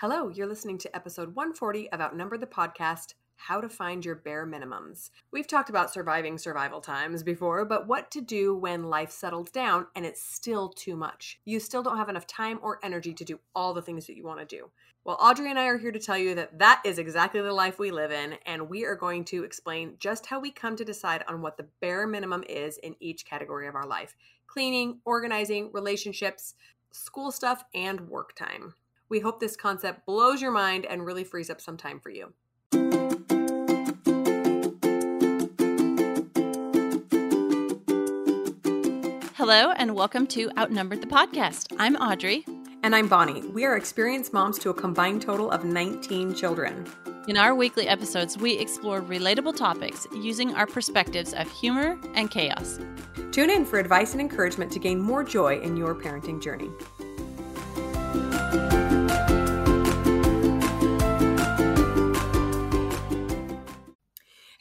Hello, 0.00 0.28
you're 0.28 0.46
listening 0.46 0.78
to 0.78 0.94
episode 0.94 1.34
140 1.34 1.90
of 1.90 2.00
Outnumbered 2.00 2.38
the 2.38 2.46
Podcast 2.46 3.14
How 3.34 3.60
to 3.60 3.68
Find 3.68 4.04
Your 4.04 4.14
Bare 4.14 4.46
Minimums. 4.46 5.10
We've 5.32 5.48
talked 5.48 5.70
about 5.70 5.92
surviving 5.92 6.38
survival 6.38 6.80
times 6.80 7.24
before, 7.24 7.64
but 7.64 7.88
what 7.88 8.08
to 8.12 8.20
do 8.20 8.54
when 8.54 8.84
life 8.84 9.10
settles 9.10 9.50
down 9.50 9.88
and 9.96 10.06
it's 10.06 10.22
still 10.22 10.68
too 10.68 10.94
much. 10.94 11.40
You 11.44 11.58
still 11.58 11.82
don't 11.82 11.96
have 11.96 12.08
enough 12.08 12.28
time 12.28 12.60
or 12.62 12.78
energy 12.84 13.12
to 13.12 13.24
do 13.24 13.40
all 13.56 13.74
the 13.74 13.82
things 13.82 14.06
that 14.06 14.16
you 14.16 14.22
want 14.22 14.38
to 14.38 14.46
do. 14.46 14.70
Well, 15.02 15.18
Audrey 15.20 15.50
and 15.50 15.58
I 15.58 15.66
are 15.66 15.78
here 15.78 15.90
to 15.90 15.98
tell 15.98 16.16
you 16.16 16.36
that 16.36 16.60
that 16.60 16.80
is 16.84 17.00
exactly 17.00 17.40
the 17.40 17.52
life 17.52 17.80
we 17.80 17.90
live 17.90 18.12
in, 18.12 18.34
and 18.46 18.70
we 18.70 18.84
are 18.84 18.94
going 18.94 19.24
to 19.24 19.42
explain 19.42 19.96
just 19.98 20.26
how 20.26 20.38
we 20.38 20.52
come 20.52 20.76
to 20.76 20.84
decide 20.84 21.24
on 21.26 21.42
what 21.42 21.56
the 21.56 21.66
bare 21.80 22.06
minimum 22.06 22.44
is 22.48 22.78
in 22.78 22.94
each 23.00 23.26
category 23.26 23.66
of 23.66 23.74
our 23.74 23.86
life 23.86 24.14
cleaning, 24.46 25.00
organizing, 25.04 25.72
relationships, 25.72 26.54
school 26.92 27.32
stuff, 27.32 27.64
and 27.74 28.02
work 28.02 28.36
time. 28.36 28.74
We 29.10 29.20
hope 29.20 29.40
this 29.40 29.56
concept 29.56 30.04
blows 30.04 30.42
your 30.42 30.50
mind 30.50 30.84
and 30.84 31.04
really 31.04 31.24
frees 31.24 31.48
up 31.48 31.62
some 31.62 31.78
time 31.78 31.98
for 31.98 32.10
you. 32.10 32.34
Hello, 39.34 39.70
and 39.70 39.94
welcome 39.94 40.26
to 40.26 40.50
Outnumbered 40.58 41.00
the 41.00 41.06
Podcast. 41.06 41.74
I'm 41.78 41.96
Audrey. 41.96 42.44
And 42.82 42.94
I'm 42.94 43.08
Bonnie. 43.08 43.40
We 43.48 43.64
are 43.64 43.78
experienced 43.78 44.34
moms 44.34 44.58
to 44.58 44.68
a 44.68 44.74
combined 44.74 45.22
total 45.22 45.50
of 45.50 45.64
19 45.64 46.34
children. 46.34 46.86
In 47.28 47.38
our 47.38 47.54
weekly 47.54 47.88
episodes, 47.88 48.36
we 48.36 48.58
explore 48.58 49.00
relatable 49.00 49.56
topics 49.56 50.06
using 50.12 50.54
our 50.54 50.66
perspectives 50.66 51.32
of 51.32 51.50
humor 51.50 51.98
and 52.14 52.30
chaos. 52.30 52.78
Tune 53.32 53.48
in 53.48 53.64
for 53.64 53.78
advice 53.78 54.12
and 54.12 54.20
encouragement 54.20 54.70
to 54.72 54.78
gain 54.78 55.00
more 55.00 55.24
joy 55.24 55.58
in 55.60 55.78
your 55.78 55.94
parenting 55.94 56.42
journey. 56.42 56.68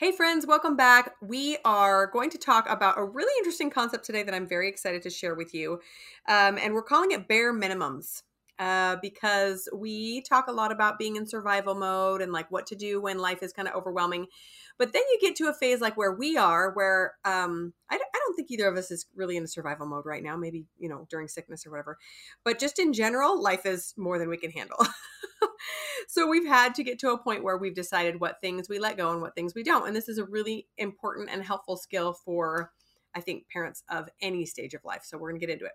Hey, 0.08 0.14
friends, 0.14 0.48
welcome 0.48 0.78
back. 0.78 1.16
We 1.22 1.58
are 1.66 2.08
going 2.08 2.30
to 2.30 2.38
talk 2.38 2.66
about 2.70 2.98
a 2.98 3.04
really 3.04 3.34
interesting 3.40 3.70
concept 3.70 4.06
today 4.06 4.24
that 4.24 4.34
I'm 4.34 4.48
very 4.48 4.70
excited 4.70 5.02
to 5.02 5.10
share 5.10 5.36
with 5.36 5.54
you. 5.54 5.82
Um, 6.30 6.58
and 6.58 6.74
we're 6.74 6.82
calling 6.82 7.12
it 7.12 7.28
bare 7.28 7.54
minimums. 7.54 8.24
Uh, 8.58 8.96
because 9.04 9.70
we 9.76 10.22
talk 10.22 10.48
a 10.48 10.52
lot 10.52 10.72
about 10.72 10.98
being 10.98 11.16
in 11.18 11.28
survival 11.28 11.76
mode 11.76 12.22
and 12.22 12.32
like 12.32 12.50
what 12.50 12.66
to 12.68 12.76
do 12.76 13.02
when 13.02 13.20
life 13.20 13.44
is 13.44 13.52
kind 13.52 13.68
of 13.68 13.76
overwhelming. 13.76 14.28
But 14.78 14.94
then 14.94 15.02
you 15.12 15.18
get 15.22 15.36
to 15.38 15.50
a 15.50 15.54
phase 15.54 15.82
like 15.82 15.98
where 15.98 16.14
we 16.14 16.38
are, 16.38 16.72
where 16.74 17.16
um, 17.26 17.74
I, 17.90 17.96
I 17.96 18.20
don't 18.20 18.36
think 18.36 18.52
either 18.52 18.68
of 18.68 18.78
us 18.78 18.92
is 18.92 19.08
really 19.16 19.38
in 19.38 19.44
a 19.44 19.48
survival 19.48 19.88
mode 19.88 20.06
right 20.06 20.24
now. 20.24 20.38
Maybe 20.38 20.66
you 20.78 20.90
know 20.90 21.08
during 21.10 21.28
sickness 21.28 21.66
or 21.66 21.72
whatever. 21.72 21.98
But 22.44 22.60
just 22.60 22.80
in 22.80 22.94
general, 22.94 23.42
life 23.42 23.66
is 23.66 23.94
more 23.98 24.20
than 24.20 24.30
we 24.30 24.38
can 24.38 24.52
handle. 24.52 24.78
so 26.08 26.28
we've 26.28 26.48
had 26.48 26.76
to 26.76 26.84
get 26.84 27.00
to 27.00 27.12
a 27.12 27.18
point 27.18 27.44
where 27.44 27.58
we've 27.58 27.76
decided 27.76 28.20
what 28.20 28.42
things 28.42 28.70
we 28.70 28.80
let 28.80 28.98
go 28.98 29.12
and 29.12 29.22
what 29.22 29.36
things 29.36 29.54
we 29.56 29.64
don't. 29.64 29.88
And 29.88 29.96
this 29.96 30.10
is 30.10 30.18
a 30.18 30.26
really 30.26 30.68
important 30.78 31.30
and 31.32 31.44
helpful 31.44 31.78
skill 31.78 32.14
for, 32.14 32.72
I 33.16 33.22
think, 33.22 33.48
parents 33.52 33.84
of 33.90 34.10
any 34.22 34.46
stage 34.46 34.74
of 34.74 34.84
life. 34.86 35.02
So 35.04 35.18
we're 35.18 35.32
to 35.32 35.40
get 35.40 35.50
into 35.50 35.66
it. 35.66 35.74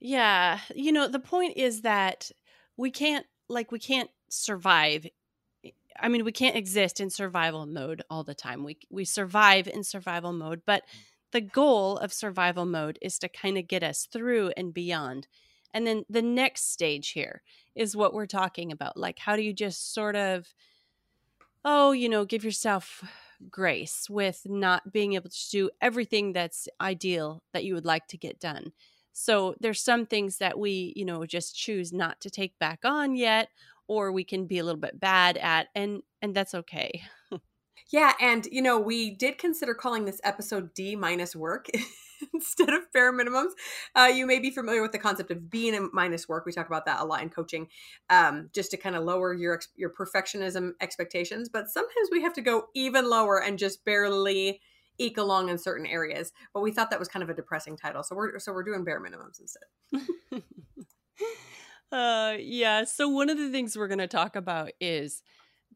Yeah. 0.00 0.60
You 0.74 0.92
know, 0.92 1.08
the 1.08 1.18
point 1.18 1.56
is 1.56 1.82
that 1.82 2.30
we 2.76 2.90
can't, 2.90 3.26
like, 3.48 3.72
we 3.72 3.78
can't 3.78 4.10
survive 4.30 5.06
I 6.00 6.08
mean, 6.08 6.24
we 6.24 6.32
can't 6.32 6.56
exist 6.56 7.00
in 7.00 7.10
survival 7.10 7.66
mode 7.66 8.02
all 8.10 8.24
the 8.24 8.34
time. 8.34 8.64
We 8.64 8.78
we 8.90 9.04
survive 9.04 9.68
in 9.68 9.82
survival 9.84 10.32
mode, 10.32 10.62
but 10.66 10.82
mm. 10.82 10.98
the 11.32 11.40
goal 11.40 11.98
of 11.98 12.12
survival 12.12 12.64
mode 12.64 12.98
is 13.02 13.18
to 13.20 13.28
kind 13.28 13.58
of 13.58 13.68
get 13.68 13.82
us 13.82 14.06
through 14.10 14.52
and 14.56 14.72
beyond. 14.74 15.26
And 15.74 15.86
then 15.86 16.04
the 16.08 16.22
next 16.22 16.72
stage 16.72 17.10
here 17.10 17.42
is 17.74 17.96
what 17.96 18.14
we're 18.14 18.26
talking 18.26 18.72
about. 18.72 18.96
Like 18.96 19.18
how 19.18 19.36
do 19.36 19.42
you 19.42 19.52
just 19.52 19.92
sort 19.92 20.16
of 20.16 20.54
oh, 21.64 21.92
you 21.92 22.08
know, 22.08 22.24
give 22.24 22.44
yourself 22.44 23.04
grace 23.50 24.08
with 24.08 24.42
not 24.46 24.92
being 24.92 25.12
able 25.14 25.30
to 25.30 25.50
do 25.50 25.70
everything 25.80 26.32
that's 26.32 26.68
ideal 26.80 27.42
that 27.52 27.64
you 27.64 27.74
would 27.74 27.84
like 27.84 28.06
to 28.08 28.16
get 28.16 28.40
done. 28.40 28.72
So 29.12 29.54
there's 29.60 29.80
some 29.80 30.06
things 30.06 30.38
that 30.38 30.58
we, 30.58 30.92
you 30.96 31.04
know, 31.04 31.26
just 31.26 31.56
choose 31.56 31.92
not 31.92 32.20
to 32.20 32.30
take 32.30 32.58
back 32.58 32.80
on 32.84 33.16
yet 33.16 33.48
or 33.88 34.12
we 34.12 34.24
can 34.24 34.46
be 34.46 34.58
a 34.58 34.64
little 34.64 34.80
bit 34.80 34.98
bad 35.00 35.36
at 35.38 35.68
and 35.74 36.02
and 36.22 36.34
that's 36.34 36.54
okay. 36.54 37.02
Yeah 37.90 38.12
and 38.20 38.46
you 38.52 38.60
know 38.60 38.78
we 38.78 39.14
did 39.14 39.38
consider 39.38 39.72
calling 39.72 40.04
this 40.04 40.20
episode 40.22 40.74
d 40.74 40.94
minus 40.94 41.34
work 41.34 41.68
instead 42.34 42.68
of 42.68 42.82
bare 42.92 43.14
minimums. 43.14 43.52
Uh, 43.94 44.10
you 44.12 44.26
may 44.26 44.40
be 44.40 44.50
familiar 44.50 44.82
with 44.82 44.92
the 44.92 44.98
concept 44.98 45.30
of 45.30 45.48
being 45.48 45.74
a 45.74 45.80
minus 45.94 46.28
work. 46.28 46.44
We 46.44 46.52
talk 46.52 46.66
about 46.66 46.84
that 46.84 47.00
a 47.00 47.04
lot 47.04 47.22
in 47.22 47.30
coaching 47.30 47.68
um, 48.10 48.50
just 48.52 48.70
to 48.72 48.76
kind 48.76 48.94
of 48.94 49.04
lower 49.04 49.32
your 49.32 49.60
your 49.74 49.90
perfectionism 49.90 50.72
expectations 50.82 51.48
but 51.48 51.68
sometimes 51.68 52.08
we 52.12 52.22
have 52.22 52.34
to 52.34 52.42
go 52.42 52.66
even 52.74 53.08
lower 53.08 53.42
and 53.42 53.58
just 53.58 53.84
barely 53.84 54.60
eke 54.98 55.18
along 55.18 55.48
in 55.48 55.58
certain 55.58 55.86
areas 55.86 56.32
but 56.52 56.60
we 56.60 56.72
thought 56.72 56.90
that 56.90 56.98
was 56.98 57.08
kind 57.08 57.22
of 57.22 57.30
a 57.30 57.34
depressing 57.34 57.76
title 57.76 58.02
so 58.02 58.14
we're 58.14 58.38
so 58.38 58.52
we're 58.52 58.64
doing 58.64 58.84
bare 58.84 59.00
minimums 59.00 59.40
instead 59.40 59.62
Uh, 61.90 62.36
yeah. 62.38 62.84
So 62.84 63.08
one 63.08 63.30
of 63.30 63.38
the 63.38 63.50
things 63.50 63.76
we're 63.76 63.88
going 63.88 63.98
to 63.98 64.06
talk 64.06 64.36
about 64.36 64.72
is 64.80 65.22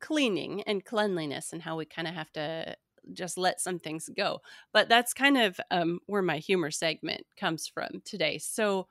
cleaning 0.01 0.63
and 0.65 0.85
cleanliness 0.85 1.53
and 1.53 1.63
how 1.63 1.77
we 1.77 1.87
kind 1.87 2.09
of 2.09 2.15
have 2.15 2.33
to 2.33 2.77
just 3.13 3.39
let 3.39 3.61
some 3.61 3.79
things 3.79 4.11
go. 4.17 4.41
But 4.73 4.89
that's 4.89 5.15
kind 5.15 5.39
of 5.39 5.61
um, 5.71 6.01
where 6.07 6.23
my 6.23 6.39
humor 6.39 6.71
segment 6.71 7.27
comes 7.37 7.69
from 7.69 8.03
today. 8.05 8.39
So 8.39 8.89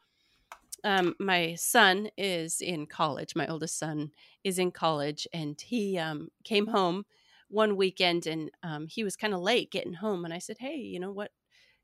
um, 0.83 1.15
my 1.19 1.55
son 1.55 2.09
is 2.17 2.61
in 2.61 2.87
college. 2.87 3.35
My 3.35 3.47
oldest 3.47 3.79
son 3.79 4.11
is 4.43 4.59
in 4.59 4.71
college, 4.71 5.27
and 5.33 5.59
he 5.61 5.97
um, 5.97 6.29
came 6.43 6.67
home 6.67 7.05
one 7.49 7.75
weekend, 7.77 8.27
and 8.27 8.51
um, 8.63 8.87
he 8.87 9.03
was 9.03 9.15
kind 9.17 9.33
of 9.33 9.41
late 9.41 9.71
getting 9.71 9.93
home. 9.93 10.25
And 10.25 10.33
I 10.33 10.39
said, 10.39 10.57
"Hey, 10.59 10.77
you 10.77 10.99
know 10.99 11.11
what? 11.11 11.31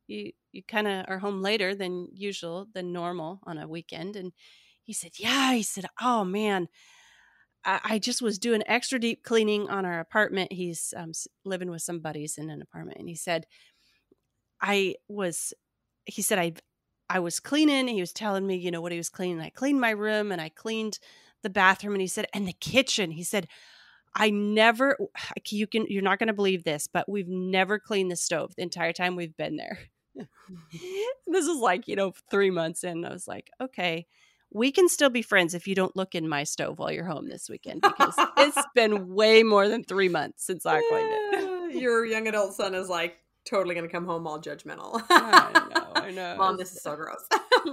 You 0.08 0.32
you 0.52 0.64
kind 0.64 0.88
of 0.88 1.06
are 1.10 1.20
home 1.20 1.42
later 1.42 1.76
than 1.76 2.08
usual, 2.14 2.68
than 2.74 2.94
normal 2.94 3.40
on 3.44 3.58
a 3.58 3.68
weekend." 3.68 4.16
And 4.16 4.32
he 4.88 4.94
said, 4.94 5.12
Yeah. 5.20 5.54
He 5.54 5.64
said, 5.64 5.86
Oh 6.02 6.24
man, 6.24 6.70
I, 7.66 7.80
I 7.84 8.00
just 8.00 8.22
was 8.22 8.40
doing 8.40 8.64
extra 8.66 8.98
deep 8.98 9.22
cleaning 9.22 9.70
on 9.70 9.86
our 9.86 10.00
apartment. 10.00 10.54
He's 10.54 10.94
um, 10.96 11.12
living 11.44 11.70
with 11.70 11.82
some 11.82 12.00
buddies 12.00 12.38
in 12.38 12.50
an 12.50 12.62
apartment. 12.62 12.98
And 12.98 13.10
he 13.10 13.16
said, 13.16 13.46
I 14.62 14.96
was, 15.10 15.54
he 16.06 16.22
said, 16.22 16.40
I, 16.40 16.54
I 17.10 17.20
was 17.20 17.42
cleaning. 17.42 17.90
He 17.90 18.00
was 18.00 18.14
telling 18.14 18.48
me, 18.48 18.56
you 18.56 18.72
know, 18.72 18.82
what 18.82 18.94
he 18.94 18.98
was 18.98 19.10
cleaning. 19.10 19.42
I 19.42 19.50
cleaned 19.50 19.82
my 19.82 19.92
room 19.92 20.32
and 20.32 20.42
I 20.42 20.50
cleaned 20.50 21.00
the 21.44 21.50
bathroom. 21.50 21.94
And 21.94 22.02
he 22.02 22.08
said, 22.08 22.28
and 22.34 22.48
the 22.48 22.54
kitchen. 22.54 23.12
He 23.12 23.24
said, 23.24 23.48
I 24.16 24.30
never, 24.30 24.98
you 25.50 25.68
can, 25.68 25.86
you're 25.90 26.02
not 26.02 26.18
going 26.18 26.28
to 26.28 26.34
believe 26.34 26.64
this, 26.64 26.88
but 26.88 27.10
we've 27.10 27.28
never 27.28 27.78
cleaned 27.78 28.10
the 28.10 28.16
stove 28.16 28.56
the 28.56 28.64
entire 28.64 28.94
time 28.94 29.18
we've 29.18 29.36
been 29.36 29.58
there. 29.58 29.80
this 31.28 31.46
was 31.46 31.60
like, 31.60 31.90
you 31.90 31.98
know, 31.98 32.14
three 32.32 32.52
months 32.52 32.86
in. 32.86 33.04
I 33.04 33.12
was 33.12 33.28
like, 33.28 33.52
okay 33.62 34.08
we 34.52 34.72
can 34.72 34.88
still 34.90 35.10
be 35.10 35.22
friends 35.22 35.54
if 35.54 35.68
you 35.68 35.76
don't 35.76 35.96
look 35.96 36.16
in 36.16 36.28
my 36.28 36.44
stove 36.44 36.80
while 36.80 36.92
you're 36.92 37.06
home 37.06 37.28
this 37.28 37.50
weekend 37.50 37.82
because 37.82 38.16
it's 38.38 38.58
been 38.76 39.14
way 39.14 39.44
more 39.44 39.68
than 39.68 39.84
three 39.84 40.10
months 40.10 40.46
since 40.46 40.66
I 40.66 40.82
cleaned 40.90 41.10
it. 41.12 41.76
Your 41.76 42.06
young 42.06 42.28
adult 42.28 42.54
son 42.54 42.74
is 42.74 42.90
like 42.90 43.18
totally 43.46 43.76
going 43.76 43.88
to 43.88 43.92
come 43.92 44.06
home 44.06 44.28
all 44.28 44.40
judgmental. 44.40 45.02
I 45.10 45.52
know, 45.74 45.92
I 45.96 46.12
know. 46.16 46.36
Mom, 46.38 46.58
this 46.58 46.74
is 46.74 46.82
so 46.82 46.96
gross. 46.96 47.26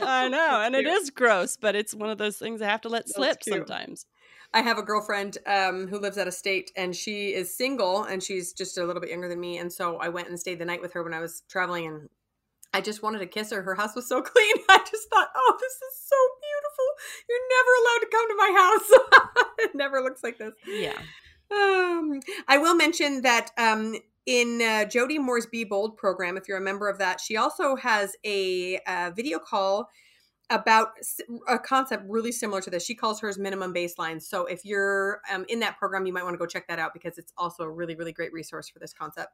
I 0.03 0.29
know, 0.29 0.61
and 0.63 0.75
it 0.75 0.87
is 0.87 1.11
gross, 1.11 1.57
but 1.57 1.75
it's 1.75 1.95
one 1.95 2.11
of 2.11 2.19
those 2.19 2.37
things 2.39 2.63
I 2.63 2.67
have 2.67 2.81
to 2.83 2.89
let 2.89 3.09
slip 3.09 3.43
sometimes. 3.43 4.07
I 4.53 4.61
have 4.61 4.79
a 4.79 4.83
girlfriend 4.83 5.39
um, 5.47 5.89
who 5.89 5.99
lives 5.99 6.17
out 6.17 6.29
of 6.29 6.35
state, 6.35 6.71
and 6.77 6.95
she 6.95 7.35
is 7.35 7.57
single, 7.57 8.05
and 8.05 8.23
she's 8.23 8.53
just 8.53 8.79
a 8.79 8.85
little 8.85 9.01
bit 9.01 9.11
younger 9.11 9.29
than 9.29 9.41
me. 9.41 9.59
And 9.59 9.73
so 9.73 9.97
I 9.99 10.09
went 10.09 10.29
and 10.29 10.39
stayed 10.39 10.61
the 10.61 10.65
night 10.65 10.81
with 10.81 10.93
her 10.93 11.03
when 11.03 11.13
I 11.13 11.21
was 11.21 11.43
traveling, 11.49 11.87
and 11.87 12.09
I 12.75 12.81
just 12.81 13.05
wanted 13.05 13.21
to 13.21 13.27
kiss 13.27 13.53
her. 13.53 13.63
Her 13.63 13.77
house 13.77 13.95
was 13.95 14.09
so 14.09 14.21
clean. 14.33 14.55
I 14.69 14.79
just 14.79 15.09
thought, 15.09 15.29
oh, 15.35 15.57
this 15.61 15.73
is 15.73 15.97
so 16.09 16.17
beautiful. 16.43 16.87
You're 17.29 17.39
never 17.55 17.73
allowed 17.81 18.01
to 18.01 18.09
come 18.11 18.29
to 18.29 18.37
my 18.37 18.53
house. 18.61 19.47
it 19.61 19.75
never 19.75 20.01
looks 20.01 20.25
like 20.25 20.39
this. 20.39 20.55
Yeah. 20.67 20.99
Um, 21.53 22.21
I 22.49 22.59
will 22.59 22.75
mention 22.75 23.23
that 23.23 23.51
um, 23.57 23.95
in 24.27 24.61
uh, 24.61 24.87
Jody 24.87 25.21
Moore's 25.21 25.47
Be 25.47 25.63
Bold 25.63 25.97
program, 25.97 26.37
if 26.37 26.49
you're 26.49 26.59
a 26.59 26.63
member 26.63 26.89
of 26.89 26.99
that, 26.99 27.21
she 27.21 27.37
also 27.37 27.77
has 27.77 28.17
a, 28.25 28.81
a 28.89 29.13
video 29.15 29.39
call 29.39 29.89
about 30.51 30.89
a 31.49 31.59
concept 31.59 32.05
really 32.09 32.33
similar 32.33 32.61
to 32.61 32.71
this. 32.71 32.85
She 32.85 32.95
calls 32.95 33.21
hers 33.21 33.39
minimum 33.39 33.73
baseline. 33.73 34.21
So 34.21 34.47
if 34.47 34.65
you're 34.65 35.21
um, 35.33 35.45
in 35.49 35.61
that 35.61 35.79
program, 35.79 36.07
you 36.07 36.13
might 36.13 36.23
want 36.23 36.35
to 36.35 36.39
go 36.39 36.47
check 36.47 36.69
that 36.69 36.79
out 36.79 36.93
because 36.93 37.19
it's 37.19 37.33
also 37.37 37.65
a 37.65 37.71
really, 37.71 37.95
really 37.95 38.13
great 38.13 38.33
resource 38.33 38.69
for 38.69 38.79
this 38.79 38.93
concept. 38.93 39.33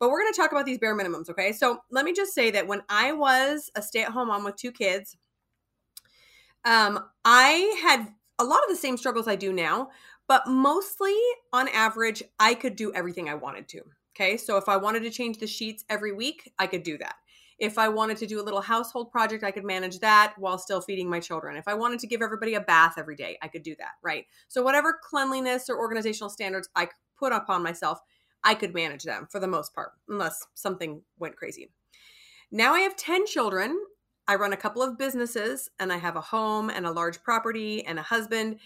But 0.00 0.10
we're 0.10 0.20
going 0.22 0.32
to 0.32 0.40
talk 0.40 0.52
about 0.52 0.64
these 0.64 0.78
bare 0.78 0.96
minimums, 0.96 1.28
okay? 1.28 1.52
So 1.52 1.80
let 1.90 2.04
me 2.04 2.12
just 2.12 2.34
say 2.34 2.50
that 2.52 2.66
when 2.66 2.82
I 2.88 3.12
was 3.12 3.70
a 3.74 3.82
stay 3.82 4.02
at 4.02 4.10
home 4.10 4.28
mom 4.28 4.44
with 4.44 4.56
two 4.56 4.72
kids, 4.72 5.16
um, 6.64 7.00
I 7.24 7.78
had 7.82 8.08
a 8.38 8.44
lot 8.44 8.62
of 8.62 8.68
the 8.68 8.76
same 8.76 8.96
struggles 8.96 9.28
I 9.28 9.36
do 9.36 9.52
now, 9.52 9.90
but 10.28 10.46
mostly 10.46 11.16
on 11.52 11.68
average, 11.68 12.22
I 12.38 12.54
could 12.54 12.76
do 12.76 12.92
everything 12.94 13.28
I 13.28 13.34
wanted 13.34 13.68
to. 13.68 13.82
Okay. 14.16 14.36
So 14.36 14.56
if 14.56 14.68
I 14.68 14.76
wanted 14.76 15.02
to 15.04 15.10
change 15.10 15.38
the 15.38 15.46
sheets 15.46 15.84
every 15.88 16.12
week, 16.12 16.52
I 16.58 16.66
could 16.66 16.82
do 16.82 16.98
that. 16.98 17.16
If 17.58 17.76
I 17.76 17.88
wanted 17.88 18.18
to 18.18 18.26
do 18.26 18.40
a 18.40 18.44
little 18.44 18.60
household 18.60 19.10
project, 19.10 19.42
I 19.42 19.50
could 19.50 19.64
manage 19.64 19.98
that 20.00 20.34
while 20.38 20.58
still 20.58 20.80
feeding 20.80 21.10
my 21.10 21.18
children. 21.18 21.56
If 21.56 21.66
I 21.66 21.74
wanted 21.74 21.98
to 22.00 22.06
give 22.06 22.22
everybody 22.22 22.54
a 22.54 22.60
bath 22.60 22.94
every 22.96 23.16
day, 23.16 23.36
I 23.42 23.48
could 23.48 23.62
do 23.62 23.74
that, 23.78 23.92
right? 24.02 24.26
So, 24.46 24.62
whatever 24.62 24.98
cleanliness 25.02 25.68
or 25.68 25.78
organizational 25.78 26.30
standards 26.30 26.68
I 26.76 26.88
put 27.18 27.32
upon 27.32 27.62
myself, 27.62 28.00
I 28.44 28.54
could 28.54 28.74
manage 28.74 29.02
them 29.02 29.26
for 29.30 29.40
the 29.40 29.48
most 29.48 29.74
part, 29.74 29.92
unless 30.08 30.46
something 30.54 31.02
went 31.18 31.36
crazy. 31.36 31.70
Now 32.50 32.74
I 32.74 32.80
have 32.80 32.96
10 32.96 33.26
children. 33.26 33.78
I 34.26 34.36
run 34.36 34.52
a 34.52 34.58
couple 34.58 34.82
of 34.82 34.98
businesses 34.98 35.68
and 35.78 35.92
I 35.92 35.96
have 35.96 36.16
a 36.16 36.20
home 36.20 36.70
and 36.70 36.86
a 36.86 36.90
large 36.90 37.22
property 37.22 37.84
and 37.84 37.98
a 37.98 38.02
husband. 38.02 38.60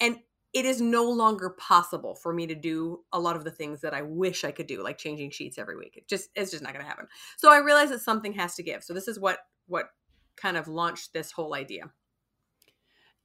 And 0.00 0.18
it 0.56 0.64
is 0.64 0.80
no 0.80 1.04
longer 1.04 1.50
possible 1.50 2.14
for 2.14 2.32
me 2.32 2.46
to 2.46 2.54
do 2.54 3.04
a 3.12 3.20
lot 3.20 3.36
of 3.36 3.44
the 3.44 3.50
things 3.50 3.82
that 3.82 3.92
I 3.92 4.00
wish 4.00 4.42
I 4.42 4.52
could 4.52 4.66
do, 4.66 4.82
like 4.82 4.96
changing 4.96 5.30
sheets 5.30 5.58
every 5.58 5.76
week. 5.76 5.98
It 5.98 6.08
just 6.08 6.30
it's 6.34 6.50
just 6.50 6.62
not 6.62 6.72
going 6.72 6.82
to 6.82 6.88
happen. 6.88 7.08
So 7.36 7.52
I 7.52 7.58
realized 7.58 7.92
that 7.92 8.00
something 8.00 8.32
has 8.32 8.54
to 8.54 8.62
give. 8.62 8.82
So 8.82 8.94
this 8.94 9.06
is 9.06 9.20
what 9.20 9.40
what 9.66 9.90
kind 10.34 10.56
of 10.56 10.66
launched 10.66 11.12
this 11.12 11.30
whole 11.30 11.54
idea. 11.54 11.90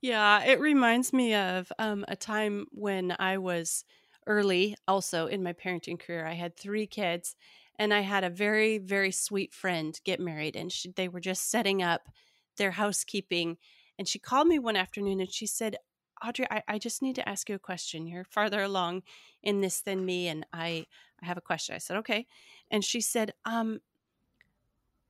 Yeah, 0.01 0.43
it 0.43 0.59
reminds 0.59 1.13
me 1.13 1.33
of 1.33 1.71
um, 1.79 2.03
a 2.09 2.17
time 2.17 2.65
when 2.73 3.15
I 3.17 3.37
was 3.37 3.85
early, 4.27 4.75
also 4.85 5.27
in 5.27 5.41
my 5.41 5.53
parenting 5.53 5.97
career. 5.97 6.27
I 6.27 6.33
had 6.33 6.57
three 6.57 6.85
kids, 6.85 7.37
and 7.79 7.93
I 7.93 8.01
had 8.01 8.25
a 8.25 8.29
very 8.29 8.77
very 8.77 9.11
sweet 9.11 9.53
friend 9.53 9.97
get 10.03 10.19
married, 10.19 10.57
and 10.57 10.69
she, 10.69 10.91
they 10.97 11.07
were 11.07 11.21
just 11.21 11.49
setting 11.49 11.81
up 11.81 12.09
their 12.57 12.71
housekeeping. 12.71 13.55
And 13.97 14.05
she 14.05 14.19
called 14.19 14.47
me 14.47 14.59
one 14.59 14.75
afternoon 14.75 15.21
and 15.21 15.31
she 15.31 15.45
said, 15.45 15.77
Audrey, 16.25 16.45
I, 16.49 16.63
I 16.67 16.77
just 16.77 17.01
need 17.01 17.15
to 17.15 17.27
ask 17.27 17.49
you 17.49 17.55
a 17.55 17.59
question. 17.59 18.07
You're 18.07 18.23
farther 18.23 18.61
along 18.61 19.03
in 19.43 19.61
this 19.61 19.81
than 19.81 20.05
me, 20.05 20.27
and 20.27 20.45
I, 20.53 20.85
I 21.21 21.25
have 21.25 21.37
a 21.37 21.41
question. 21.41 21.75
I 21.75 21.79
said, 21.79 21.97
okay. 21.97 22.27
And 22.69 22.83
she 22.83 23.01
said, 23.01 23.33
um, 23.45 23.79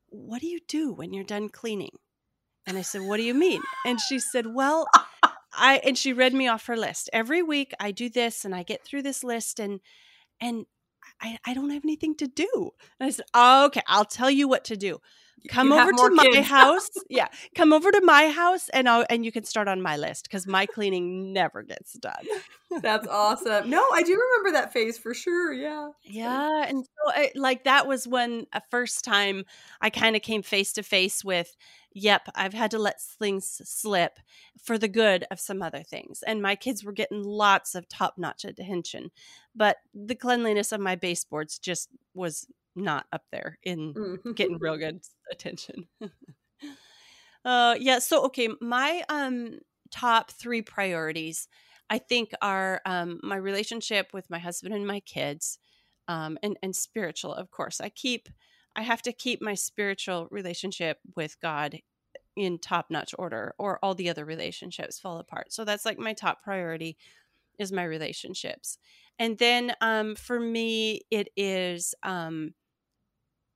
what 0.09 0.41
do 0.41 0.47
you 0.47 0.59
do 0.67 0.93
when 0.93 1.13
you're 1.13 1.23
done 1.23 1.49
cleaning? 1.49 1.97
And 2.67 2.77
I 2.77 2.81
said, 2.81 3.01
what 3.01 3.17
do 3.17 3.23
you 3.23 3.33
mean? 3.33 3.61
And 3.85 3.99
she 3.99 4.19
said, 4.19 4.45
well, 4.47 4.87
I, 5.53 5.81
and 5.83 5.97
she 5.97 6.13
read 6.13 6.33
me 6.33 6.47
off 6.47 6.67
her 6.67 6.77
list. 6.77 7.09
Every 7.11 7.41
week 7.41 7.73
I 7.79 7.91
do 7.91 8.09
this 8.09 8.45
and 8.45 8.53
I 8.53 8.63
get 8.63 8.85
through 8.85 9.01
this 9.01 9.23
list 9.23 9.59
and, 9.59 9.79
and 10.39 10.65
I, 11.19 11.39
I 11.45 11.53
don't 11.53 11.71
have 11.71 11.83
anything 11.83 12.15
to 12.17 12.27
do. 12.27 12.71
And 12.99 13.07
I 13.07 13.09
said, 13.09 13.25
oh, 13.33 13.65
okay, 13.67 13.81
I'll 13.87 14.05
tell 14.05 14.29
you 14.29 14.47
what 14.47 14.63
to 14.65 14.77
do 14.77 15.01
come 15.47 15.71
over 15.71 15.91
to 15.91 16.09
my 16.11 16.41
house. 16.41 16.89
yeah, 17.09 17.27
come 17.55 17.73
over 17.73 17.91
to 17.91 18.01
my 18.01 18.29
house, 18.29 18.69
and 18.69 18.87
I'll, 18.87 19.05
and 19.09 19.25
you 19.25 19.31
can 19.31 19.43
start 19.43 19.67
on 19.67 19.81
my 19.81 19.97
list 19.97 20.23
because 20.23 20.47
my 20.47 20.65
cleaning 20.65 21.33
never 21.33 21.63
gets 21.63 21.93
done. 21.93 22.25
That's 22.81 23.07
awesome. 23.07 23.69
No, 23.69 23.85
I 23.93 24.03
do 24.03 24.13
remember 24.13 24.57
that 24.59 24.73
phase 24.73 24.97
for 24.97 25.13
sure. 25.13 25.53
Yeah, 25.53 25.89
yeah, 26.03 26.65
and 26.67 26.85
so 26.85 27.11
I, 27.11 27.31
like 27.35 27.65
that 27.65 27.87
was 27.87 28.07
when 28.07 28.45
a 28.53 28.61
first 28.69 29.03
time 29.03 29.45
I 29.81 29.89
kind 29.89 30.15
of 30.15 30.21
came 30.21 30.43
face 30.43 30.73
to 30.73 30.83
face 30.83 31.23
with. 31.23 31.55
Yep, 31.93 32.29
I've 32.35 32.53
had 32.53 32.71
to 32.71 32.79
let 32.79 33.01
things 33.01 33.61
slip 33.65 34.19
for 34.61 34.77
the 34.77 34.87
good 34.87 35.25
of 35.29 35.39
some 35.39 35.61
other 35.61 35.83
things. 35.83 36.23
And 36.25 36.41
my 36.41 36.55
kids 36.55 36.83
were 36.83 36.93
getting 36.93 37.23
lots 37.23 37.75
of 37.75 37.89
top 37.89 38.17
notch 38.17 38.45
attention. 38.45 39.11
But 39.55 39.77
the 39.93 40.15
cleanliness 40.15 40.71
of 40.71 40.79
my 40.79 40.95
baseboards 40.95 41.59
just 41.59 41.89
was 42.13 42.47
not 42.75 43.05
up 43.11 43.23
there 43.31 43.57
in 43.63 43.93
mm. 43.93 44.35
getting 44.35 44.57
real 44.59 44.77
good 44.77 45.01
attention. 45.31 45.87
uh 47.45 47.75
yeah, 47.79 47.99
so 47.99 48.25
okay, 48.25 48.47
my 48.61 49.03
um 49.09 49.59
top 49.89 50.31
3 50.31 50.61
priorities 50.61 51.49
I 51.89 51.97
think 51.97 52.31
are 52.41 52.81
um 52.85 53.19
my 53.21 53.35
relationship 53.35 54.13
with 54.13 54.29
my 54.29 54.39
husband 54.39 54.73
and 54.73 54.87
my 54.87 55.01
kids 55.01 55.59
um 56.07 56.37
and 56.41 56.57
and 56.63 56.73
spiritual 56.73 57.33
of 57.33 57.51
course. 57.51 57.81
I 57.81 57.89
keep 57.89 58.29
I 58.75 58.83
have 58.83 59.01
to 59.03 59.13
keep 59.13 59.41
my 59.41 59.53
spiritual 59.53 60.27
relationship 60.31 60.99
with 61.15 61.39
God 61.41 61.79
in 62.35 62.57
top 62.59 62.87
notch 62.89 63.13
order 63.19 63.53
or 63.57 63.79
all 63.83 63.93
the 63.93 64.09
other 64.09 64.23
relationships 64.25 64.99
fall 64.99 65.19
apart. 65.19 65.51
So 65.51 65.65
that's 65.65 65.85
like 65.85 65.99
my 65.99 66.13
top 66.13 66.43
priority 66.43 66.97
is 67.59 67.71
my 67.71 67.83
relationships. 67.83 68.77
And 69.19 69.37
then 69.37 69.73
um 69.81 70.15
for 70.15 70.39
me 70.39 71.01
it 71.11 71.29
is 71.35 71.93
um 72.03 72.53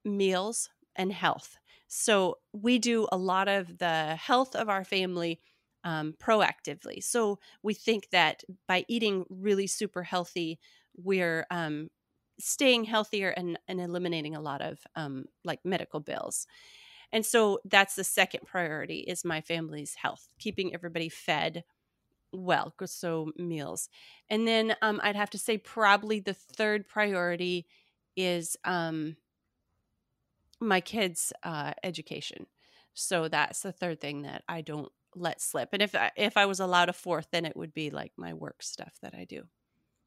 meals 0.04 0.70
and 0.96 1.12
health. 1.12 1.58
So 1.88 2.38
we 2.54 2.80
do 2.80 3.08
a 3.12 3.18
lot 3.18 3.48
of 3.48 3.78
the 3.78 4.16
health 4.16 4.56
of 4.56 4.70
our 4.70 4.84
family 4.84 5.40
um, 5.84 6.16
proactively. 6.20 7.04
So 7.04 7.40
we 7.62 7.74
think 7.74 8.10
that 8.12 8.44
by 8.68 8.86
eating 8.88 9.26
really 9.30 9.68
super 9.68 10.04
healthy, 10.04 10.60
we're 10.96 11.46
um, 11.52 11.90
staying 12.40 12.86
healthier 12.86 13.30
and, 13.30 13.58
and 13.68 13.80
eliminating 13.80 14.36
a 14.36 14.42
lot 14.42 14.62
of 14.62 14.80
um, 14.96 15.26
like 15.44 15.60
medical 15.64 16.00
bills. 16.00 16.48
And 17.12 17.26
so 17.26 17.60
that's 17.66 17.96
the 17.96 18.04
second 18.04 18.42
priority 18.46 19.00
is 19.00 19.24
my 19.24 19.42
family's 19.42 19.96
health, 19.96 20.28
keeping 20.40 20.74
everybody 20.74 21.10
fed 21.10 21.64
well, 22.32 22.74
so 22.86 23.32
meals. 23.38 23.90
And 24.30 24.48
then 24.48 24.76
um, 24.82 25.00
I'd 25.04 25.16
have 25.16 25.30
to 25.32 25.38
say 25.38 25.58
probably 25.58 26.20
the 26.20 26.34
third 26.34 26.88
priority 26.88 27.68
is 28.16 28.58
um, 28.66 29.16
my 30.60 30.82
kids' 30.82 31.32
uh, 31.44 31.74
education. 31.84 32.48
So 32.94 33.28
that's 33.28 33.62
the 33.62 33.72
third 33.72 34.02
thing 34.02 34.24
that 34.24 34.44
I 34.48 34.62
don't 34.62 34.92
let 35.16 35.42
slip. 35.42 35.70
And 35.74 35.82
if 35.82 35.96
I, 35.96 36.12
if 36.18 36.38
I 36.38 36.46
was 36.46 36.60
allowed 36.60 36.90
a 36.90 36.94
fourth, 36.94 37.28
then 37.32 37.46
it 37.46 37.56
would 37.56 37.74
be 37.74 37.90
like 37.90 38.14
my 38.18 38.34
work 38.34 38.62
stuff 38.62 38.94
that 39.02 39.14
I 39.14 39.26
do. 39.26 39.44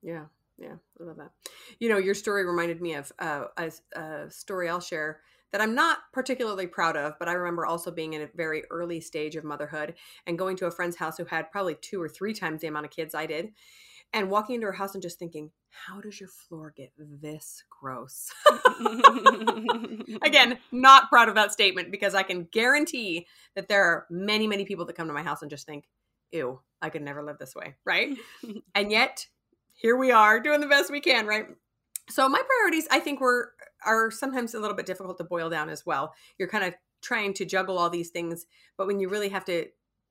Yeah, 0.03 0.27
yeah, 0.59 0.75
I 1.01 1.05
love 1.05 1.17
that. 1.17 1.31
You 1.79 1.89
know, 1.89 1.99
your 1.99 2.15
story 2.15 2.45
reminded 2.45 2.81
me 2.81 2.95
of 2.95 3.13
uh, 3.19 3.45
a, 3.57 3.73
a 3.99 4.31
story 4.31 4.69
I'll 4.69 4.81
share 4.81 5.21
that 5.53 5.61
I'm 5.61 5.75
not 5.75 5.99
particularly 6.13 6.67
proud 6.67 6.97
of, 6.97 7.15
but 7.19 7.29
I 7.29 7.33
remember 7.33 7.65
also 7.65 7.91
being 7.91 8.13
in 8.13 8.23
a 8.23 8.29
very 8.35 8.65
early 8.71 9.01
stage 9.01 9.37
of 9.37 9.45
motherhood 9.45 9.95
and 10.27 10.39
going 10.39 10.57
to 10.59 10.67
a 10.67 10.71
friend's 10.71 10.97
house 10.97 11.17
who 11.17 11.25
had 11.25 11.51
probably 11.51 11.75
two 11.75 12.03
or 12.03 12.09
three 12.09 12.35
times 12.35 12.61
the 12.61 12.67
amount 12.67 12.87
of 12.87 12.93
kids 12.93 13.15
I 13.15 13.27
did 13.27 13.53
and 14.13 14.31
walking 14.31 14.57
into 14.57 14.67
her 14.67 14.73
house 14.73 14.95
and 14.95 15.03
just 15.03 15.19
thinking, 15.19 15.51
how 15.71 16.01
does 16.01 16.19
your 16.19 16.29
floor 16.29 16.73
get 16.77 16.93
this 16.99 17.63
gross? 17.69 18.31
Again, 20.23 20.59
not 20.73 21.09
proud 21.09 21.29
of 21.29 21.35
that 21.35 21.53
statement 21.53 21.91
because 21.91 22.15
I 22.15 22.23
can 22.23 22.49
guarantee 22.51 23.27
that 23.55 23.69
there 23.69 23.85
are 23.85 24.07
many, 24.11 24.47
many 24.47 24.65
people 24.65 24.87
that 24.87 24.97
come 24.97 25.09
to 25.09 25.15
my 25.15 25.23
house 25.23 25.43
and 25.43 25.51
just 25.51 25.67
think, 25.67 25.85
ew, 26.33 26.61
I 26.81 26.91
could 26.91 27.03
never 27.03 27.23
live 27.23 27.39
this 27.39 27.55
way, 27.55 27.77
right? 27.85 28.17
and 28.75 28.91
yet, 28.91 29.27
here 29.79 29.97
we 29.97 30.11
are 30.11 30.41
doing 30.41 30.61
the 30.61 30.67
best 30.67 30.91
we 30.91 31.01
can, 31.01 31.25
right? 31.27 31.47
So 32.11 32.29
my 32.29 32.43
priorities, 32.43 32.89
I 32.91 32.99
think, 32.99 33.21
were 33.21 33.53
are 33.87 34.11
sometimes 34.11 34.55
a 34.55 34.61
little 34.61 34.77
bit 34.77 34.87
difficult 34.87 35.19
to 35.19 35.25
boil 35.25 35.49
down 35.49 35.69
as 35.69 35.87
well. 35.87 36.13
You're 36.37 36.49
kind 36.49 36.65
of 36.65 36.75
trying 37.01 37.33
to 37.35 37.45
juggle 37.45 37.79
all 37.79 37.89
these 37.89 38.11
things, 38.11 38.45
but 38.77 38.89
when 38.89 38.99
you 38.99 39.09
really 39.09 39.29
have 39.29 39.45
to 39.45 39.67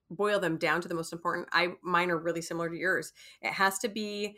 boil 0.10 0.40
them 0.40 0.58
down 0.58 0.80
to 0.81 0.88
the 0.88 0.96
most 0.96 1.12
important, 1.12 1.50
I 1.52 1.74
mine 1.84 2.10
are 2.12 2.18
really 2.18 2.42
similar 2.42 2.69
to 2.69 2.78
yours. 2.78 3.12
It 3.42 3.52
has 3.52 3.78
to 3.80 3.90
be 3.90 4.38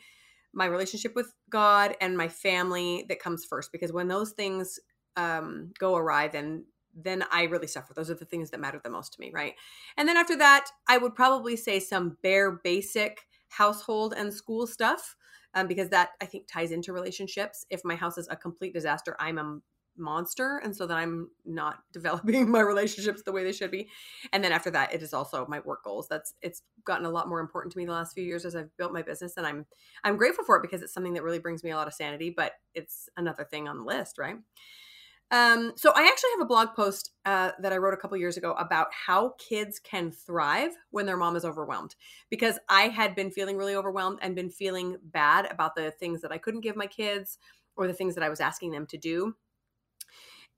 my 0.52 0.66
relationship 0.66 1.16
with 1.16 1.32
God 1.52 1.96
and 2.02 2.18
my 2.18 2.28
family 2.28 3.06
that 3.08 3.20
comes 3.20 3.46
first 3.46 3.72
because 3.72 3.94
when 3.94 4.08
those 4.08 4.32
things 4.32 4.80
um, 5.16 5.72
go 5.78 5.96
awry, 5.96 6.28
then 6.28 6.66
then 6.96 7.24
I 7.32 7.44
really 7.44 7.68
suffer. 7.68 7.94
Those 7.94 8.10
are 8.10 8.16
the 8.16 8.26
things 8.26 8.50
that 8.50 8.60
matter 8.60 8.82
the 8.84 8.90
most 8.90 9.14
to 9.14 9.22
me, 9.22 9.30
right? 9.32 9.54
And 9.96 10.10
then 10.10 10.18
after 10.18 10.36
that, 10.38 10.72
I 10.88 10.98
would 10.98 11.14
probably 11.14 11.56
say 11.56 11.80
some 11.80 12.18
bare 12.24 12.52
basic 12.52 13.28
household 13.50 14.14
and 14.16 14.34
school 14.34 14.66
stuff 14.66 15.16
um, 15.54 15.68
because 15.68 15.90
that 15.90 16.12
I 16.22 16.26
think 16.26 16.48
ties 16.48 16.72
into 16.72 16.94
relationships. 16.94 17.66
If 17.70 17.82
my 17.84 17.96
house 17.96 18.18
is 18.18 18.28
a 18.30 18.36
complete 18.36 18.74
disaster, 18.74 19.16
I'm 19.20 19.38
a 19.38 19.60
monster 20.00 20.62
and 20.64 20.76
so 20.76 20.88
that 20.88 20.96
i'm 20.96 21.30
not 21.46 21.80
developing 21.92 22.50
my 22.50 22.62
relationships 22.62 23.22
the 23.24 23.32
way 23.32 23.44
they 23.44 23.52
should 23.52 23.72
be. 23.72 23.90
And 24.32 24.44
then 24.44 24.52
after 24.52 24.72
that 24.72 24.94
it 24.94 25.04
is 25.04 25.14
also 25.14 25.46
my 25.48 25.60
work 25.60 25.84
goals. 25.84 26.08
That's 26.08 26.34
it's 26.42 26.64
gotten 26.86 27.06
a 27.06 27.10
lot 27.10 27.28
more 27.28 27.40
important 27.40 27.74
to 27.74 27.78
me 27.78 27.86
the 27.86 27.92
last 27.92 28.14
few 28.14 28.24
years 28.24 28.46
as 28.46 28.56
i've 28.56 28.76
built 28.78 28.94
my 28.94 29.02
business 29.02 29.36
and 29.38 29.46
i'm 29.46 29.66
i'm 30.04 30.16
grateful 30.16 30.46
for 30.46 30.56
it 30.56 30.62
because 30.62 30.82
it's 30.82 30.94
something 30.94 31.14
that 31.14 31.24
really 31.24 31.40
brings 31.40 31.64
me 31.64 31.72
a 31.72 31.76
lot 31.76 31.88
of 31.88 31.94
sanity 31.94 32.34
but 32.36 32.54
it's 32.74 33.10
another 33.18 33.44
thing 33.44 33.68
on 33.68 33.78
the 33.78 33.84
list 33.84 34.18
right 34.18 34.38
um, 35.32 35.74
so 35.76 35.92
I 35.96 36.08
actually 36.08 36.32
have 36.32 36.42
a 36.42 36.46
blog 36.46 36.70
post 36.76 37.12
uh, 37.26 37.52
that 37.62 37.72
I 37.72 37.78
wrote 37.78 37.94
a 37.94 37.98
couple 37.98 38.18
years 38.18 38.38
ago 38.38 38.54
about 38.54 38.88
how 38.92 39.34
kids 39.38 39.80
can 39.80 40.12
thrive 40.12 40.72
when 40.92 41.06
their 41.06 41.18
mom 41.18 41.36
is 41.36 41.46
overwhelmed. 41.46 41.96
Because 42.30 42.60
I 42.68 42.84
had 42.90 43.16
been 43.16 43.32
feeling 43.32 43.58
really 43.58 43.76
overwhelmed 43.76 44.20
and 44.22 44.36
been 44.36 44.50
feeling 44.50 44.98
bad 45.04 45.48
about 45.52 45.76
the 45.76 45.92
things 45.92 46.22
that 46.22 46.32
I 46.32 46.38
couldn't 46.38 46.62
give 46.62 46.76
my 46.76 46.88
kids 46.88 47.38
or 47.76 47.88
the 47.88 47.94
things 47.94 48.16
that 48.16 48.24
I 48.24 48.30
was 48.30 48.40
asking 48.40 48.72
them 48.72 48.86
to 48.88 48.98
do 48.98 49.36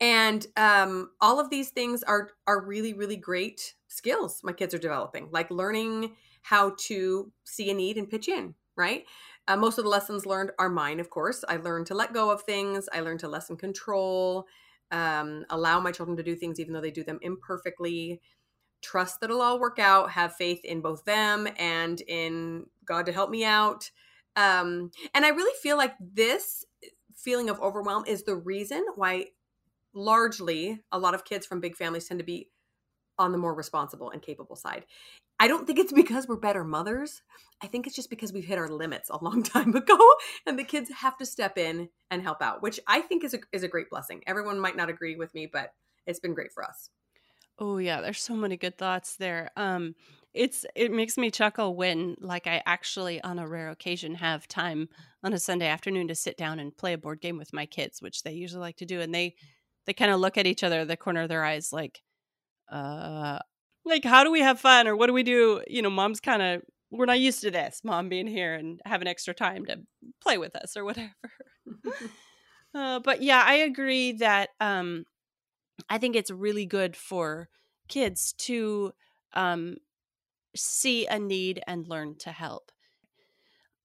and 0.02 0.48
um, 0.58 1.12
all 1.22 1.40
of 1.40 1.50
these 1.50 1.70
things 1.70 2.04
are 2.04 2.32
are 2.48 2.66
really 2.66 2.94
really 2.94 3.16
great 3.16 3.76
skills 3.88 4.42
my 4.44 4.52
kids 4.52 4.74
are 4.74 4.80
developing 4.80 5.30
like 5.32 5.50
learning 5.52 6.16
how 6.42 6.76
to 6.78 7.32
see 7.46 7.70
a 7.70 7.74
need 7.74 7.98
and 7.98 8.10
pitch 8.10 8.28
in 8.28 8.56
right 8.76 9.06
uh, 9.48 9.58
most 9.58 9.78
of 9.78 9.84
the 9.84 9.90
lessons 9.90 10.26
learned 10.26 10.52
are 10.60 10.70
mine 10.70 11.00
of 11.00 11.10
course. 11.10 11.44
I 11.48 11.58
learned 11.58 11.88
to 11.88 11.96
let 11.96 12.14
go 12.14 12.32
of 12.32 12.44
things. 12.44 12.88
I 12.94 13.02
learned 13.02 13.22
to 13.22 13.28
lessen 13.28 13.58
control 13.58 14.48
um, 14.92 15.46
allow 15.50 15.80
my 15.80 15.92
children 15.92 16.18
to 16.18 16.24
do 16.24 16.36
things 16.36 16.60
even 16.60 16.74
though 16.74 16.82
they 16.82 16.92
do 16.92 17.04
them 17.04 17.20
imperfectly. 17.22 18.22
Trust 18.82 19.22
that 19.22 19.30
it'll 19.30 19.42
all 19.42 19.60
work 19.60 19.80
out. 19.80 20.12
Have 20.12 20.36
faith 20.36 20.60
in 20.64 20.82
both 20.82 21.06
them 21.06 21.48
and 21.58 22.02
in 22.02 22.66
god 22.86 23.06
to 23.06 23.12
help 23.12 23.30
me 23.30 23.46
out. 23.46 23.90
Um, 24.36 24.92
and 25.14 25.26
i 25.26 25.30
really 25.30 25.54
feel 25.62 25.76
like 25.76 25.94
this 26.00 26.64
feeling 27.14 27.50
of 27.50 27.60
overwhelm 27.60 28.06
is 28.08 28.24
the 28.24 28.36
reason 28.36 28.84
why 28.96 29.26
largely 29.94 30.80
a 30.92 30.98
lot 30.98 31.14
of 31.14 31.26
kids 31.26 31.46
from 31.46 31.60
big 31.60 31.76
families 31.76 32.08
tend 32.08 32.20
to 32.20 32.26
be 32.26 32.50
on 33.20 33.34
the 33.34 33.38
more 33.38 33.54
responsible 33.54 34.10
and 34.10 34.22
capable 34.22 34.56
side. 34.56 34.86
I 35.42 35.48
don't 35.48 35.66
think 35.66 35.80
it's 35.80 35.92
because 35.92 36.28
we're 36.28 36.36
better 36.36 36.64
mothers. 36.64 37.24
I 37.64 37.68
think 37.68 37.88
it's 37.88 37.96
just 37.96 38.12
because 38.12 38.32
we've 38.32 38.46
hit 38.46 38.60
our 38.60 38.68
limits 38.68 39.10
a 39.10 39.18
long 39.24 39.42
time 39.44 39.76
ago 39.76 39.98
and 40.46 40.58
the 40.58 40.64
kids 40.64 40.92
have 40.92 41.18
to 41.18 41.26
step 41.26 41.58
in 41.58 41.90
and 42.12 42.22
help 42.22 42.44
out, 42.44 42.62
which 42.62 42.80
I 42.86 43.02
think 43.02 43.24
is 43.24 43.34
a, 43.34 43.40
is 43.52 43.64
a 43.64 43.68
great 43.68 43.90
blessing. 43.90 44.22
Everyone 44.28 44.60
might 44.60 44.78
not 44.78 44.92
agree 44.92 45.16
with 45.16 45.34
me, 45.34 45.50
but 45.52 45.74
it's 46.06 46.20
been 46.20 46.36
great 46.36 46.52
for 46.54 46.64
us. 46.64 46.92
Oh 47.58 47.80
yeah, 47.80 48.02
there's 48.02 48.22
so 48.22 48.36
many 48.36 48.56
good 48.56 48.78
thoughts 48.78 49.16
there. 49.16 49.50
Um 49.58 49.96
it's 50.32 50.64
it 50.76 50.92
makes 50.92 51.18
me 51.18 51.32
chuckle 51.32 51.76
when 51.76 52.18
like 52.20 52.46
I 52.46 52.62
actually 52.68 53.20
on 53.24 53.40
a 53.40 53.48
rare 53.48 53.72
occasion 53.72 54.14
have 54.16 54.48
time 54.48 54.90
on 55.24 55.34
a 55.34 55.40
Sunday 55.40 55.68
afternoon 55.68 56.08
to 56.10 56.16
sit 56.16 56.38
down 56.38 56.60
and 56.60 56.78
play 56.78 56.94
a 56.94 57.00
board 57.00 57.20
game 57.20 57.40
with 57.40 57.52
my 57.52 57.66
kids, 57.66 58.00
which 58.00 58.22
they 58.22 58.34
usually 58.34 58.62
like 58.62 58.78
to 58.78 58.86
do 58.86 59.02
and 59.02 59.12
they 59.14 59.34
they 59.88 59.94
kind 59.94 60.12
of 60.12 60.20
look 60.20 60.38
at 60.38 60.46
each 60.46 60.64
other 60.64 60.86
the 60.86 60.96
corner 60.96 61.24
of 61.24 61.30
their 61.30 61.44
eyes 61.44 61.74
like 61.74 62.04
uh 62.72 63.40
like 63.86 64.04
how 64.04 64.24
do 64.24 64.32
we 64.32 64.42
have 64.42 64.60
fun 64.60 64.88
or 64.88 64.96
what 64.96 65.08
do 65.08 65.14
we 65.14 65.24
do? 65.24 65.62
You 65.68 65.82
know, 65.82 65.90
mom's 65.90 66.20
kind 66.20 66.42
of 66.42 66.62
we're 66.92 67.06
not 67.06 67.20
used 67.20 67.42
to 67.42 67.52
this, 67.52 67.82
mom 67.84 68.10
being 68.10 68.28
here 68.28 68.54
and 68.54 68.82
having 68.86 69.08
extra 69.08 69.34
time 69.34 69.66
to 69.66 69.80
play 70.22 70.38
with 70.38 70.56
us 70.56 70.76
or 70.76 70.84
whatever. 70.84 71.14
uh, 72.76 73.00
but 73.00 73.22
yeah, 73.22 73.44
I 73.46 73.56
agree 73.56 74.14
that 74.14 74.50
um 74.60 75.06
I 75.90 75.98
think 75.98 76.16
it's 76.16 76.32
really 76.32 76.66
good 76.66 76.96
for 76.96 77.50
kids 77.88 78.34
to 78.40 78.94
um, 79.34 79.78
see 80.56 81.08
a 81.08 81.20
need 81.20 81.62
and 81.68 81.88
learn 81.88 82.16
to 82.20 82.32
help. 82.32 82.72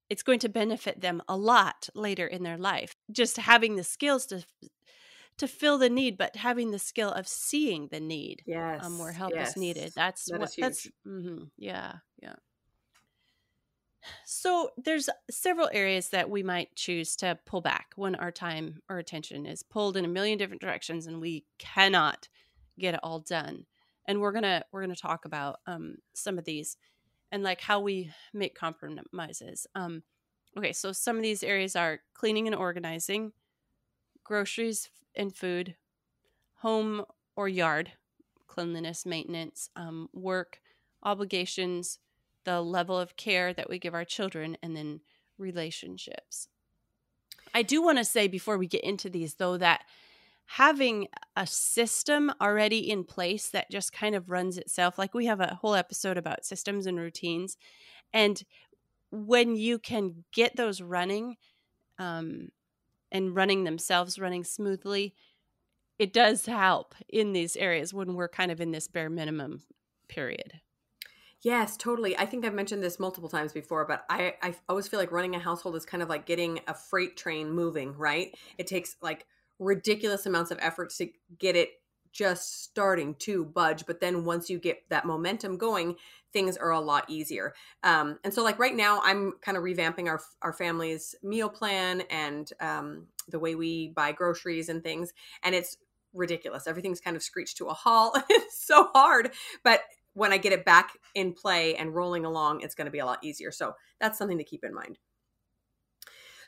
It's 0.08 0.22
going 0.22 0.38
to 0.40 0.48
benefit 0.48 1.00
them 1.00 1.20
a 1.28 1.36
lot 1.36 1.88
later 1.94 2.26
in 2.26 2.44
their 2.44 2.58
life. 2.58 2.94
Just 3.10 3.38
having 3.38 3.74
the 3.74 3.84
skills 3.84 4.26
to 4.26 4.44
to 5.38 5.48
fill 5.48 5.78
the 5.78 5.90
need, 5.90 6.16
but 6.16 6.36
having 6.36 6.70
the 6.70 6.78
skill 6.78 7.10
of 7.12 7.28
seeing 7.28 7.88
the 7.88 8.00
need, 8.00 8.42
yes, 8.46 8.84
um, 8.84 8.98
where 8.98 9.12
help 9.12 9.32
yes. 9.34 9.50
is 9.50 9.56
needed. 9.56 9.92
That's 9.94 10.24
that 10.26 10.40
what. 10.40 10.48
Is 10.50 10.56
that's 10.56 10.88
mm-hmm, 11.06 11.44
yeah, 11.58 11.94
yeah. 12.22 12.34
So 14.24 14.70
there's 14.76 15.08
several 15.30 15.68
areas 15.72 16.10
that 16.10 16.30
we 16.30 16.42
might 16.42 16.74
choose 16.76 17.16
to 17.16 17.38
pull 17.44 17.60
back 17.60 17.88
when 17.96 18.14
our 18.14 18.30
time 18.30 18.80
or 18.88 18.98
attention 18.98 19.46
is 19.46 19.62
pulled 19.62 19.96
in 19.96 20.04
a 20.04 20.08
million 20.08 20.38
different 20.38 20.62
directions 20.62 21.06
and 21.06 21.20
we 21.20 21.44
cannot 21.58 22.28
get 22.78 22.94
it 22.94 23.00
all 23.02 23.20
done. 23.20 23.66
And 24.06 24.20
we're 24.20 24.32
gonna 24.32 24.62
we're 24.70 24.82
gonna 24.82 24.94
talk 24.94 25.24
about 25.24 25.58
um, 25.66 25.96
some 26.14 26.38
of 26.38 26.44
these 26.44 26.76
and 27.32 27.42
like 27.42 27.60
how 27.60 27.80
we 27.80 28.10
make 28.32 28.54
compromises. 28.54 29.66
Um, 29.74 30.02
okay, 30.56 30.72
so 30.72 30.92
some 30.92 31.16
of 31.16 31.22
these 31.22 31.42
areas 31.42 31.74
are 31.74 32.00
cleaning 32.14 32.46
and 32.46 32.54
organizing, 32.54 33.32
groceries 34.26 34.90
and 35.14 35.34
food, 35.34 35.76
home 36.56 37.04
or 37.36 37.48
yard 37.48 37.92
cleanliness, 38.56 39.04
maintenance, 39.04 39.68
um, 39.76 40.08
work, 40.14 40.60
obligations, 41.02 41.98
the 42.44 42.62
level 42.62 42.98
of 42.98 43.16
care 43.16 43.52
that 43.52 43.68
we 43.68 43.78
give 43.78 43.92
our 43.92 44.04
children, 44.04 44.56
and 44.62 44.74
then 44.74 45.00
relationships. 45.36 46.48
I 47.54 47.62
do 47.62 47.82
want 47.82 47.98
to 47.98 48.04
say 48.04 48.28
before 48.28 48.56
we 48.56 48.66
get 48.66 48.82
into 48.82 49.10
these, 49.10 49.34
though, 49.34 49.58
that 49.58 49.84
having 50.46 51.08
a 51.36 51.46
system 51.46 52.32
already 52.40 52.90
in 52.90 53.04
place 53.04 53.50
that 53.50 53.70
just 53.70 53.92
kind 53.92 54.14
of 54.14 54.30
runs 54.30 54.56
itself, 54.56 54.96
like 54.96 55.12
we 55.12 55.26
have 55.26 55.40
a 55.40 55.58
whole 55.60 55.74
episode 55.74 56.16
about 56.16 56.46
systems 56.46 56.86
and 56.86 56.98
routines. 56.98 57.58
And 58.14 58.42
when 59.10 59.56
you 59.56 59.78
can 59.78 60.24
get 60.32 60.56
those 60.56 60.80
running 60.80 61.36
um, 61.98 62.48
and 63.12 63.34
running 63.34 63.64
themselves, 63.64 64.18
running 64.18 64.44
smoothly, 64.44 65.14
it 65.98 66.12
does 66.12 66.46
help 66.46 66.94
in 67.08 67.32
these 67.32 67.56
areas 67.56 67.94
when 67.94 68.14
we're 68.14 68.28
kind 68.28 68.50
of 68.50 68.60
in 68.60 68.70
this 68.72 68.88
bare 68.88 69.10
minimum 69.10 69.62
period. 70.08 70.60
Yes, 71.42 71.76
totally. 71.76 72.16
I 72.16 72.26
think 72.26 72.44
I've 72.44 72.54
mentioned 72.54 72.82
this 72.82 72.98
multiple 72.98 73.28
times 73.28 73.52
before, 73.52 73.84
but 73.86 74.04
I, 74.08 74.34
I 74.42 74.54
always 74.68 74.88
feel 74.88 74.98
like 74.98 75.12
running 75.12 75.34
a 75.34 75.38
household 75.38 75.76
is 75.76 75.84
kind 75.84 76.02
of 76.02 76.08
like 76.08 76.26
getting 76.26 76.60
a 76.66 76.74
freight 76.74 77.16
train 77.16 77.50
moving, 77.50 77.92
right? 77.96 78.36
It 78.58 78.66
takes 78.66 78.96
like 79.00 79.26
ridiculous 79.58 80.26
amounts 80.26 80.50
of 80.50 80.58
effort 80.60 80.90
to 80.90 81.08
get 81.38 81.56
it 81.56 81.70
just 82.16 82.64
starting 82.64 83.14
to 83.16 83.44
budge. 83.44 83.84
But 83.86 84.00
then 84.00 84.24
once 84.24 84.48
you 84.48 84.58
get 84.58 84.82
that 84.88 85.04
momentum 85.04 85.58
going, 85.58 85.96
things 86.32 86.56
are 86.56 86.70
a 86.70 86.80
lot 86.80 87.04
easier. 87.08 87.54
Um, 87.82 88.18
and 88.24 88.32
so, 88.32 88.42
like 88.42 88.58
right 88.58 88.74
now, 88.74 89.00
I'm 89.04 89.32
kind 89.42 89.56
of 89.56 89.62
revamping 89.62 90.08
our 90.08 90.20
our 90.42 90.52
family's 90.52 91.14
meal 91.22 91.48
plan 91.48 92.02
and 92.10 92.50
um, 92.60 93.06
the 93.28 93.38
way 93.38 93.54
we 93.54 93.88
buy 93.88 94.12
groceries 94.12 94.68
and 94.68 94.82
things. 94.82 95.12
And 95.42 95.54
it's 95.54 95.76
ridiculous. 96.14 96.66
Everything's 96.66 97.00
kind 97.00 97.16
of 97.16 97.22
screeched 97.22 97.58
to 97.58 97.66
a 97.66 97.74
halt. 97.74 98.18
it's 98.30 98.66
so 98.66 98.88
hard, 98.94 99.32
but 99.62 99.82
when 100.14 100.32
I 100.32 100.38
get 100.38 100.54
it 100.54 100.64
back 100.64 100.92
in 101.14 101.34
play 101.34 101.76
and 101.76 101.94
rolling 101.94 102.24
along, 102.24 102.62
it's 102.62 102.74
going 102.74 102.86
to 102.86 102.90
be 102.90 103.00
a 103.00 103.04
lot 103.04 103.22
easier. 103.22 103.52
So 103.52 103.74
that's 104.00 104.16
something 104.16 104.38
to 104.38 104.44
keep 104.44 104.64
in 104.64 104.72
mind. 104.72 104.98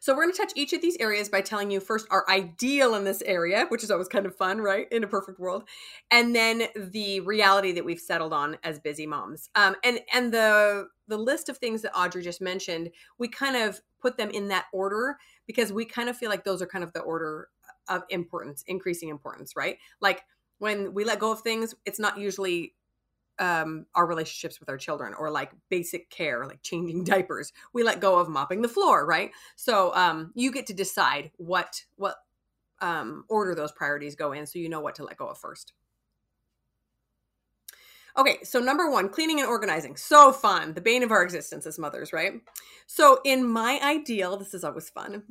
So 0.00 0.14
we're 0.14 0.22
going 0.22 0.34
to 0.34 0.38
touch 0.38 0.52
each 0.54 0.72
of 0.72 0.80
these 0.80 0.96
areas 0.98 1.28
by 1.28 1.40
telling 1.40 1.70
you 1.70 1.80
first 1.80 2.06
our 2.10 2.24
ideal 2.28 2.94
in 2.94 3.04
this 3.04 3.22
area, 3.22 3.66
which 3.68 3.82
is 3.82 3.90
always 3.90 4.08
kind 4.08 4.26
of 4.26 4.34
fun, 4.36 4.60
right? 4.60 4.86
In 4.92 5.04
a 5.04 5.08
perfect 5.08 5.38
world, 5.38 5.64
and 6.10 6.34
then 6.34 6.64
the 6.76 7.20
reality 7.20 7.72
that 7.72 7.84
we've 7.84 8.00
settled 8.00 8.32
on 8.32 8.58
as 8.64 8.78
busy 8.78 9.06
moms. 9.06 9.50
Um, 9.54 9.76
and 9.84 10.00
and 10.12 10.32
the 10.32 10.88
the 11.08 11.18
list 11.18 11.48
of 11.48 11.58
things 11.58 11.82
that 11.82 11.96
Audrey 11.96 12.22
just 12.22 12.40
mentioned, 12.40 12.90
we 13.18 13.28
kind 13.28 13.56
of 13.56 13.80
put 14.00 14.16
them 14.16 14.30
in 14.30 14.48
that 14.48 14.66
order 14.72 15.16
because 15.46 15.72
we 15.72 15.84
kind 15.84 16.08
of 16.08 16.16
feel 16.16 16.30
like 16.30 16.44
those 16.44 16.62
are 16.62 16.66
kind 16.66 16.84
of 16.84 16.92
the 16.92 17.00
order 17.00 17.48
of 17.88 18.02
importance, 18.10 18.62
increasing 18.66 19.08
importance, 19.08 19.56
right? 19.56 19.78
Like 20.00 20.22
when 20.58 20.92
we 20.92 21.04
let 21.04 21.18
go 21.18 21.32
of 21.32 21.40
things, 21.40 21.74
it's 21.86 21.98
not 21.98 22.18
usually 22.18 22.74
um, 23.38 23.86
our 23.94 24.06
relationships 24.06 24.60
with 24.60 24.68
our 24.68 24.76
children 24.76 25.14
or 25.14 25.30
like 25.30 25.50
basic 25.68 26.10
care, 26.10 26.46
like 26.46 26.62
changing 26.62 27.04
diapers. 27.04 27.52
We 27.72 27.82
let 27.82 28.00
go 28.00 28.18
of 28.18 28.28
mopping 28.28 28.62
the 28.62 28.68
floor, 28.68 29.06
right? 29.06 29.30
So 29.56 29.94
um, 29.94 30.32
you 30.34 30.52
get 30.52 30.66
to 30.66 30.74
decide 30.74 31.30
what 31.36 31.82
what 31.96 32.16
um, 32.80 33.24
order 33.28 33.54
those 33.54 33.72
priorities 33.72 34.14
go 34.14 34.32
in, 34.32 34.46
so 34.46 34.58
you 34.58 34.68
know 34.68 34.80
what 34.80 34.94
to 34.96 35.04
let 35.04 35.16
go 35.16 35.26
of 35.28 35.38
first. 35.38 35.72
Okay, 38.16 38.38
so 38.42 38.58
number 38.58 38.90
one, 38.90 39.08
cleaning 39.08 39.38
and 39.38 39.48
organizing. 39.48 39.96
So 39.96 40.32
fun, 40.32 40.74
the 40.74 40.80
bane 40.80 41.04
of 41.04 41.12
our 41.12 41.22
existence 41.22 41.66
as 41.66 41.78
mothers, 41.78 42.12
right? 42.12 42.32
So, 42.86 43.20
in 43.24 43.46
my 43.46 43.78
ideal, 43.80 44.36
this 44.36 44.54
is 44.54 44.64
always 44.64 44.90
fun 44.90 45.22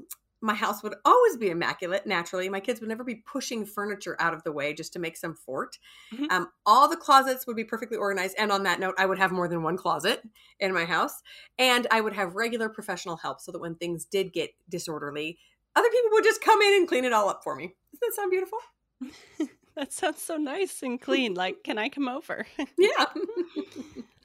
my 0.41 0.53
house 0.53 0.83
would 0.83 0.95
always 1.03 1.37
be 1.37 1.49
immaculate 1.49 2.05
naturally. 2.05 2.47
My 2.47 2.59
kids 2.59 2.79
would 2.79 2.89
never 2.89 3.03
be 3.03 3.15
pushing 3.15 3.65
furniture 3.65 4.15
out 4.19 4.33
of 4.33 4.43
the 4.43 4.51
way 4.51 4.73
just 4.73 4.93
to 4.93 4.99
make 4.99 5.17
some 5.17 5.33
fort. 5.33 5.79
Mm-hmm. 6.13 6.25
um, 6.29 6.49
all 6.65 6.87
the 6.87 6.95
closets 6.95 7.47
would 7.47 7.55
be 7.55 7.63
perfectly 7.63 7.97
organized 7.97 8.35
and 8.37 8.51
on 8.51 8.63
that 8.63 8.79
note 8.79 8.95
i 8.97 9.05
would 9.05 9.17
have 9.17 9.31
more 9.31 9.47
than 9.47 9.61
one 9.63 9.77
closet 9.77 10.21
in 10.59 10.73
my 10.73 10.85
house 10.85 11.21
and 11.59 11.85
i 11.91 11.99
would 11.99 12.13
have 12.13 12.35
regular 12.35 12.69
professional 12.69 13.17
help 13.17 13.41
so 13.41 13.51
that 13.51 13.59
when 13.59 13.75
things 13.75 14.05
did 14.05 14.31
get 14.31 14.51
disorderly 14.69 15.37
other 15.77 15.89
people 15.89 16.09
would 16.13 16.23
just 16.23 16.41
come 16.41 16.59
in 16.61 16.73
and 16.73 16.87
clean 16.87 17.05
it 17.05 17.13
all 17.13 17.29
up 17.29 17.43
for 17.43 17.55
me. 17.55 17.75
Doesn't 17.93 18.01
that 18.01 18.13
sound 18.15 18.31
beautiful? 18.31 18.59
That 19.75 19.93
sounds 19.93 20.23
so 20.23 20.37
nice 20.37 20.81
and 20.81 20.99
clean. 20.99 21.33
Like 21.35 21.63
can 21.63 21.77
i 21.77 21.87
come 21.89 22.07
over? 22.07 22.45
Yeah. 22.77 23.05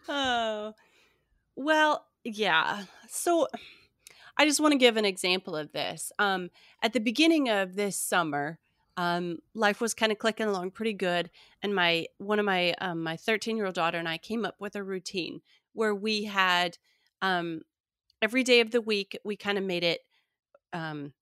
Oh. 0.09 0.73
Well 1.55 2.07
yeah. 2.25 2.85
So 3.09 3.49
I 4.37 4.47
just 4.47 4.61
want 4.61 4.73
to 4.73 4.79
give 4.79 4.97
an 4.97 5.05
example 5.05 5.57
of 5.57 5.73
this. 5.73 6.13
Um, 6.19 6.51
at 6.83 6.93
the 6.93 7.01
beginning 7.01 7.49
of 7.49 7.75
this 7.75 7.97
summer, 7.97 8.59
um, 8.97 9.39
life 9.55 9.81
was 9.81 9.95
kind 9.95 10.13
of 10.13 10.19
clicking 10.19 10.47
along 10.47 10.73
pretty 10.73 10.93
good, 10.93 11.31
and 11.63 11.75
my 11.75 12.07
one 12.19 12.39
of 12.39 12.45
my 12.45 12.75
um, 12.81 13.03
my 13.03 13.17
13 13.17 13.57
year 13.57 13.67
old 13.67 13.75
daughter 13.75 13.99
and 13.99 14.09
I 14.09 14.19
came 14.19 14.45
up 14.45 14.57
with 14.59 14.77
a 14.77 14.83
routine 14.83 15.41
where 15.73 15.95
we 15.95 16.25
had 16.25 16.77
um, 17.23 17.63
every 18.21 18.43
day 18.43 18.61
of 18.61 18.71
the 18.71 18.81
week 18.81 19.19
we 19.25 19.37
kind 19.37 19.59
of 19.59 19.65
made 19.65 19.85
it 19.85 20.01
um, 20.73 21.13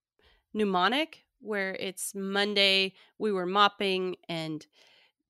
mnemonic, 0.52 1.24
where 1.40 1.74
it's 1.78 2.14
Monday 2.14 2.94
we 3.18 3.32
were 3.32 3.46
mopping 3.46 4.16
and 4.28 4.66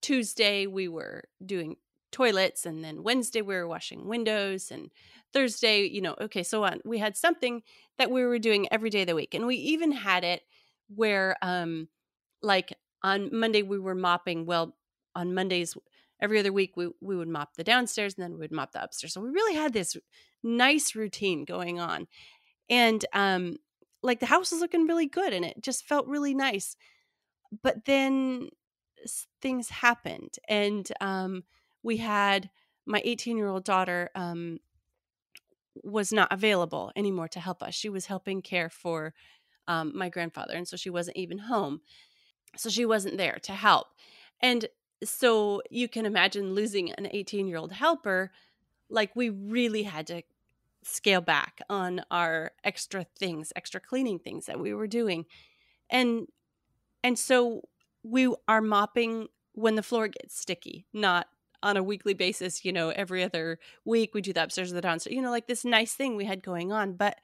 Tuesday 0.00 0.66
we 0.66 0.88
were 0.88 1.25
doing 1.44 1.76
toilets 2.10 2.66
and 2.66 2.82
then 2.82 3.02
Wednesday 3.02 3.42
we 3.42 3.54
were 3.54 3.68
washing 3.68 4.08
windows 4.08 4.70
and 4.70 4.90
Thursday, 5.32 5.82
you 5.87 6.00
know, 6.00 6.14
okay, 6.20 6.42
so 6.42 6.64
on. 6.64 6.80
We 6.84 6.99
had 6.99 7.16
something 7.16 7.62
that 7.99 8.10
we 8.10 8.25
were 8.25 8.38
doing 8.38 8.66
every 8.72 8.90
day 8.90 9.02
of 9.02 9.06
the 9.08 9.14
week. 9.14 9.34
And 9.34 9.46
we 9.46 9.56
even 9.56 9.92
had 9.92 10.25
it 10.25 10.42
where 10.94 11.37
um 11.42 11.88
like 12.42 12.72
on 13.02 13.30
Monday 13.32 13.62
we 13.62 13.78
were 13.78 13.94
mopping, 13.94 14.46
well, 14.46 14.76
on 15.14 15.34
Mondays 15.34 15.76
every 16.20 16.38
other 16.38 16.52
week 16.52 16.76
we 16.76 16.88
we 17.00 17.16
would 17.16 17.28
mop 17.28 17.54
the 17.54 17.64
downstairs 17.64 18.14
and 18.14 18.25
then 18.25 18.32
we 18.32 18.38
would 18.40 18.52
mop 18.52 18.72
the 18.72 18.82
upstairs. 18.82 19.14
So 19.14 19.20
we 19.20 19.30
really 19.30 19.54
had 19.54 19.72
this 19.72 19.96
nice 20.42 20.94
routine 20.94 21.44
going 21.44 21.80
on. 21.80 22.06
And 22.68 23.04
um 23.12 23.56
like 24.02 24.20
the 24.20 24.26
house 24.26 24.50
was 24.52 24.60
looking 24.60 24.87
really 24.87 25.06
good 25.06 25.32
and 25.32 25.44
it 25.44 25.62
just 25.62 25.87
felt 25.87 26.06
really 26.06 26.34
nice. 26.34 26.76
But 27.62 27.84
then 27.84 28.50
things 29.40 29.70
happened 29.70 30.37
and 30.49 30.90
um 31.00 31.44
we 31.82 31.96
had 31.96 32.50
my 32.87 33.00
18 33.04 33.37
year 33.37 33.49
old 33.49 33.64
daughter 33.64 34.10
um, 34.14 34.58
was 35.83 36.12
not 36.12 36.33
available 36.33 36.93
anymore 36.97 37.29
to 37.29 37.41
help 37.41 37.62
us. 37.62 37.75
She 37.75 37.89
was 37.89 38.07
helping 38.07 38.43
care 38.43 38.69
for 38.71 39.15
um, 39.69 39.93
my 39.95 40.09
grandfather, 40.09 40.55
and 40.55 40.67
so 40.67 40.77
she 40.77 40.91
wasn't 40.91 41.17
even 41.17 41.39
home. 41.39 41.81
So 42.57 42.69
she 42.69 42.85
wasn't 42.85 43.17
there 43.17 43.39
to 43.43 43.53
help. 43.53 43.89
And 44.41 44.67
so 45.05 45.62
you 45.71 45.89
can 45.89 46.07
imagine 46.07 46.55
losing 46.55 46.93
an 46.93 47.09
18 47.11 47.47
year 47.47 47.59
old 47.59 47.73
helper. 47.73 48.33
Like 48.89 49.15
we 49.15 49.29
really 49.31 49.85
had 49.85 50.07
to 50.09 50.23
scale 50.83 51.21
back 51.21 51.61
on 51.69 52.03
our 52.11 52.53
extra 52.65 53.05
things, 53.19 53.53
extra 53.55 53.81
cleaning 53.81 54.19
things 54.19 54.47
that 54.47 54.59
we 54.59 54.75
were 54.75 54.87
doing. 54.87 55.27
And 55.89 56.27
and 57.03 57.19
so 57.19 57.62
we 58.03 58.35
are 58.49 58.61
mopping 58.61 59.29
when 59.53 59.75
the 59.75 59.83
floor 59.83 60.09
gets 60.09 60.39
sticky, 60.39 60.87
not 60.93 61.29
on 61.62 61.76
a 61.76 61.83
weekly 61.83 62.14
basis, 62.14 62.64
you 62.64 62.73
know, 62.73 62.90
every 62.90 63.23
other 63.23 63.59
week 63.85 64.14
we 64.14 64.21
do 64.21 64.33
the 64.33 64.43
upstairs 64.43 64.73
or 64.73 64.75
the 64.75 64.81
downstairs, 64.81 65.14
you 65.14 65.23
know, 65.23 65.31
like 65.31 65.47
this 65.47 65.64
nice 65.64 65.95
thing 65.95 66.17
we 66.17 66.25
had 66.25 66.43
going 66.43 66.73
on. 66.73 66.95
But 66.95 67.19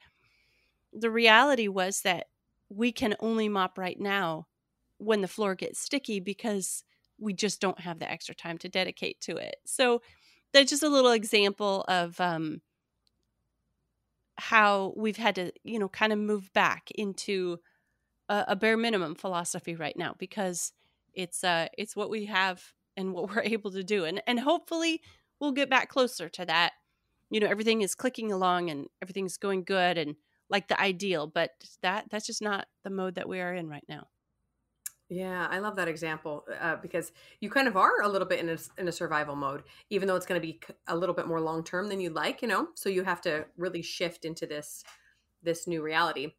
the 0.93 1.09
reality 1.09 1.67
was 1.67 2.01
that 2.01 2.27
we 2.69 2.91
can 2.91 3.15
only 3.19 3.49
mop 3.49 3.77
right 3.77 3.99
now 3.99 4.47
when 4.97 5.21
the 5.21 5.27
floor 5.27 5.55
gets 5.55 5.79
sticky 5.79 6.19
because 6.19 6.83
we 7.19 7.33
just 7.33 7.59
don't 7.59 7.79
have 7.79 7.99
the 7.99 8.09
extra 8.09 8.35
time 8.35 8.57
to 8.59 8.69
dedicate 8.69 9.19
to 9.21 9.37
it. 9.37 9.57
So 9.65 10.01
that's 10.53 10.69
just 10.69 10.83
a 10.83 10.89
little 10.89 11.11
example 11.11 11.83
of 11.87 12.19
um, 12.19 12.61
how 14.37 14.93
we've 14.95 15.17
had 15.17 15.35
to, 15.35 15.51
you 15.63 15.79
know, 15.79 15.89
kind 15.89 16.13
of 16.13 16.19
move 16.19 16.51
back 16.53 16.91
into 16.91 17.59
a, 18.29 18.45
a 18.49 18.55
bare 18.55 18.77
minimum 18.77 19.15
philosophy 19.15 19.75
right 19.75 19.97
now 19.97 20.15
because 20.17 20.73
it's 21.13 21.43
uh 21.43 21.67
it's 21.77 21.95
what 21.95 22.09
we 22.09 22.25
have 22.25 22.73
and 22.97 23.13
what 23.13 23.29
we're 23.29 23.41
able 23.45 23.71
to 23.71 23.83
do, 23.83 24.03
and 24.03 24.21
and 24.27 24.39
hopefully 24.39 25.01
we'll 25.39 25.53
get 25.53 25.69
back 25.69 25.89
closer 25.89 26.27
to 26.29 26.45
that. 26.45 26.73
You 27.29 27.39
know, 27.39 27.47
everything 27.47 27.81
is 27.81 27.95
clicking 27.95 28.31
along 28.31 28.69
and 28.69 28.87
everything's 29.01 29.37
going 29.37 29.63
good 29.63 29.97
and 29.97 30.15
like 30.49 30.67
the 30.67 30.79
ideal, 30.79 31.27
but 31.27 31.51
that 31.81 32.05
that's 32.09 32.25
just 32.25 32.41
not 32.41 32.67
the 32.83 32.89
mode 32.89 33.15
that 33.15 33.29
we 33.29 33.39
are 33.39 33.53
in 33.53 33.67
right 33.69 33.83
now. 33.87 34.07
Yeah, 35.09 35.47
I 35.49 35.59
love 35.59 35.77
that 35.77 35.87
example 35.87 36.43
uh, 36.59 36.75
because 36.77 37.13
you 37.39 37.49
kind 37.49 37.69
of 37.69 37.77
are 37.77 38.01
a 38.01 38.09
little 38.09 38.27
bit 38.27 38.41
in 38.41 38.49
a, 38.49 38.57
in 38.77 38.89
a 38.89 38.91
survival 38.91 39.37
mode, 39.37 39.63
even 39.89 40.05
though 40.05 40.17
it's 40.17 40.25
going 40.25 40.39
to 40.39 40.45
be 40.45 40.59
a 40.87 40.97
little 40.97 41.15
bit 41.15 41.27
more 41.27 41.39
long 41.39 41.63
term 41.63 41.87
than 41.87 42.01
you'd 42.01 42.13
like, 42.13 42.41
you 42.41 42.47
know. 42.47 42.67
So 42.75 42.89
you 42.89 43.03
have 43.03 43.21
to 43.21 43.45
really 43.55 43.81
shift 43.81 44.25
into 44.25 44.45
this 44.45 44.83
this 45.43 45.67
new 45.67 45.81
reality. 45.81 46.33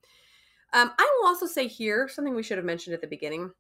Um, 0.74 0.90
I 0.98 1.18
will 1.18 1.28
also 1.28 1.46
say 1.46 1.66
here 1.66 2.08
something 2.08 2.34
we 2.34 2.42
should 2.42 2.58
have 2.58 2.64
mentioned 2.64 2.92
at 2.92 3.00
the 3.00 3.06
beginning 3.06 3.52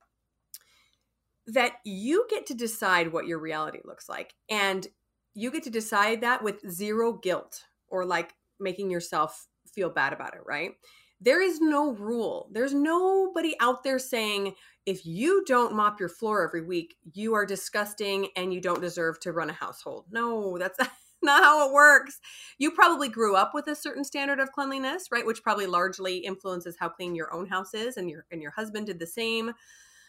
that 1.48 1.74
you 1.84 2.26
get 2.30 2.46
to 2.46 2.54
decide 2.54 3.12
what 3.12 3.26
your 3.26 3.38
reality 3.38 3.80
looks 3.84 4.08
like, 4.08 4.34
and 4.50 4.86
you 5.34 5.50
get 5.50 5.62
to 5.64 5.70
decide 5.70 6.20
that 6.20 6.42
with 6.42 6.68
zero 6.70 7.12
guilt 7.12 7.62
or 7.88 8.04
like 8.04 8.34
making 8.60 8.90
yourself 8.90 9.46
feel 9.72 9.90
bad 9.90 10.12
about 10.12 10.34
it, 10.34 10.40
right? 10.46 10.72
There 11.20 11.42
is 11.42 11.60
no 11.60 11.92
rule. 11.92 12.48
There's 12.52 12.74
nobody 12.74 13.56
out 13.60 13.82
there 13.82 13.98
saying 13.98 14.54
if 14.86 15.04
you 15.04 15.44
don't 15.46 15.74
mop 15.74 16.00
your 16.00 16.08
floor 16.08 16.46
every 16.46 16.64
week, 16.64 16.96
you 17.12 17.34
are 17.34 17.44
disgusting 17.44 18.28
and 18.36 18.54
you 18.54 18.60
don't 18.60 18.80
deserve 18.80 19.18
to 19.20 19.32
run 19.32 19.50
a 19.50 19.52
household. 19.52 20.06
No, 20.10 20.58
that's 20.58 20.78
not 21.22 21.42
how 21.42 21.68
it 21.68 21.72
works. 21.72 22.20
You 22.58 22.70
probably 22.70 23.08
grew 23.08 23.34
up 23.34 23.52
with 23.52 23.66
a 23.66 23.74
certain 23.74 24.04
standard 24.04 24.38
of 24.38 24.52
cleanliness, 24.52 25.08
right? 25.10 25.26
Which 25.26 25.42
probably 25.42 25.66
largely 25.66 26.18
influences 26.18 26.76
how 26.78 26.88
clean 26.88 27.14
your 27.14 27.32
own 27.34 27.46
house 27.46 27.74
is 27.74 27.96
and 27.96 28.08
your 28.08 28.24
and 28.30 28.40
your 28.40 28.52
husband 28.52 28.86
did 28.86 28.98
the 28.98 29.06
same 29.06 29.52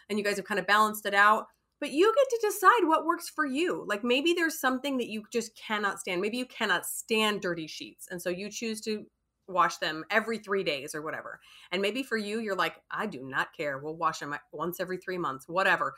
and 0.09 0.17
you 0.17 0.23
guys 0.23 0.37
have 0.37 0.45
kind 0.45 0.59
of 0.59 0.67
balanced 0.67 1.05
it 1.05 1.13
out. 1.13 1.47
But 1.79 1.91
you 1.91 2.13
get 2.13 2.29
to 2.29 2.47
decide 2.47 2.87
what 2.87 3.05
works 3.05 3.29
for 3.29 3.45
you. 3.45 3.85
Like 3.87 4.03
maybe 4.03 4.33
there's 4.33 4.59
something 4.59 4.97
that 4.97 5.07
you 5.07 5.23
just 5.31 5.55
cannot 5.55 5.99
stand. 5.99 6.21
Maybe 6.21 6.37
you 6.37 6.45
cannot 6.45 6.85
stand 6.85 7.41
dirty 7.41 7.67
sheets. 7.67 8.07
And 8.11 8.21
so 8.21 8.29
you 8.29 8.49
choose 8.49 8.81
to 8.81 9.05
wash 9.47 9.77
them 9.77 10.03
every 10.09 10.37
three 10.37 10.63
days 10.63 10.93
or 10.93 11.01
whatever. 11.01 11.39
And 11.71 11.81
maybe 11.81 12.03
for 12.03 12.17
you, 12.17 12.39
you're 12.39 12.55
like, 12.55 12.75
I 12.91 13.05
do 13.05 13.21
not 13.23 13.55
care. 13.55 13.77
We'll 13.77 13.95
wash 13.95 14.19
them 14.19 14.35
once 14.51 14.79
every 14.79 14.97
three 14.97 15.17
months, 15.17 15.47
whatever. 15.47 15.95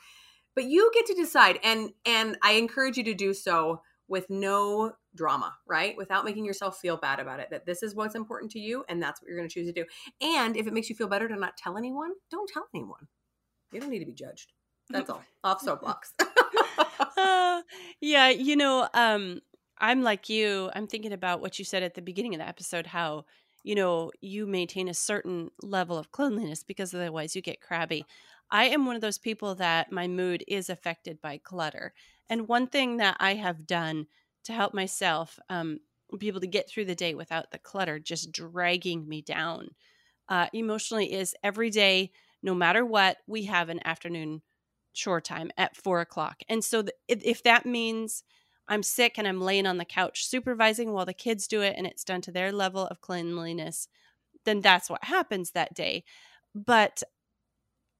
But 0.56 0.65
you 0.65 0.91
get 0.94 1.06
to 1.08 1.13
decide, 1.13 1.60
and 1.63 1.91
and 2.06 2.38
I 2.44 2.53
encourage 2.53 2.98
you 2.98 3.03
to 3.06 3.13
do 3.13 3.34
so 3.34 3.82
with 4.08 4.30
no 4.30 4.91
drama, 5.15 5.53
right? 5.65 5.96
Without 5.96 6.25
making 6.25 6.44
yourself 6.44 6.77
feel 6.77 6.98
bad 6.98 7.20
about 7.22 7.39
it. 7.39 7.48
That 7.51 7.65
this 7.65 7.82
is 7.82 7.96
what's 7.96 8.15
important 8.15 8.51
to 8.51 8.60
you, 8.60 8.84
and 8.89 9.01
that's 9.01 9.22
what 9.22 9.30
you're 9.30 9.38
going 9.38 9.48
to 9.48 9.53
choose 9.53 9.68
to 9.68 9.74
do. 9.74 9.86
And 10.22 10.58
if 10.58 10.68
it 10.68 10.74
makes 10.74 10.89
you 10.89 10.96
feel 10.96 11.08
better 11.08 11.30
to 11.30 11.36
not 11.38 11.56
tell 11.56 11.77
anyone, 11.77 12.12
don't 12.30 12.50
tell 12.53 12.68
anyone. 12.75 13.07
You 13.72 13.79
don't 13.79 13.90
need 13.90 14.00
to 14.00 14.05
be 14.05 14.14
judged. 14.14 14.51
That's 14.90 15.10
all. 15.10 15.24
Off 15.44 15.62
soapbox. 15.62 16.14
uh, 17.18 17.62
yeah, 18.01 18.29
you 18.29 18.55
know, 18.55 18.88
um, 18.94 19.40
I'm 19.79 20.03
like 20.03 20.29
you. 20.29 20.70
I'm 20.75 20.88
thinking 20.88 21.14
about 21.14 21.42
what 21.42 21.57
you 21.57 21.66
said 21.66 21.84
at 21.84 21.96
the 21.96 22.01
beginning 22.01 22.36
of 22.36 22.40
the 22.40 22.48
episode 22.48 22.86
how, 22.88 23.25
you 23.64 23.75
know, 23.75 24.12
you 24.22 24.46
maintain 24.46 24.88
a 24.88 24.94
certain 24.94 25.50
level 25.62 25.98
of 25.98 26.12
cleanliness 26.12 26.64
because 26.64 26.94
otherwise 26.94 27.36
you 27.36 27.42
get 27.42 27.62
crabby. 27.62 28.05
I 28.50 28.66
am 28.66 28.86
one 28.86 28.96
of 28.96 29.01
those 29.01 29.18
people 29.18 29.55
that 29.55 29.92
my 29.92 30.07
mood 30.07 30.44
is 30.48 30.70
affected 30.70 31.22
by 31.22 31.38
clutter. 31.38 31.94
And 32.29 32.48
one 32.48 32.68
thing 32.68 32.98
that 32.98 33.16
I 33.20 33.36
have 33.36 33.66
done 33.66 34.07
to 34.44 34.53
help 34.53 34.74
myself 34.74 35.40
um, 35.50 35.79
be 36.18 36.27
able 36.27 36.42
to 36.42 36.48
get 36.48 36.70
through 36.70 36.86
the 36.86 36.96
day 36.96 37.14
without 37.14 37.51
the 37.51 37.60
clutter 37.60 38.00
just 38.00 38.31
dragging 38.31 39.07
me 39.07 39.22
down 39.22 39.70
uh, 40.27 40.48
emotionally 40.53 41.12
is 41.12 41.36
every 41.44 41.70
day, 41.70 42.12
no 42.44 42.56
matter 42.56 42.86
what, 42.86 43.18
we 43.27 43.46
have 43.46 43.70
an 43.70 43.86
afternoon 43.86 44.42
chore 44.94 45.22
time 45.22 45.51
at 45.58 45.75
four 45.75 46.01
o'clock. 46.01 46.42
And 46.50 46.64
so 46.64 46.84
th- 46.84 46.94
if 47.08 47.44
that 47.44 47.66
means 47.66 48.24
I'm 48.68 48.84
sick 48.84 49.18
and 49.18 49.27
I'm 49.27 49.42
laying 49.42 49.66
on 49.66 49.77
the 49.77 49.86
couch 49.86 50.25
supervising 50.25 50.92
while 50.92 51.06
the 51.06 51.14
kids 51.14 51.48
do 51.48 51.62
it 51.62 51.75
and 51.77 51.86
it's 51.86 52.04
done 52.04 52.22
to 52.22 52.32
their 52.32 52.51
level 52.51 52.88
of 52.88 53.01
cleanliness, 53.01 53.88
then 54.46 54.62
that's 54.62 54.90
what 54.90 55.04
happens 55.04 55.51
that 55.51 55.74
day. 55.74 56.04
But 56.54 57.04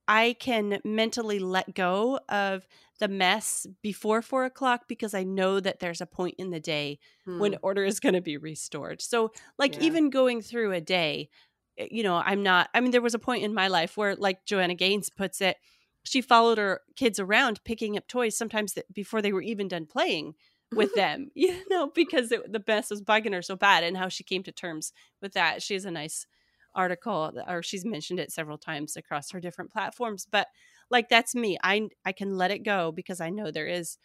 I 0.08 0.34
can 0.38 0.78
mentally 0.84 1.38
let 1.38 1.74
go 1.74 2.18
of 2.28 2.66
the 2.98 3.08
mess 3.08 3.66
before 3.82 4.22
four 4.22 4.44
o'clock 4.44 4.82
because 4.88 5.14
I 5.14 5.22
know 5.22 5.60
that 5.60 5.80
there's 5.80 6.00
a 6.00 6.06
point 6.06 6.34
in 6.38 6.50
the 6.50 6.60
day 6.60 6.98
hmm. 7.24 7.38
when 7.38 7.56
order 7.62 7.84
is 7.84 8.00
going 8.00 8.14
to 8.14 8.20
be 8.20 8.36
restored. 8.36 9.00
So, 9.00 9.32
like, 9.58 9.76
yeah. 9.76 9.82
even 9.82 10.10
going 10.10 10.42
through 10.42 10.72
a 10.72 10.80
day, 10.80 11.30
Eh, 11.78 11.88
you 11.90 12.02
know, 12.02 12.16
I'm 12.16 12.42
not, 12.42 12.70
I 12.74 12.80
mean, 12.80 12.90
there 12.90 13.02
was 13.02 13.14
a 13.14 13.18
point 13.18 13.44
in 13.44 13.54
my 13.54 13.68
life 13.68 13.96
where, 13.96 14.16
like 14.16 14.44
Joanna 14.46 14.74
Gaines 14.74 15.10
puts 15.10 15.40
it, 15.40 15.56
she 16.04 16.20
followed 16.20 16.58
her 16.58 16.80
kids 16.96 17.20
around 17.20 17.62
picking 17.64 17.96
up 17.96 18.08
toys 18.08 18.36
sometimes 18.36 18.74
that 18.74 18.92
before 18.92 19.22
they 19.22 19.32
were 19.32 19.42
even 19.42 19.68
done 19.68 19.86
playing 19.86 20.34
with 20.72 20.92
them, 20.94 21.30
you 21.34 21.62
know, 21.68 21.88
because 21.94 22.32
it, 22.32 22.52
the 22.52 22.62
mess 22.66 22.90
was 22.90 23.02
bugging 23.02 23.32
her 23.34 23.42
so 23.42 23.56
bad 23.56 23.84
and 23.84 23.96
how 23.96 24.08
she 24.08 24.24
came 24.24 24.42
to 24.44 24.52
terms 24.52 24.92
with 25.20 25.32
that. 25.34 25.62
She 25.62 25.74
has 25.74 25.84
a 25.84 25.90
nice 25.90 26.26
article 26.74 27.32
or 27.46 27.62
she's 27.62 27.84
mentioned 27.84 28.18
it 28.18 28.32
several 28.32 28.56
times 28.58 28.96
across 28.96 29.30
her 29.30 29.40
different 29.40 29.70
platforms, 29.70 30.26
but 30.30 30.48
like 30.90 31.08
that's 31.08 31.34
me. 31.34 31.58
I 31.62 31.88
I 32.04 32.12
can 32.12 32.36
let 32.38 32.50
it 32.50 32.60
go 32.60 32.92
because 32.92 33.20
I 33.20 33.28
know 33.30 33.50
there 33.50 33.66
is 33.66 33.98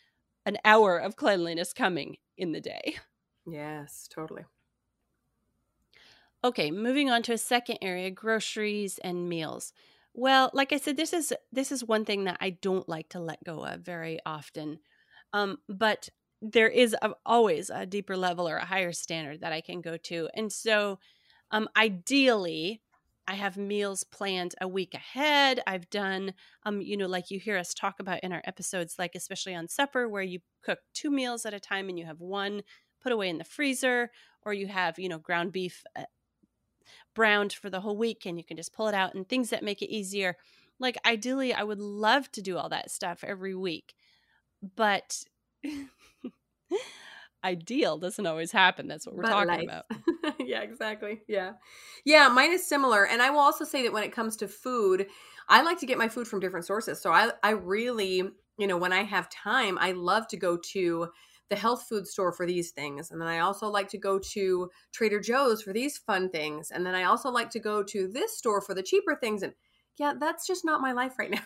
an 0.46 0.58
hour 0.66 0.98
of 0.98 1.18
cleanliness 1.18 1.74
coming 1.74 2.18
in 2.38 2.54
the 2.54 2.62
day. 2.62 2.98
Yes, 3.48 4.08
totally. 4.08 4.46
Okay, 6.44 6.72
moving 6.72 7.10
on 7.10 7.24
to 7.24 7.34
a 7.34 7.38
second 7.38 7.80
area, 7.82 8.12
groceries 8.12 9.00
and 9.00 9.28
meals. 9.28 9.74
Well, 10.14 10.50
like 10.54 10.72
I 10.72 10.78
said, 10.78 10.98
this 10.98 11.14
is 11.14 11.34
this 11.52 11.72
is 11.72 11.84
one 11.84 12.06
thing 12.06 12.24
that 12.26 12.38
I 12.40 12.52
don't 12.52 12.88
like 12.88 13.10
to 13.10 13.20
let 13.20 13.44
go 13.44 13.66
of 13.66 13.82
very 13.82 14.20
often. 14.26 14.80
Um, 15.34 15.58
but 15.68 16.10
there 16.42 16.70
is 16.70 16.96
a, 17.02 17.12
always 17.26 17.70
a 17.70 17.86
deeper 17.86 18.16
level 18.16 18.48
or 18.48 18.58
a 18.58 18.66
higher 18.66 18.94
standard 18.94 19.42
that 19.42 19.52
I 19.54 19.62
can 19.62 19.82
go 19.82 19.98
to. 19.98 20.30
And 20.36 20.52
so, 20.52 21.00
um, 21.52 21.68
ideally, 21.76 22.82
I 23.28 23.34
have 23.36 23.58
meals 23.58 24.04
planned 24.04 24.56
a 24.62 24.68
week 24.68 24.94
ahead. 24.94 25.62
I've 25.68 25.90
done, 25.90 26.34
um, 26.64 26.82
you 26.82 26.96
know, 26.98 27.08
like 27.08 27.32
you 27.32 27.40
hear 27.40 27.58
us 27.58 27.74
talk 27.74 28.00
about 28.00 28.22
in 28.22 28.32
our 28.32 28.42
episodes, 28.46 28.98
like 29.00 29.16
especially 29.16 29.56
on 29.56 29.68
supper, 29.68 30.08
where 30.08 30.24
you 30.24 30.40
cook 30.64 30.80
two 30.94 31.12
meals 31.12 31.46
at 31.46 31.54
a 31.54 31.60
time 31.60 31.90
and 31.90 32.00
you 32.00 32.06
have 32.06 32.22
one 32.22 32.62
put 33.02 33.12
away 33.12 33.30
in 33.30 33.38
the 33.38 33.44
freezer, 33.44 34.12
or 34.44 34.54
you 34.54 34.68
have, 34.68 34.98
you 35.00 35.10
know, 35.10 35.20
ground 35.20 35.52
beef 35.52 35.84
uh, 35.96 36.04
browned 37.14 37.54
for 37.54 37.70
the 37.70 37.82
whole 37.82 37.98
week 37.98 38.26
and 38.26 38.38
you 38.38 38.44
can 38.44 38.58
just 38.58 38.74
pull 38.74 38.88
it 38.88 38.96
out 38.96 39.14
and 39.14 39.28
things 39.28 39.50
that 39.50 39.64
make 39.64 39.82
it 39.82 39.94
easier. 39.94 40.36
Like, 40.80 40.98
ideally, 41.06 41.54
I 41.54 41.64
would 41.64 41.80
love 41.80 42.32
to 42.34 42.42
do 42.42 42.58
all 42.58 42.70
that 42.70 42.92
stuff 42.92 43.24
every 43.24 43.56
week, 43.56 43.96
but 44.76 45.24
ideal 47.44 47.98
doesn't 47.98 48.26
always 48.26 48.52
happen. 48.52 48.88
That's 48.88 49.06
what 49.06 49.16
we're 49.16 49.24
but 49.24 49.30
talking 49.30 49.48
life. 49.48 49.64
about. 49.64 49.86
yeah, 50.40 50.62
exactly. 50.62 51.22
Yeah. 51.28 51.54
Yeah, 52.06 52.28
mine 52.30 52.52
is 52.52 52.68
similar. 52.68 53.06
And 53.06 53.22
I 53.22 53.30
will 53.30 53.40
also 53.40 53.66
say 53.66 53.84
that 53.84 53.94
when 53.94 54.04
it 54.04 54.12
comes 54.12 54.36
to 54.38 54.48
food, 54.48 55.08
I 55.50 55.62
like 55.62 55.80
to 55.80 55.86
get 55.86 55.98
my 55.98 56.10
food 56.10 56.28
from 56.28 56.40
different 56.40 56.66
sources. 56.66 57.02
So 57.02 57.12
I 57.12 57.32
I 57.42 57.52
really, 57.52 58.24
you 58.58 58.68
know, 58.68 58.78
when 58.78 58.94
I 58.94 59.04
have 59.04 59.30
time, 59.30 59.78
I 59.80 59.94
love 59.94 60.28
to 60.30 60.38
go 60.38 60.58
to 60.74 61.08
the 61.50 61.56
health 61.56 61.86
food 61.88 62.08
store 62.08 62.32
for 62.32 62.46
these 62.46 62.72
things. 62.72 63.12
And 63.12 63.22
then 63.22 63.28
I 63.28 63.40
also 63.40 63.68
like 63.68 63.90
to 63.90 63.98
go 63.98 64.20
to 64.20 64.70
Trader 64.92 65.20
Joe's 65.20 65.62
for 65.62 65.74
these 65.74 65.98
fun 65.98 66.30
things. 66.30 66.72
And 66.72 66.86
then 66.86 66.96
I 66.96 67.04
also 67.04 67.30
like 67.30 67.50
to 67.52 67.60
go 67.60 67.84
to 67.84 68.08
this 68.08 68.38
store 68.38 68.62
for 68.62 68.74
the 68.74 68.84
cheaper 68.84 69.16
things. 69.16 69.44
And 69.44 69.54
yeah, 69.98 70.14
that's 70.20 70.46
just 70.46 70.66
not 70.66 70.82
my 70.82 70.92
life 70.92 71.14
right 71.18 71.32
now. 71.32 71.40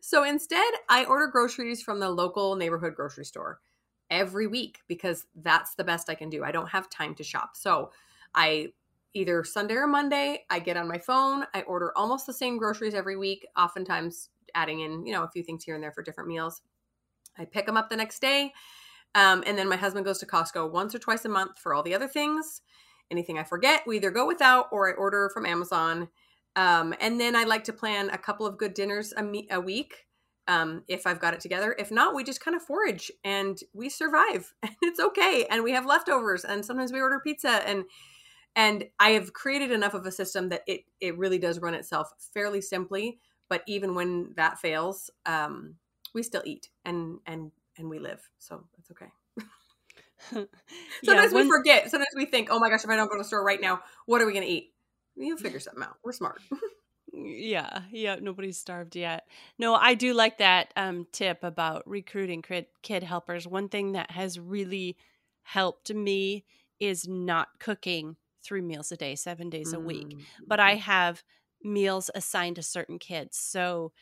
So 0.00 0.24
instead, 0.24 0.72
I 0.88 1.04
order 1.04 1.26
groceries 1.26 1.82
from 1.82 2.00
the 2.00 2.10
local 2.10 2.56
neighborhood 2.56 2.94
grocery 2.94 3.26
store 3.26 3.60
every 4.10 4.46
week 4.46 4.80
because 4.88 5.26
that's 5.34 5.74
the 5.74 5.84
best 5.84 6.10
I 6.10 6.14
can 6.14 6.30
do. 6.30 6.42
I 6.42 6.50
don't 6.50 6.70
have 6.70 6.90
time 6.90 7.14
to 7.16 7.22
shop. 7.22 7.50
So 7.56 7.90
I 8.34 8.68
either 9.14 9.44
Sunday 9.44 9.74
or 9.74 9.86
Monday, 9.86 10.44
I 10.50 10.58
get 10.60 10.76
on 10.76 10.88
my 10.88 10.98
phone, 10.98 11.44
I 11.54 11.62
order 11.62 11.92
almost 11.96 12.26
the 12.26 12.32
same 12.32 12.58
groceries 12.58 12.94
every 12.94 13.16
week, 13.16 13.46
oftentimes 13.56 14.30
adding 14.54 14.80
in, 14.80 15.04
you 15.06 15.12
know, 15.12 15.24
a 15.24 15.28
few 15.28 15.42
things 15.42 15.64
here 15.64 15.74
and 15.74 15.82
there 15.82 15.92
for 15.92 16.02
different 16.02 16.28
meals. 16.28 16.62
I 17.38 17.44
pick 17.44 17.66
them 17.66 17.76
up 17.76 17.88
the 17.88 17.96
next 17.96 18.20
day. 18.20 18.52
Um, 19.14 19.42
and 19.46 19.58
then 19.58 19.68
my 19.68 19.76
husband 19.76 20.04
goes 20.04 20.18
to 20.18 20.26
Costco 20.26 20.70
once 20.70 20.94
or 20.94 20.98
twice 20.98 21.24
a 21.24 21.28
month 21.28 21.58
for 21.58 21.74
all 21.74 21.82
the 21.82 21.94
other 21.94 22.08
things. 22.08 22.62
Anything 23.10 23.38
I 23.38 23.44
forget, 23.44 23.82
we 23.86 23.96
either 23.96 24.10
go 24.10 24.26
without 24.26 24.66
or 24.70 24.88
I 24.88 24.92
order 24.92 25.30
from 25.34 25.46
Amazon. 25.46 26.08
Um, 26.56 26.94
and 27.00 27.20
then 27.20 27.34
I 27.34 27.44
like 27.44 27.64
to 27.64 27.72
plan 27.72 28.10
a 28.10 28.18
couple 28.18 28.46
of 28.46 28.58
good 28.58 28.74
dinners 28.74 29.12
a, 29.16 29.22
me- 29.22 29.48
a 29.50 29.60
week 29.60 30.06
um, 30.48 30.82
if 30.88 31.06
I've 31.06 31.20
got 31.20 31.34
it 31.34 31.40
together. 31.40 31.74
If 31.78 31.90
not, 31.90 32.14
we 32.14 32.24
just 32.24 32.44
kind 32.44 32.56
of 32.56 32.62
forage 32.62 33.10
and 33.24 33.58
we 33.72 33.88
survive, 33.88 34.52
and 34.62 34.74
it's 34.82 35.00
okay. 35.00 35.46
And 35.50 35.62
we 35.62 35.72
have 35.72 35.86
leftovers, 35.86 36.44
and 36.44 36.64
sometimes 36.64 36.92
we 36.92 37.00
order 37.00 37.20
pizza. 37.20 37.66
and 37.68 37.84
And 38.56 38.84
I 38.98 39.10
have 39.10 39.32
created 39.32 39.70
enough 39.70 39.94
of 39.94 40.06
a 40.06 40.12
system 40.12 40.48
that 40.48 40.62
it 40.66 40.82
it 41.00 41.16
really 41.16 41.38
does 41.38 41.60
run 41.60 41.74
itself 41.74 42.12
fairly 42.34 42.60
simply. 42.60 43.18
But 43.48 43.62
even 43.66 43.94
when 43.94 44.32
that 44.36 44.58
fails, 44.58 45.10
um, 45.26 45.76
we 46.14 46.22
still 46.22 46.42
eat 46.44 46.68
and 46.84 47.18
and 47.26 47.52
and 47.80 47.90
we 47.90 47.98
live, 47.98 48.20
so 48.38 48.64
that's 48.76 48.90
okay. 48.90 49.10
Sometimes 50.30 50.48
yeah, 51.02 51.26
when... 51.32 51.46
we 51.46 51.50
forget. 51.50 51.90
Sometimes 51.90 52.14
we 52.14 52.26
think, 52.26 52.48
"Oh 52.50 52.58
my 52.58 52.68
gosh, 52.68 52.84
if 52.84 52.90
I 52.90 52.96
don't 52.96 53.08
go 53.08 53.14
to 53.14 53.22
the 53.22 53.24
store 53.24 53.44
right 53.44 53.60
now, 53.60 53.80
what 54.06 54.20
are 54.20 54.26
we 54.26 54.32
going 54.32 54.44
to 54.44 54.50
eat?" 54.50 54.72
You 55.16 55.36
figure 55.36 55.60
something 55.60 55.82
out. 55.82 55.96
We're 56.04 56.12
smart. 56.12 56.40
yeah, 57.12 57.82
yeah. 57.90 58.16
Nobody's 58.20 58.58
starved 58.58 58.96
yet. 58.96 59.26
No, 59.58 59.74
I 59.74 59.94
do 59.94 60.14
like 60.14 60.38
that 60.38 60.72
um, 60.76 61.06
tip 61.12 61.42
about 61.42 61.88
recruiting 61.88 62.42
kid, 62.42 62.66
kid 62.82 63.02
helpers. 63.02 63.46
One 63.46 63.68
thing 63.68 63.92
that 63.92 64.10
has 64.10 64.38
really 64.38 64.96
helped 65.42 65.92
me 65.92 66.44
is 66.78 67.08
not 67.08 67.48
cooking 67.58 68.16
three 68.42 68.62
meals 68.62 68.92
a 68.92 68.96
day, 68.96 69.14
seven 69.14 69.50
days 69.50 69.72
a 69.72 69.80
week. 69.80 70.16
But 70.46 70.60
I 70.60 70.72
mm-hmm. 70.72 70.80
have 70.80 71.22
meals 71.62 72.10
assigned 72.14 72.56
to 72.56 72.62
certain 72.62 72.98
kids. 72.98 73.36
So 73.36 73.92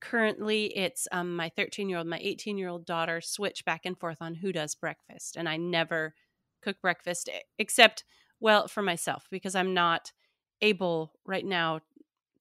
currently 0.00 0.76
it's 0.76 1.08
um, 1.12 1.34
my 1.34 1.48
13 1.48 1.88
year 1.88 1.98
old 1.98 2.06
my 2.06 2.18
18 2.20 2.58
year 2.58 2.68
old 2.68 2.84
daughter 2.86 3.20
switch 3.20 3.64
back 3.64 3.84
and 3.84 3.98
forth 3.98 4.18
on 4.20 4.34
who 4.34 4.52
does 4.52 4.74
breakfast 4.74 5.36
and 5.36 5.48
i 5.48 5.56
never 5.56 6.14
cook 6.62 6.76
breakfast 6.80 7.28
except 7.58 8.04
well 8.40 8.68
for 8.68 8.82
myself 8.82 9.26
because 9.30 9.54
i'm 9.54 9.74
not 9.74 10.12
able 10.60 11.12
right 11.24 11.44
now 11.44 11.80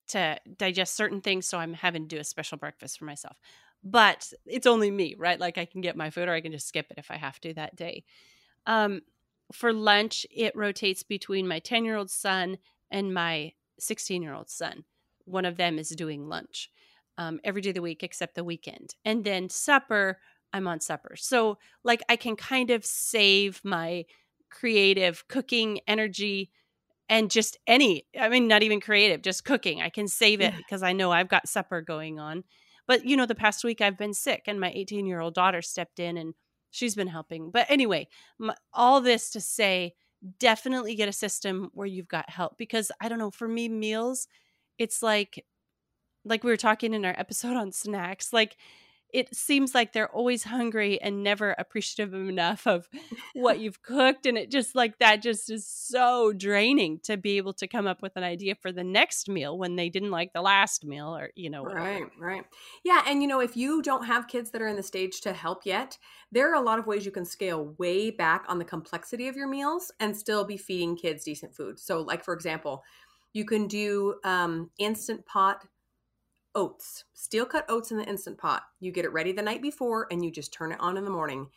to 0.08 0.38
digest 0.58 0.96
certain 0.96 1.22
things 1.22 1.46
so 1.48 1.58
i'm 1.58 1.74
having 1.74 2.08
to 2.08 2.16
do 2.16 2.20
a 2.20 2.24
special 2.24 2.58
breakfast 2.58 2.98
for 2.98 3.06
myself. 3.06 3.40
But 3.84 4.34
it's 4.46 4.68
only 4.68 4.90
me 4.90 5.16
right? 5.18 5.40
Like 5.40 5.58
i 5.58 5.66
can 5.66 5.82
get 5.82 5.96
my 5.96 6.10
food 6.10 6.28
or 6.28 6.34
i 6.34 6.42
can 6.42 6.52
just 6.52 6.68
skip 6.68 6.88
it 6.90 6.98
if 6.98 7.12
i 7.12 7.18
have 7.18 7.40
to 7.42 7.54
that 7.54 7.76
day. 7.76 8.04
Um, 8.66 9.02
for 9.52 9.72
lunch 9.72 10.26
it 10.32 10.56
rotates 10.56 11.04
between 11.04 11.48
my 11.48 11.60
10 11.60 11.86
year 11.86 11.96
old 11.96 12.10
son 12.10 12.58
and 12.92 13.14
my 13.14 13.54
16 13.80 14.22
year 14.22 14.34
old 14.34 14.50
son. 14.50 14.84
One 15.26 15.46
of 15.46 15.58
them 15.58 15.78
is 15.78 15.90
doing 15.90 16.28
lunch 16.28 16.70
um, 17.18 17.40
every 17.44 17.62
day 17.62 17.70
of 17.70 17.76
the 17.76 17.82
week 17.82 18.04
except 18.04 18.36
the 18.36 18.44
weekend. 18.44 18.96
And 19.06 19.24
then 19.24 19.50
supper, 19.50 20.20
I'm 20.54 20.68
on 20.68 20.80
supper. 20.80 21.16
So, 21.18 21.58
like, 21.84 22.02
I 22.10 22.16
can 22.16 22.36
kind 22.36 22.70
of 22.70 22.86
save 22.86 23.62
my 23.64 24.06
creative 24.50 25.28
cooking 25.28 25.80
energy 25.88 26.52
and 27.10 27.32
just 27.32 27.58
any, 27.68 28.06
I 28.20 28.30
mean, 28.30 28.48
not 28.48 28.64
even 28.64 28.82
creative, 28.82 29.22
just 29.22 29.46
cooking. 29.46 29.82
I 29.82 29.90
can 29.90 30.08
save 30.08 30.42
it 30.42 30.54
yeah. 30.54 30.58
because 30.58 30.84
I 30.84 30.94
know 30.94 31.12
I've 31.12 31.30
got 31.30 31.48
supper 31.48 31.82
going 31.82 32.20
on. 32.20 32.44
But, 32.86 33.06
you 33.06 33.18
know, 33.18 33.26
the 33.26 33.36
past 33.36 33.64
week 33.64 33.82
I've 33.82 33.98
been 33.98 34.14
sick 34.14 34.44
and 34.48 34.60
my 34.60 34.72
18 34.72 35.06
year 35.06 35.20
old 35.20 35.34
daughter 35.34 35.62
stepped 35.62 36.00
in 36.00 36.18
and 36.18 36.34
she's 36.72 36.96
been 36.96 37.08
helping. 37.08 37.52
But 37.52 37.68
anyway, 37.70 38.08
my, 38.40 38.56
all 38.74 39.02
this 39.02 39.30
to 39.32 39.42
say, 39.42 39.94
definitely 40.40 40.96
get 40.96 41.10
a 41.10 41.14
system 41.14 41.70
where 41.74 41.88
you've 41.88 42.08
got 42.08 42.30
help 42.30 42.58
because 42.58 42.92
I 43.00 43.10
don't 43.10 43.20
know, 43.20 43.32
for 43.32 43.48
me, 43.48 43.70
meals, 43.70 44.28
it's 44.78 45.02
like 45.04 45.46
like 46.28 46.44
we 46.44 46.52
were 46.52 46.58
talking 46.58 46.94
in 46.94 47.06
our 47.06 47.16
episode 47.18 47.56
on 47.56 47.72
snacks 47.72 48.34
like 48.34 48.58
it 49.14 49.34
seems 49.34 49.74
like 49.74 49.94
they're 49.94 50.12
always 50.12 50.44
hungry 50.44 51.02
and 51.02 51.24
never 51.24 51.56
appreciative 51.58 52.14
enough 52.14 52.68
of 52.68 52.90
what 53.34 53.60
you've 53.60 53.82
cooked 53.82 54.26
and 54.26 54.38
it 54.38 54.52
just 54.52 54.76
like 54.76 55.00
that 55.00 55.22
just 55.22 55.50
is 55.50 55.66
so 55.66 56.34
draining 56.34 57.00
to 57.00 57.16
be 57.16 57.38
able 57.38 57.54
to 57.54 57.68
come 57.68 57.88
up 57.88 58.02
with 58.02 58.16
an 58.16 58.24
idea 58.24 58.56
for 58.56 58.72
the 58.72 58.84
next 58.84 59.30
meal 59.30 59.58
when 59.58 59.76
they 59.76 59.90
didn't 59.90 60.12
like 60.12 60.34
the 60.34 60.42
last 60.42 60.86
meal 60.86 61.16
or 61.16 61.30
you 61.36 61.50
know 61.50 61.64
whatever. 61.64 61.82
right 61.82 62.04
right 62.20 62.46
yeah 62.84 63.04
and 63.08 63.22
you 63.22 63.28
know 63.28 63.40
if 63.40 63.56
you 63.56 63.82
don't 63.82 64.06
have 64.06 64.28
kids 64.28 64.52
that 64.52 64.62
are 64.62 64.68
in 64.68 64.76
the 64.76 64.84
stage 64.84 65.22
to 65.22 65.34
help 65.34 65.66
yet 65.66 65.98
there 66.32 66.52
are 66.52 66.62
a 66.62 66.66
lot 66.66 66.80
of 66.80 66.86
ways 66.86 67.06
you 67.06 67.12
can 67.12 67.26
scale 67.26 67.74
way 67.78 68.12
back 68.12 68.44
on 68.48 68.60
the 68.60 68.66
complexity 68.66 69.28
of 69.28 69.36
your 69.36 69.48
meals 69.48 69.92
and 70.00 70.16
still 70.16 70.44
be 70.44 70.58
feeding 70.58 70.96
kids 70.98 71.24
decent 71.24 71.56
food 71.56 71.80
so 71.80 72.02
like 72.02 72.24
for 72.24 72.34
example 72.34 72.84
you 73.34 73.46
can 73.46 73.68
do 73.68 74.16
um, 74.24 74.72
instant 74.80 75.26
pot 75.26 75.64
oats, 76.56 77.06
steel 77.14 77.46
cut 77.46 77.66
oats 77.70 77.92
in 77.92 77.98
the 77.98 78.06
instant 78.06 78.38
pot. 78.38 78.64
You 78.80 78.92
get 78.92 79.06
it 79.06 79.14
ready 79.14 79.32
the 79.32 79.42
night 79.42 79.62
before 79.62 80.08
and 80.12 80.24
you 80.24 80.32
just 80.32 80.54
turn 80.54 80.72
it 80.72 80.80
on 80.80 80.98
in 80.98 81.06
the 81.06 81.12
morning 81.12 81.48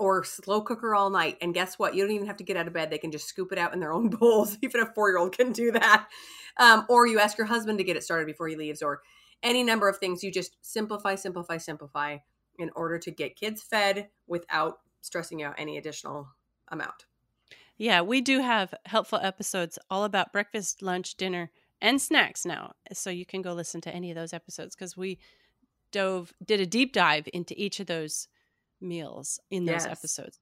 or 0.00 0.24
slow 0.24 0.62
cooker 0.62 0.94
all 0.94 1.10
night. 1.10 1.36
And 1.42 1.52
guess 1.52 1.78
what? 1.78 1.94
You 1.94 2.02
don't 2.02 2.14
even 2.14 2.26
have 2.26 2.38
to 2.38 2.44
get 2.44 2.56
out 2.56 2.66
of 2.66 2.72
bed. 2.72 2.90
They 2.90 2.98
can 2.98 3.12
just 3.12 3.26
scoop 3.26 3.52
it 3.52 3.58
out 3.58 3.74
in 3.74 3.80
their 3.80 3.92
own 3.92 4.08
bowls. 4.18 4.56
Even 4.62 4.80
a 4.80 4.86
four 4.86 5.10
year 5.10 5.18
old 5.18 5.36
can 5.36 5.52
do 5.52 5.70
that. 5.72 6.08
Um, 6.56 6.86
or 6.88 7.06
you 7.06 7.20
ask 7.20 7.36
your 7.36 7.46
husband 7.46 7.78
to 7.78 7.84
get 7.84 7.96
it 7.96 8.02
started 8.02 8.26
before 8.26 8.48
he 8.48 8.56
leaves, 8.56 8.82
or 8.82 9.02
any 9.42 9.62
number 9.62 9.88
of 9.88 9.98
things. 9.98 10.24
You 10.24 10.32
just 10.32 10.56
simplify, 10.62 11.14
simplify, 11.14 11.58
simplify 11.58 12.18
in 12.58 12.70
order 12.74 12.98
to 12.98 13.10
get 13.10 13.36
kids 13.36 13.62
fed 13.62 14.08
without 14.26 14.78
stressing 15.02 15.42
out 15.42 15.54
any 15.58 15.76
additional 15.76 16.28
amount. 16.68 17.06
Yeah, 17.76 18.00
we 18.02 18.20
do 18.20 18.40
have 18.40 18.74
helpful 18.86 19.18
episodes 19.22 19.78
all 19.90 20.04
about 20.04 20.32
breakfast, 20.32 20.82
lunch, 20.82 21.16
dinner, 21.16 21.50
and 21.80 22.00
snacks 22.00 22.44
now. 22.44 22.72
So 22.92 23.10
you 23.10 23.26
can 23.26 23.42
go 23.42 23.52
listen 23.52 23.80
to 23.82 23.94
any 23.94 24.10
of 24.10 24.16
those 24.16 24.32
episodes 24.32 24.74
because 24.74 24.96
we 24.96 25.18
dove 25.92 26.32
did 26.44 26.60
a 26.60 26.66
deep 26.66 26.92
dive 26.92 27.28
into 27.32 27.54
each 27.60 27.80
of 27.80 27.86
those 27.86 28.28
meals 28.80 29.40
in 29.50 29.64
those 29.64 29.84
yes. 29.84 29.86
episodes. 29.86 30.38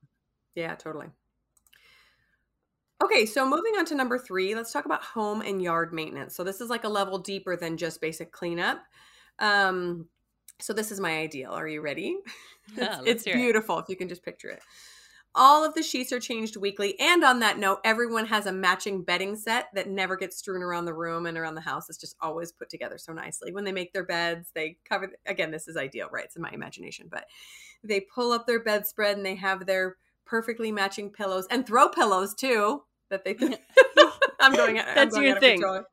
Yeah, 0.55 0.75
totally. 0.75 1.07
Okay, 3.03 3.27
so 3.27 3.49
moving 3.49 3.75
on 3.79 3.85
to 3.87 3.95
number 3.95 4.19
three, 4.19 4.57
let's 4.57 4.73
talk 4.73 4.85
about 4.85 5.05
home 5.05 5.41
and 5.41 5.63
yard 5.63 5.93
maintenance. 5.93 6.35
So 6.35 6.43
this 6.43 6.61
is 6.61 6.69
like 6.69 6.83
a 6.83 6.89
level 6.89 7.19
deeper 7.19 7.57
than 7.57 7.77
just 7.77 8.01
basic 8.01 8.33
cleanup. 8.33 8.81
Um, 9.39 10.09
so 10.59 10.73
this 10.73 10.91
is 10.91 10.99
my 10.99 11.19
ideal. 11.19 11.53
Are 11.53 11.69
you 11.69 11.81
ready? 11.81 12.19
Yeah, 12.77 13.01
it's, 13.07 13.25
it's 13.25 13.25
beautiful 13.25 13.79
it. 13.79 13.85
if 13.85 13.89
you 13.89 13.97
can 13.97 14.11
just 14.11 14.23
picture 14.23 14.51
it. 14.51 14.61
All 15.35 15.65
of 15.65 15.75
the 15.75 15.83
sheets 15.83 16.13
are 16.13 16.21
changed 16.21 16.57
weekly. 16.57 16.99
And 16.99 17.23
on 17.23 17.41
that 17.41 17.59
note, 17.59 17.81
everyone 17.85 18.27
has 18.27 18.47
a 18.47 18.53
matching 18.53 19.03
bedding 19.03 19.37
set 19.37 19.69
that 19.75 19.89
never 19.89 20.17
gets 20.17 20.39
strewn 20.39 20.63
around 20.63 20.87
the 20.87 20.95
room 20.95 21.27
and 21.27 21.39
around 21.39 21.55
the 21.55 21.61
house. 21.61 21.89
It's 21.89 21.99
just 21.99 22.17
always 22.21 22.51
put 22.51 22.69
together 22.69 22.99
so 22.99 23.13
nicely. 23.13 23.53
When 23.53 23.65
they 23.65 23.73
make 23.73 23.93
their 23.93 24.05
beds, 24.05 24.51
they 24.55 24.79
cover, 24.89 25.11
again, 25.27 25.51
this 25.51 25.69
is 25.69 25.77
ideal, 25.77 26.09
right? 26.11 26.25
It's 26.25 26.37
in 26.37 26.43
my 26.43 26.51
imagination, 26.51 27.09
but 27.11 27.27
they 27.85 28.01
pull 28.01 28.33
up 28.33 28.47
their 28.47 28.63
bedspread 28.63 29.17
and 29.17 29.25
they 29.25 29.37
have 29.37 29.67
their 29.67 29.97
perfectly 30.27 30.73
matching 30.73 31.11
pillows 31.11 31.47
and 31.51 31.67
throw 31.67 31.89
pillows 31.89 32.35
too 32.35 32.83
that 33.11 33.25
they 33.25 33.35
can. 33.35 33.57
I'm 34.41 34.55
going 34.55 34.77
That's 34.95 34.99
I'm 34.99 35.09
going 35.11 35.25
your 35.25 35.41
thing. 35.41 35.61
Control 35.61 35.85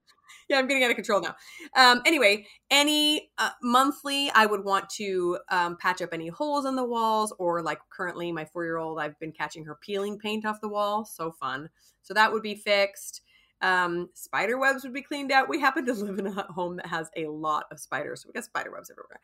yeah, 0.49 0.59
I'm 0.59 0.67
getting 0.67 0.83
out 0.83 0.89
of 0.91 0.95
control 0.95 1.21
now. 1.21 1.35
Um, 1.75 2.01
anyway, 2.05 2.45
any 2.69 3.31
uh, 3.37 3.51
monthly, 3.61 4.29
I 4.31 4.45
would 4.45 4.63
want 4.63 4.89
to 4.91 5.39
um, 5.49 5.77
patch 5.77 6.01
up 6.01 6.09
any 6.13 6.27
holes 6.27 6.65
in 6.65 6.75
the 6.75 6.83
walls, 6.83 7.33
or 7.39 7.61
like 7.61 7.79
currently, 7.89 8.31
my 8.31 8.45
four 8.45 8.63
year 8.63 8.77
old, 8.77 8.99
I've 8.99 9.19
been 9.19 9.31
catching 9.31 9.65
her 9.65 9.77
peeling 9.81 10.19
paint 10.19 10.45
off 10.45 10.61
the 10.61 10.69
wall. 10.69 11.05
So 11.05 11.31
fun. 11.31 11.69
So 12.01 12.13
that 12.13 12.31
would 12.31 12.43
be 12.43 12.55
fixed. 12.55 13.21
Um, 13.61 14.09
spider 14.13 14.59
webs 14.59 14.83
would 14.83 14.93
be 14.93 15.01
cleaned 15.01 15.31
out. 15.31 15.49
We 15.49 15.59
happen 15.59 15.85
to 15.85 15.93
live 15.95 16.19
in 16.19 16.27
a 16.27 16.43
home 16.51 16.75
that 16.77 16.87
has 16.87 17.09
a 17.15 17.27
lot 17.27 17.65
of 17.71 17.79
spiders, 17.79 18.21
so 18.21 18.29
we 18.29 18.33
got 18.33 18.43
spider 18.43 18.71
webs 18.71 18.91
everywhere. 18.91 19.19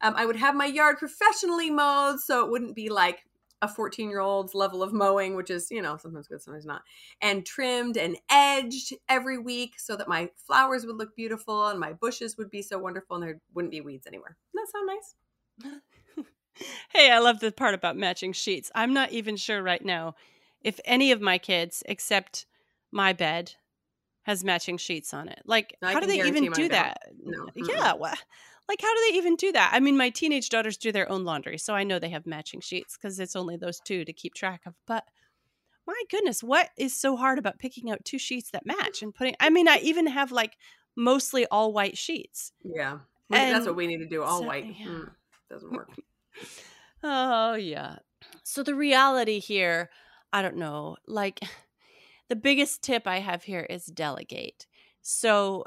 Um, 0.00 0.14
I 0.16 0.26
would 0.26 0.36
have 0.36 0.56
my 0.56 0.66
yard 0.66 0.98
professionally 0.98 1.70
mowed, 1.70 2.20
so 2.20 2.44
it 2.44 2.50
wouldn't 2.50 2.74
be 2.74 2.88
like 2.88 3.24
a 3.64 3.68
14 3.68 4.08
year 4.08 4.20
old's 4.20 4.54
level 4.54 4.82
of 4.82 4.92
mowing, 4.92 5.34
which 5.36 5.50
is, 5.50 5.70
you 5.70 5.82
know, 5.82 5.96
sometimes 5.96 6.28
good, 6.28 6.42
sometimes 6.42 6.66
not, 6.66 6.82
and 7.20 7.44
trimmed 7.44 7.96
and 7.96 8.16
edged 8.30 8.94
every 9.08 9.38
week 9.38 9.78
so 9.78 9.96
that 9.96 10.08
my 10.08 10.30
flowers 10.46 10.86
would 10.86 10.96
look 10.96 11.16
beautiful 11.16 11.68
and 11.68 11.80
my 11.80 11.92
bushes 11.92 12.36
would 12.36 12.50
be 12.50 12.62
so 12.62 12.78
wonderful 12.78 13.16
and 13.16 13.24
there 13.24 13.40
wouldn't 13.54 13.72
be 13.72 13.80
weeds 13.80 14.06
anywhere. 14.06 14.36
Doesn't 14.54 14.66
that 14.66 15.72
sound 15.72 15.76
nice? 15.76 16.24
hey, 16.90 17.10
I 17.10 17.18
love 17.18 17.40
the 17.40 17.52
part 17.52 17.74
about 17.74 17.96
matching 17.96 18.32
sheets. 18.32 18.70
I'm 18.74 18.92
not 18.92 19.10
even 19.12 19.36
sure 19.36 19.62
right 19.62 19.84
now 19.84 20.14
if 20.60 20.80
any 20.84 21.12
of 21.12 21.20
my 21.20 21.38
kids, 21.38 21.82
except 21.86 22.46
my 22.90 23.12
bed, 23.12 23.52
has 24.22 24.42
matching 24.42 24.78
sheets 24.78 25.12
on 25.12 25.28
it. 25.28 25.42
Like, 25.44 25.76
how 25.82 26.00
do 26.00 26.06
they 26.06 26.22
even 26.22 26.50
do 26.50 26.68
that? 26.70 26.98
No. 27.22 27.50
Yeah. 27.54 27.92
Well, 27.92 28.14
like 28.68 28.80
how 28.80 28.94
do 28.94 29.00
they 29.10 29.18
even 29.18 29.36
do 29.36 29.52
that? 29.52 29.70
I 29.72 29.80
mean 29.80 29.96
my 29.96 30.10
teenage 30.10 30.48
daughters 30.48 30.76
do 30.76 30.92
their 30.92 31.10
own 31.10 31.24
laundry 31.24 31.58
so 31.58 31.74
i 31.74 31.84
know 31.84 31.98
they 31.98 32.10
have 32.10 32.26
matching 32.26 32.60
sheets 32.60 32.96
because 32.96 33.18
it's 33.20 33.36
only 33.36 33.56
those 33.56 33.80
two 33.80 34.04
to 34.04 34.12
keep 34.12 34.34
track 34.34 34.62
of 34.66 34.74
but 34.86 35.04
my 35.86 36.00
goodness 36.10 36.42
what 36.42 36.70
is 36.78 36.98
so 36.98 37.16
hard 37.16 37.38
about 37.38 37.58
picking 37.58 37.90
out 37.90 38.04
two 38.04 38.18
sheets 38.18 38.50
that 38.50 38.66
match 38.66 39.02
and 39.02 39.14
putting 39.14 39.34
i 39.40 39.50
mean 39.50 39.68
i 39.68 39.78
even 39.78 40.06
have 40.06 40.32
like 40.32 40.56
mostly 40.96 41.46
all 41.46 41.72
white 41.72 41.98
sheets 41.98 42.52
yeah 42.64 42.98
and 43.30 43.54
that's 43.54 43.66
what 43.66 43.76
we 43.76 43.86
need 43.86 43.98
to 43.98 44.06
do 44.06 44.22
all 44.22 44.40
so, 44.40 44.46
white 44.46 44.66
yeah. 44.78 44.86
mm, 44.86 45.10
doesn't 45.50 45.72
work. 45.72 45.90
Oh 47.06 47.52
yeah. 47.52 47.96
So 48.44 48.62
the 48.62 48.74
reality 48.74 49.38
here 49.38 49.90
i 50.32 50.40
don't 50.40 50.56
know 50.56 50.96
like 51.06 51.40
the 52.28 52.36
biggest 52.36 52.82
tip 52.82 53.06
i 53.06 53.18
have 53.20 53.44
here 53.44 53.60
is 53.68 53.84
delegate. 53.84 54.66
So 55.02 55.64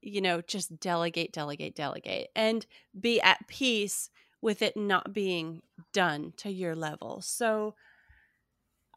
you 0.00 0.20
know, 0.20 0.40
just 0.40 0.78
delegate, 0.80 1.32
delegate, 1.32 1.74
delegate, 1.74 2.28
and 2.36 2.66
be 2.98 3.20
at 3.20 3.46
peace 3.48 4.10
with 4.40 4.62
it 4.62 4.76
not 4.76 5.12
being 5.12 5.62
done 5.92 6.32
to 6.36 6.50
your 6.50 6.74
level. 6.74 7.20
So, 7.20 7.74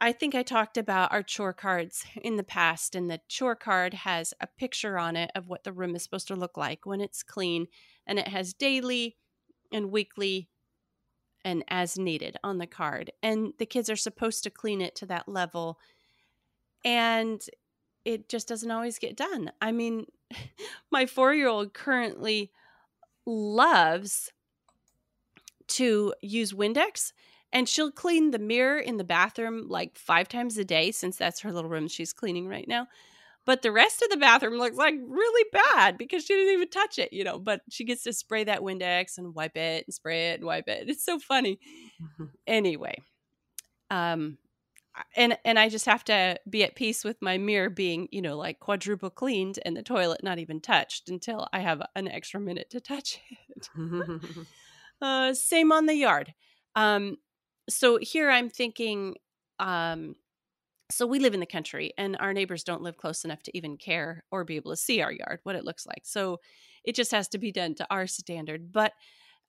I 0.03 0.13
think 0.13 0.33
I 0.33 0.41
talked 0.41 0.77
about 0.77 1.11
our 1.11 1.21
chore 1.21 1.53
cards 1.53 2.03
in 2.23 2.35
the 2.35 2.43
past, 2.43 2.95
and 2.95 3.09
the 3.09 3.21
chore 3.27 3.55
card 3.55 3.93
has 3.93 4.33
a 4.41 4.47
picture 4.47 4.97
on 4.97 5.15
it 5.15 5.31
of 5.35 5.47
what 5.47 5.63
the 5.63 5.71
room 5.71 5.95
is 5.95 6.01
supposed 6.01 6.27
to 6.29 6.35
look 6.35 6.57
like 6.57 6.87
when 6.87 7.01
it's 7.01 7.21
clean, 7.21 7.67
and 8.07 8.17
it 8.17 8.27
has 8.27 8.53
daily 8.53 9.17
and 9.71 9.91
weekly 9.91 10.49
and 11.45 11.63
as 11.67 11.97
needed 11.97 12.37
on 12.43 12.57
the 12.57 12.67
card. 12.67 13.11
And 13.21 13.53
the 13.59 13.65
kids 13.65 13.89
are 13.89 13.95
supposed 13.95 14.43
to 14.43 14.49
clean 14.49 14.81
it 14.81 14.95
to 14.95 15.05
that 15.07 15.29
level, 15.29 15.77
and 16.83 17.39
it 18.03 18.27
just 18.27 18.47
doesn't 18.47 18.71
always 18.71 18.97
get 18.97 19.15
done. 19.15 19.51
I 19.61 19.71
mean, 19.71 20.07
my 20.91 21.05
four 21.05 21.33
year 21.33 21.47
old 21.47 21.73
currently 21.73 22.51
loves 23.25 24.31
to 25.67 26.13
use 26.21 26.53
Windex 26.53 27.13
and 27.53 27.67
she'll 27.67 27.91
clean 27.91 28.31
the 28.31 28.39
mirror 28.39 28.79
in 28.79 28.97
the 28.97 29.03
bathroom 29.03 29.67
like 29.67 29.97
five 29.97 30.27
times 30.27 30.57
a 30.57 30.65
day 30.65 30.91
since 30.91 31.17
that's 31.17 31.41
her 31.41 31.51
little 31.51 31.69
room 31.69 31.87
she's 31.87 32.13
cleaning 32.13 32.47
right 32.47 32.67
now. 32.67 32.87
But 33.45 33.63
the 33.63 33.71
rest 33.71 34.03
of 34.03 34.09
the 34.09 34.17
bathroom 34.17 34.59
looks 34.59 34.77
like 34.77 34.95
really 35.07 35.49
bad 35.51 35.97
because 35.97 36.25
she 36.25 36.35
didn't 36.35 36.53
even 36.53 36.69
touch 36.69 36.99
it, 36.99 37.11
you 37.11 37.23
know. 37.23 37.39
But 37.39 37.61
she 37.69 37.83
gets 37.83 38.03
to 38.03 38.13
spray 38.13 38.43
that 38.43 38.61
Windex 38.61 39.17
and 39.17 39.33
wipe 39.33 39.57
it 39.57 39.85
and 39.87 39.93
spray 39.93 40.29
it 40.29 40.39
and 40.39 40.45
wipe 40.45 40.67
it. 40.67 40.87
It's 40.87 41.03
so 41.03 41.17
funny. 41.17 41.59
Mm-hmm. 42.01 42.25
Anyway, 42.45 43.01
um, 43.89 44.37
and 45.15 45.37
and 45.45 45.57
I 45.57 45.69
just 45.69 45.85
have 45.85 46.03
to 46.05 46.37
be 46.49 46.63
at 46.63 46.75
peace 46.75 47.03
with 47.03 47.21
my 47.21 47.37
mirror 47.37 47.69
being, 47.69 48.07
you 48.11 48.21
know, 48.21 48.37
like 48.37 48.59
quadruple 48.59 49.09
cleaned 49.09 49.59
and 49.65 49.75
the 49.75 49.83
toilet 49.83 50.23
not 50.23 50.39
even 50.39 50.59
touched 50.59 51.09
until 51.09 51.47
I 51.53 51.59
have 51.59 51.81
an 51.95 52.07
extra 52.07 52.39
minute 52.39 52.69
to 52.71 52.81
touch 52.81 53.19
it. 53.29 53.69
uh, 55.01 55.33
same 55.33 55.71
on 55.71 55.85
the 55.85 55.95
yard. 55.95 56.33
Um, 56.75 57.17
so 57.69 57.97
here 58.01 58.29
I'm 58.29 58.49
thinking, 58.49 59.15
um, 59.59 60.15
so 60.89 61.05
we 61.05 61.19
live 61.19 61.33
in 61.33 61.39
the 61.39 61.45
country 61.45 61.93
and 61.97 62.17
our 62.19 62.33
neighbors 62.33 62.63
don't 62.63 62.81
live 62.81 62.97
close 62.97 63.23
enough 63.23 63.41
to 63.43 63.57
even 63.57 63.77
care 63.77 64.23
or 64.29 64.43
be 64.43 64.57
able 64.57 64.71
to 64.71 64.77
see 64.77 65.01
our 65.01 65.11
yard, 65.11 65.39
what 65.43 65.55
it 65.55 65.63
looks 65.63 65.85
like. 65.85 66.01
So 66.03 66.39
it 66.83 66.95
just 66.95 67.11
has 67.11 67.29
to 67.29 67.37
be 67.37 67.51
done 67.51 67.75
to 67.75 67.87
our 67.89 68.07
standard. 68.07 68.71
But 68.71 68.91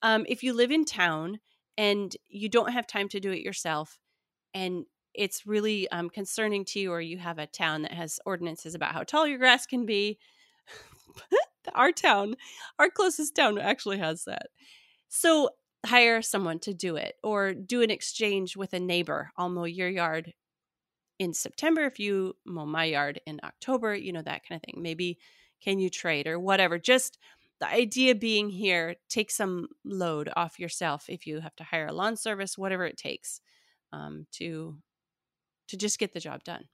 um, 0.02 0.24
if 0.28 0.42
you 0.42 0.52
live 0.52 0.70
in 0.70 0.84
town 0.84 1.40
and 1.76 2.14
you 2.28 2.48
don't 2.48 2.72
have 2.72 2.86
time 2.86 3.08
to 3.08 3.20
do 3.20 3.32
it 3.32 3.40
yourself, 3.40 3.98
and 4.54 4.84
it's 5.14 5.46
really 5.46 5.90
um, 5.90 6.10
concerning 6.10 6.64
to 6.66 6.80
you, 6.80 6.92
or 6.92 7.00
you 7.00 7.18
have 7.18 7.38
a 7.38 7.46
town 7.46 7.82
that 7.82 7.92
has 7.92 8.20
ordinances 8.24 8.74
about 8.74 8.92
how 8.92 9.02
tall 9.02 9.26
your 9.26 9.38
grass 9.38 9.66
can 9.66 9.86
be, 9.86 10.18
our 11.74 11.92
town, 11.92 12.36
our 12.78 12.90
closest 12.90 13.34
town 13.34 13.58
actually 13.58 13.98
has 13.98 14.24
that. 14.24 14.48
So 15.08 15.50
hire 15.84 16.22
someone 16.22 16.58
to 16.60 16.72
do 16.72 16.96
it 16.96 17.16
or 17.22 17.52
do 17.52 17.82
an 17.82 17.90
exchange 17.90 18.56
with 18.56 18.72
a 18.72 18.80
neighbor. 18.80 19.32
I'll 19.36 19.48
mow 19.48 19.64
your 19.64 19.88
yard 19.88 20.32
in 21.18 21.34
September 21.34 21.82
if 21.82 21.98
you 21.98 22.34
mow 22.44 22.66
my 22.66 22.84
yard 22.84 23.20
in 23.26 23.40
October, 23.44 23.94
you 23.94 24.12
know, 24.12 24.22
that 24.22 24.42
kind 24.48 24.58
of 24.58 24.62
thing. 24.62 24.82
Maybe 24.82 25.18
can 25.62 25.78
you 25.78 25.90
trade 25.90 26.26
or 26.26 26.38
whatever. 26.38 26.78
Just 26.78 27.18
the 27.60 27.68
idea 27.68 28.14
being 28.14 28.48
here, 28.48 28.96
take 29.08 29.30
some 29.30 29.68
load 29.84 30.28
off 30.34 30.58
yourself 30.58 31.04
if 31.08 31.26
you 31.26 31.40
have 31.40 31.54
to 31.56 31.64
hire 31.64 31.86
a 31.86 31.92
lawn 31.92 32.16
service, 32.16 32.58
whatever 32.58 32.84
it 32.84 32.96
takes 32.96 33.40
um, 33.92 34.26
to 34.32 34.76
to 35.72 35.76
just 35.78 35.98
get 35.98 36.12
the 36.12 36.20
job 36.20 36.44
done. 36.44 36.66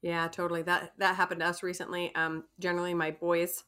Yeah, 0.00 0.26
totally. 0.28 0.62
That 0.62 0.92
that 0.96 1.14
happened 1.14 1.40
to 1.42 1.46
us 1.46 1.62
recently. 1.62 2.12
Um, 2.14 2.44
generally, 2.58 2.94
my 2.94 3.10
boys 3.10 3.64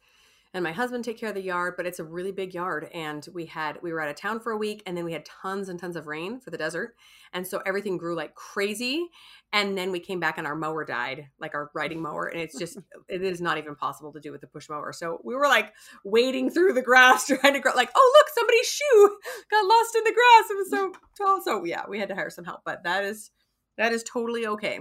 and 0.55 0.63
my 0.63 0.73
husband 0.73 1.05
take 1.05 1.19
care 1.19 1.29
of 1.29 1.35
the 1.35 1.43
yard 1.43 1.75
but 1.77 1.85
it's 1.85 1.99
a 1.99 2.05
really 2.05 2.31
big 2.31 2.55
yard 2.55 2.89
and 2.95 3.27
we 3.35 3.45
had 3.45 3.79
we 3.83 3.93
were 3.93 4.01
out 4.01 4.09
of 4.09 4.15
town 4.15 4.39
for 4.39 4.53
a 4.53 4.57
week 4.57 4.83
and 4.87 4.97
then 4.97 5.05
we 5.05 5.13
had 5.13 5.27
tons 5.27 5.69
and 5.69 5.79
tons 5.79 5.97
of 5.97 6.07
rain 6.07 6.41
for 6.41 6.51
the 6.51 6.57
desert 6.57 6.95
and 7.33 7.47
so 7.47 7.61
everything 7.67 7.99
grew 7.99 8.15
like 8.15 8.35
crazy 8.35 9.09
and 9.53 9.77
then 9.77 9.91
we 9.91 9.99
came 9.99 10.21
back 10.21 10.39
and 10.39 10.47
our 10.47 10.55
mower 10.55 10.85
died 10.85 11.27
like 11.41 11.55
our 11.55 11.71
riding 11.75 12.01
mower 12.01 12.27
and 12.27 12.41
it's 12.41 12.57
just 12.59 12.79
it 13.09 13.23
is 13.23 13.41
not 13.41 13.59
even 13.59 13.75
possible 13.75 14.13
to 14.13 14.21
do 14.21 14.31
with 14.31 14.41
the 14.41 14.47
push 14.47 14.69
mower 14.71 14.93
so 14.93 15.21
we 15.25 15.35
were 15.35 15.49
like 15.49 15.73
wading 16.05 16.49
through 16.49 16.73
the 16.73 16.83
grass 16.83 17.27
trying 17.41 17.53
to 17.53 17.61
grow 17.61 17.73
like 17.75 17.91
oh 17.95 18.13
look 18.17 18.29
somebody's 18.35 18.69
shoe 18.69 19.19
got 19.51 19.67
lost 19.67 19.97
in 19.97 20.05
the 20.05 20.13
grass 20.13 20.51
it 20.51 20.57
was 20.57 20.71
so 20.71 20.93
tall 21.19 21.43
so 21.43 21.65
yeah 21.65 21.83
we 21.89 21.99
had 21.99 22.09
to 22.09 22.15
hire 22.15 22.31
some 22.31 22.45
help 22.45 22.61
but 22.65 22.85
that 22.85 23.05
is 23.05 23.31
that 23.77 23.93
is 23.93 24.03
totally 24.03 24.47
okay 24.47 24.81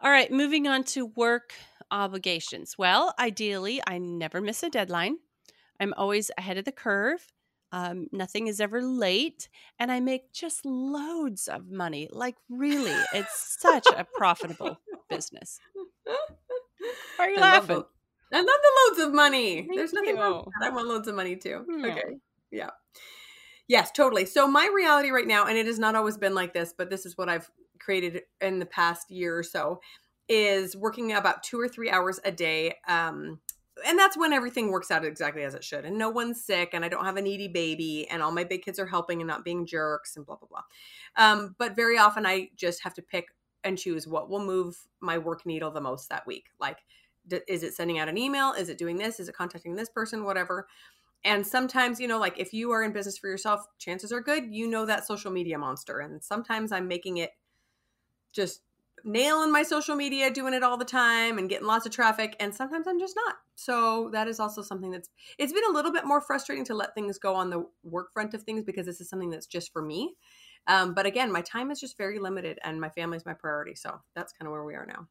all 0.00 0.10
right 0.10 0.30
moving 0.30 0.66
on 0.66 0.84
to 0.84 1.06
work 1.06 1.54
obligations? 1.90 2.76
Well, 2.76 3.14
ideally, 3.18 3.80
I 3.86 3.98
never 3.98 4.40
miss 4.40 4.62
a 4.62 4.70
deadline. 4.70 5.16
I'm 5.80 5.94
always 5.96 6.30
ahead 6.36 6.58
of 6.58 6.64
the 6.64 6.72
curve. 6.72 7.32
Um, 7.72 8.06
nothing 8.12 8.46
is 8.46 8.60
ever 8.60 8.82
late, 8.82 9.48
and 9.78 9.90
I 9.90 10.00
make 10.00 10.32
just 10.32 10.64
loads 10.64 11.48
of 11.48 11.70
money. 11.70 12.08
Like, 12.12 12.36
really, 12.48 12.96
it's 13.12 13.58
such 13.60 13.86
a 13.96 14.04
profitable 14.04 14.78
business. 15.10 15.58
Are 17.18 17.28
you 17.28 17.38
I 17.38 17.40
laughing? 17.40 17.76
Love 17.76 17.86
I 18.32 18.38
love 18.38 18.46
the 18.46 18.72
loads 18.88 19.08
of 19.08 19.14
money. 19.14 19.62
Thank 19.62 19.76
There's 19.76 19.92
nothing 19.92 20.16
wrong 20.16 20.50
I 20.60 20.70
want 20.70 20.88
loads 20.88 21.08
of 21.08 21.14
money 21.14 21.36
too. 21.36 21.64
Yeah. 21.68 21.86
Okay. 21.86 22.02
Yeah. 22.50 22.70
Yes, 23.68 23.90
totally. 23.92 24.26
So 24.26 24.46
my 24.46 24.70
reality 24.74 25.10
right 25.10 25.26
now, 25.26 25.46
and 25.46 25.56
it 25.56 25.66
has 25.66 25.78
not 25.78 25.94
always 25.94 26.16
been 26.16 26.34
like 26.34 26.52
this, 26.52 26.74
but 26.76 26.90
this 26.90 27.06
is 27.06 27.16
what 27.16 27.28
I've 27.28 27.50
created 27.84 28.22
in 28.40 28.58
the 28.58 28.66
past 28.66 29.10
year 29.10 29.36
or 29.38 29.42
so, 29.42 29.80
is 30.28 30.76
working 30.76 31.12
about 31.12 31.42
two 31.42 31.60
or 31.60 31.68
three 31.68 31.90
hours 31.90 32.18
a 32.24 32.32
day. 32.32 32.76
Um, 32.88 33.40
and 33.86 33.98
that's 33.98 34.16
when 34.16 34.32
everything 34.32 34.70
works 34.70 34.90
out 34.90 35.04
exactly 35.04 35.42
as 35.42 35.54
it 35.54 35.64
should. 35.64 35.84
And 35.84 35.98
no 35.98 36.08
one's 36.08 36.42
sick, 36.42 36.70
and 36.72 36.84
I 36.84 36.88
don't 36.88 37.04
have 37.04 37.16
a 37.16 37.22
needy 37.22 37.48
baby, 37.48 38.08
and 38.08 38.22
all 38.22 38.30
my 38.30 38.44
big 38.44 38.62
kids 38.62 38.78
are 38.78 38.86
helping 38.86 39.20
and 39.20 39.28
not 39.28 39.44
being 39.44 39.66
jerks, 39.66 40.16
and 40.16 40.24
blah, 40.24 40.36
blah, 40.36 40.48
blah. 40.48 40.62
Um, 41.16 41.54
but 41.58 41.76
very 41.76 41.98
often 41.98 42.24
I 42.24 42.50
just 42.56 42.82
have 42.84 42.94
to 42.94 43.02
pick 43.02 43.26
and 43.64 43.78
choose 43.78 44.06
what 44.06 44.28
will 44.28 44.44
move 44.44 44.76
my 45.00 45.18
work 45.18 45.44
needle 45.44 45.70
the 45.70 45.80
most 45.80 46.08
that 46.10 46.26
week. 46.26 46.46
Like, 46.60 46.78
d- 47.26 47.40
is 47.48 47.62
it 47.62 47.74
sending 47.74 47.98
out 47.98 48.08
an 48.08 48.18
email? 48.18 48.52
Is 48.52 48.68
it 48.68 48.78
doing 48.78 48.96
this? 48.96 49.18
Is 49.18 49.28
it 49.28 49.34
contacting 49.34 49.74
this 49.74 49.88
person? 49.88 50.24
Whatever. 50.24 50.68
And 51.24 51.46
sometimes, 51.46 51.98
you 51.98 52.06
know, 52.06 52.18
like 52.18 52.38
if 52.38 52.52
you 52.52 52.70
are 52.72 52.82
in 52.82 52.92
business 52.92 53.16
for 53.16 53.28
yourself, 53.28 53.66
chances 53.78 54.12
are 54.12 54.20
good 54.20 54.44
you 54.52 54.68
know 54.68 54.84
that 54.84 55.06
social 55.06 55.30
media 55.30 55.58
monster. 55.58 56.00
And 56.00 56.22
sometimes 56.22 56.70
I'm 56.70 56.86
making 56.86 57.16
it 57.16 57.30
just 58.34 58.60
nailing 59.04 59.52
my 59.52 59.62
social 59.62 59.94
media, 59.94 60.30
doing 60.30 60.54
it 60.54 60.62
all 60.62 60.78
the 60.78 60.84
time 60.84 61.38
and 61.38 61.48
getting 61.48 61.66
lots 61.66 61.84
of 61.84 61.92
traffic. 61.92 62.34
And 62.40 62.54
sometimes 62.54 62.86
I'm 62.88 62.98
just 62.98 63.14
not. 63.26 63.36
So 63.54 64.08
that 64.12 64.28
is 64.28 64.40
also 64.40 64.62
something 64.62 64.90
that's, 64.90 65.10
it's 65.38 65.52
been 65.52 65.64
a 65.68 65.72
little 65.72 65.92
bit 65.92 66.06
more 66.06 66.20
frustrating 66.20 66.64
to 66.66 66.74
let 66.74 66.94
things 66.94 67.18
go 67.18 67.34
on 67.34 67.50
the 67.50 67.66
work 67.82 68.12
front 68.14 68.32
of 68.34 68.42
things 68.42 68.64
because 68.64 68.86
this 68.86 69.00
is 69.00 69.08
something 69.08 69.30
that's 69.30 69.46
just 69.46 69.72
for 69.72 69.82
me. 69.82 70.14
Um, 70.66 70.94
but 70.94 71.04
again, 71.04 71.30
my 71.30 71.42
time 71.42 71.70
is 71.70 71.80
just 71.80 71.98
very 71.98 72.18
limited 72.18 72.58
and 72.64 72.80
my 72.80 72.88
family 72.88 73.18
is 73.18 73.26
my 73.26 73.34
priority. 73.34 73.74
So 73.74 74.00
that's 74.16 74.32
kind 74.32 74.46
of 74.46 74.52
where 74.52 74.64
we 74.64 74.74
are 74.74 74.86
now. 74.86 75.08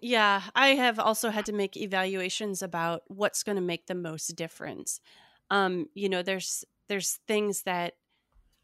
Yeah, 0.00 0.42
I 0.54 0.68
have 0.68 0.98
also 0.98 1.28
had 1.28 1.44
to 1.46 1.52
make 1.52 1.76
evaluations 1.76 2.62
about 2.62 3.02
what's 3.08 3.42
going 3.42 3.56
to 3.56 3.62
make 3.62 3.86
the 3.86 3.94
most 3.94 4.34
difference. 4.34 5.00
Um, 5.50 5.86
you 5.94 6.08
know, 6.08 6.22
there's 6.22 6.64
there's 6.88 7.18
things 7.28 7.62
that 7.62 7.94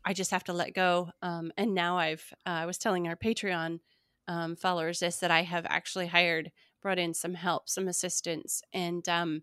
I 0.05 0.13
just 0.13 0.31
have 0.31 0.45
to 0.45 0.53
let 0.53 0.75
go. 0.75 1.11
Um, 1.23 1.53
and 1.57 1.75
now 1.75 1.99
I've 1.99 2.33
uh, 2.47 2.51
I 2.51 2.67
was 2.67 2.79
telling 2.79 3.07
our 3.07 3.17
Patreon 3.17 3.81
um, 4.29 4.57
followers 4.57 5.01
this 5.01 5.17
that 5.19 5.31
I 5.31 5.43
have 5.43 5.67
actually 5.69 6.07
hired, 6.07 6.51
brought 6.81 6.99
in 6.99 7.15
some 7.15 7.35
help, 7.35 7.69
some 7.69 7.89
assistance, 7.89 8.63
and 8.73 9.09
um, 9.09 9.43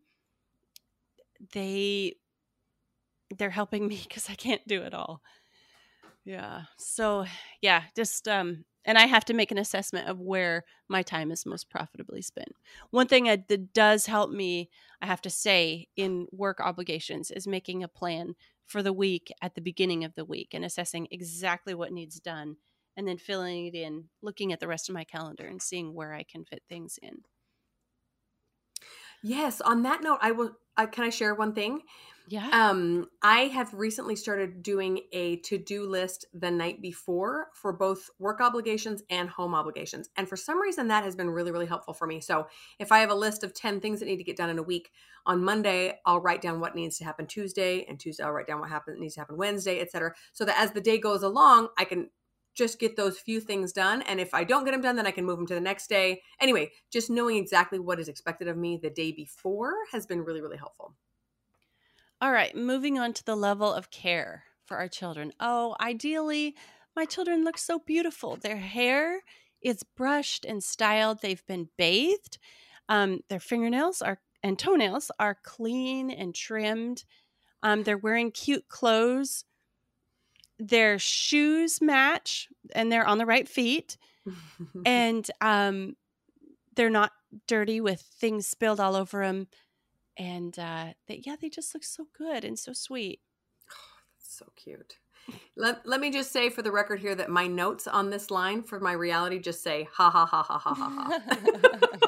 they 1.53 2.15
they're 3.37 3.49
helping 3.49 3.87
me 3.87 3.99
because 4.07 4.29
I 4.29 4.35
can't 4.35 4.67
do 4.67 4.81
it 4.83 4.93
all. 4.93 5.21
Yeah. 6.25 6.63
So 6.77 7.25
yeah, 7.61 7.83
just 7.95 8.27
um, 8.27 8.65
and 8.83 8.97
I 8.97 9.05
have 9.05 9.25
to 9.25 9.33
make 9.33 9.51
an 9.51 9.57
assessment 9.57 10.07
of 10.07 10.19
where 10.19 10.63
my 10.87 11.01
time 11.01 11.31
is 11.31 11.45
most 11.45 11.69
profitably 11.69 12.21
spent. 12.21 12.53
One 12.89 13.07
thing 13.07 13.25
that 13.25 13.73
does 13.73 14.05
help 14.05 14.31
me, 14.31 14.69
I 15.01 15.05
have 15.05 15.21
to 15.23 15.29
say, 15.29 15.87
in 15.95 16.27
work 16.31 16.59
obligations 16.59 17.29
is 17.29 17.47
making 17.47 17.83
a 17.83 17.89
plan 17.89 18.35
for 18.67 18.83
the 18.83 18.93
week 18.93 19.31
at 19.41 19.55
the 19.55 19.61
beginning 19.61 20.03
of 20.03 20.13
the 20.15 20.25
week 20.25 20.49
and 20.53 20.63
assessing 20.63 21.07
exactly 21.09 21.73
what 21.73 21.91
needs 21.91 22.19
done 22.19 22.57
and 22.95 23.07
then 23.07 23.17
filling 23.17 23.67
it 23.67 23.75
in, 23.75 24.05
looking 24.21 24.51
at 24.51 24.59
the 24.59 24.67
rest 24.67 24.89
of 24.89 24.93
my 24.93 25.03
calendar 25.03 25.45
and 25.45 25.61
seeing 25.61 25.93
where 25.93 26.13
I 26.13 26.23
can 26.23 26.43
fit 26.45 26.63
things 26.67 26.99
in. 27.01 27.21
Yes. 29.23 29.61
On 29.61 29.83
that 29.83 30.03
note, 30.03 30.19
I 30.21 30.31
will. 30.31 30.57
Uh, 30.75 30.85
can 30.85 31.03
I 31.03 31.09
share 31.09 31.33
one 31.33 31.53
thing? 31.53 31.81
Yeah. 32.29 32.49
Um, 32.51 33.07
I 33.21 33.43
have 33.43 33.73
recently 33.73 34.17
started 34.17 34.61
doing 34.61 34.99
a 35.13 35.37
to-do 35.37 35.87
list 35.87 36.25
the 36.33 36.51
night 36.51 36.81
before 36.81 37.47
for 37.53 37.71
both 37.71 38.09
work 38.19 38.41
obligations 38.41 39.01
and 39.09 39.29
home 39.29 39.55
obligations. 39.55 40.09
And 40.17 40.27
for 40.27 40.35
some 40.35 40.59
reason 40.59 40.89
that 40.89 41.05
has 41.05 41.15
been 41.15 41.29
really 41.29 41.51
really 41.51 41.65
helpful 41.65 41.93
for 41.93 42.05
me. 42.05 42.19
So, 42.19 42.47
if 42.79 42.91
I 42.91 42.99
have 42.99 43.11
a 43.11 43.15
list 43.15 43.43
of 43.43 43.53
10 43.53 43.79
things 43.79 43.99
that 43.99 44.07
need 44.07 44.17
to 44.17 44.25
get 44.25 44.35
done 44.35 44.49
in 44.49 44.59
a 44.59 44.63
week, 44.63 44.91
on 45.25 45.41
Monday 45.41 45.99
I'll 46.05 46.19
write 46.19 46.41
down 46.41 46.59
what 46.59 46.75
needs 46.75 46.97
to 46.97 47.05
happen 47.05 47.27
Tuesday, 47.27 47.85
and 47.87 47.97
Tuesday 47.97 48.23
I'll 48.23 48.33
write 48.33 48.47
down 48.47 48.59
what 48.59 48.69
happens 48.69 48.99
needs 48.99 49.13
to 49.13 49.21
happen 49.21 49.37
Wednesday, 49.37 49.79
et 49.79 49.89
cetera. 49.89 50.13
So 50.33 50.43
that 50.43 50.59
as 50.59 50.71
the 50.71 50.81
day 50.81 50.97
goes 50.97 51.23
along, 51.23 51.69
I 51.77 51.85
can 51.85 52.09
just 52.55 52.79
get 52.79 52.97
those 52.97 53.19
few 53.19 53.39
things 53.39 53.71
done. 53.71 54.01
And 54.01 54.19
if 54.19 54.33
I 54.33 54.43
don't 54.43 54.65
get 54.65 54.71
them 54.71 54.81
done, 54.81 54.95
then 54.95 55.07
I 55.07 55.11
can 55.11 55.25
move 55.25 55.37
them 55.37 55.47
to 55.47 55.53
the 55.53 55.61
next 55.61 55.87
day. 55.87 56.23
Anyway, 56.41 56.71
just 56.91 57.09
knowing 57.09 57.37
exactly 57.37 57.79
what 57.79 57.99
is 57.99 58.09
expected 58.09 58.47
of 58.47 58.57
me 58.57 58.79
the 58.81 58.89
day 58.89 59.11
before 59.11 59.73
has 59.91 60.07
been 60.07 60.25
really, 60.25 60.41
really 60.41 60.57
helpful. 60.57 60.95
All 62.19 62.31
right, 62.31 62.55
moving 62.55 62.97
on 62.97 63.13
to 63.13 63.23
the 63.23 63.35
level 63.35 63.71
of 63.71 63.91
care 63.91 64.45
for 64.65 64.77
our 64.77 64.87
children. 64.87 65.33
Oh, 65.39 65.75
ideally, 65.79 66.55
my 66.95 67.05
children 67.05 67.43
look 67.43 67.57
so 67.57 67.79
beautiful. 67.79 68.35
Their 68.35 68.57
hair 68.57 69.21
is 69.61 69.83
brushed 69.83 70.43
and 70.45 70.63
styled, 70.63 71.21
they've 71.21 71.45
been 71.45 71.69
bathed. 71.77 72.37
Um, 72.89 73.21
their 73.29 73.39
fingernails 73.39 74.01
are 74.01 74.19
and 74.43 74.57
toenails 74.57 75.11
are 75.19 75.35
clean 75.43 76.09
and 76.09 76.33
trimmed. 76.33 77.03
Um, 77.63 77.83
they're 77.83 77.97
wearing 77.97 78.31
cute 78.31 78.67
clothes 78.69 79.45
their 80.59 80.97
shoes 80.97 81.81
match 81.81 82.49
and 82.73 82.91
they're 82.91 83.07
on 83.07 83.17
the 83.17 83.25
right 83.25 83.47
feet 83.47 83.97
and 84.85 85.29
um 85.41 85.95
they're 86.75 86.89
not 86.89 87.11
dirty 87.47 87.81
with 87.81 88.01
things 88.01 88.47
spilled 88.47 88.79
all 88.79 88.95
over 88.95 89.23
them 89.25 89.47
and 90.17 90.57
uh 90.59 90.87
they, 91.07 91.21
yeah 91.25 91.35
they 91.39 91.49
just 91.49 91.73
look 91.73 91.83
so 91.83 92.07
good 92.17 92.43
and 92.43 92.57
so 92.57 92.73
sweet. 92.73 93.19
Oh, 93.71 94.03
so 94.17 94.45
cute. 94.55 94.97
Let, 95.55 95.85
let 95.85 95.99
me 95.99 96.11
just 96.11 96.31
say 96.31 96.49
for 96.49 96.61
the 96.61 96.71
record 96.71 96.99
here 96.99 97.15
that 97.15 97.29
my 97.29 97.47
notes 97.47 97.87
on 97.87 98.09
this 98.09 98.29
line 98.29 98.61
for 98.61 98.79
my 98.79 98.91
reality 98.91 99.39
just 99.39 99.63
say 99.63 99.87
ha 99.91 100.09
ha 100.09 100.25
ha 100.25 100.43
ha 100.43 100.57
ha 100.57 100.73
ha 100.73 100.89
ha. 100.89 101.87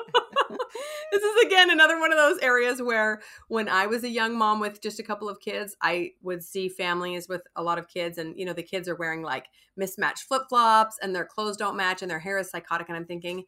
This 1.11 1.23
is 1.23 1.45
again 1.45 1.71
another 1.71 1.99
one 1.99 2.11
of 2.11 2.17
those 2.17 2.39
areas 2.39 2.81
where 2.81 3.21
when 3.47 3.67
I 3.67 3.87
was 3.87 4.03
a 4.03 4.09
young 4.09 4.37
mom 4.37 4.59
with 4.59 4.81
just 4.81 4.99
a 4.99 5.03
couple 5.03 5.27
of 5.27 5.39
kids, 5.39 5.75
I 5.81 6.11
would 6.21 6.43
see 6.43 6.69
families 6.69 7.27
with 7.27 7.41
a 7.55 7.63
lot 7.63 7.79
of 7.79 7.87
kids 7.87 8.17
and 8.17 8.37
you 8.37 8.45
know 8.45 8.53
the 8.53 8.63
kids 8.63 8.87
are 8.87 8.95
wearing 8.95 9.23
like 9.23 9.47
mismatched 9.75 10.23
flip-flops 10.23 10.97
and 11.01 11.15
their 11.15 11.25
clothes 11.25 11.57
don't 11.57 11.75
match 11.75 12.01
and 12.01 12.11
their 12.11 12.19
hair 12.19 12.37
is 12.37 12.49
psychotic 12.49 12.89
and 12.89 12.95
I'm 12.95 13.05
thinking, 13.05 13.43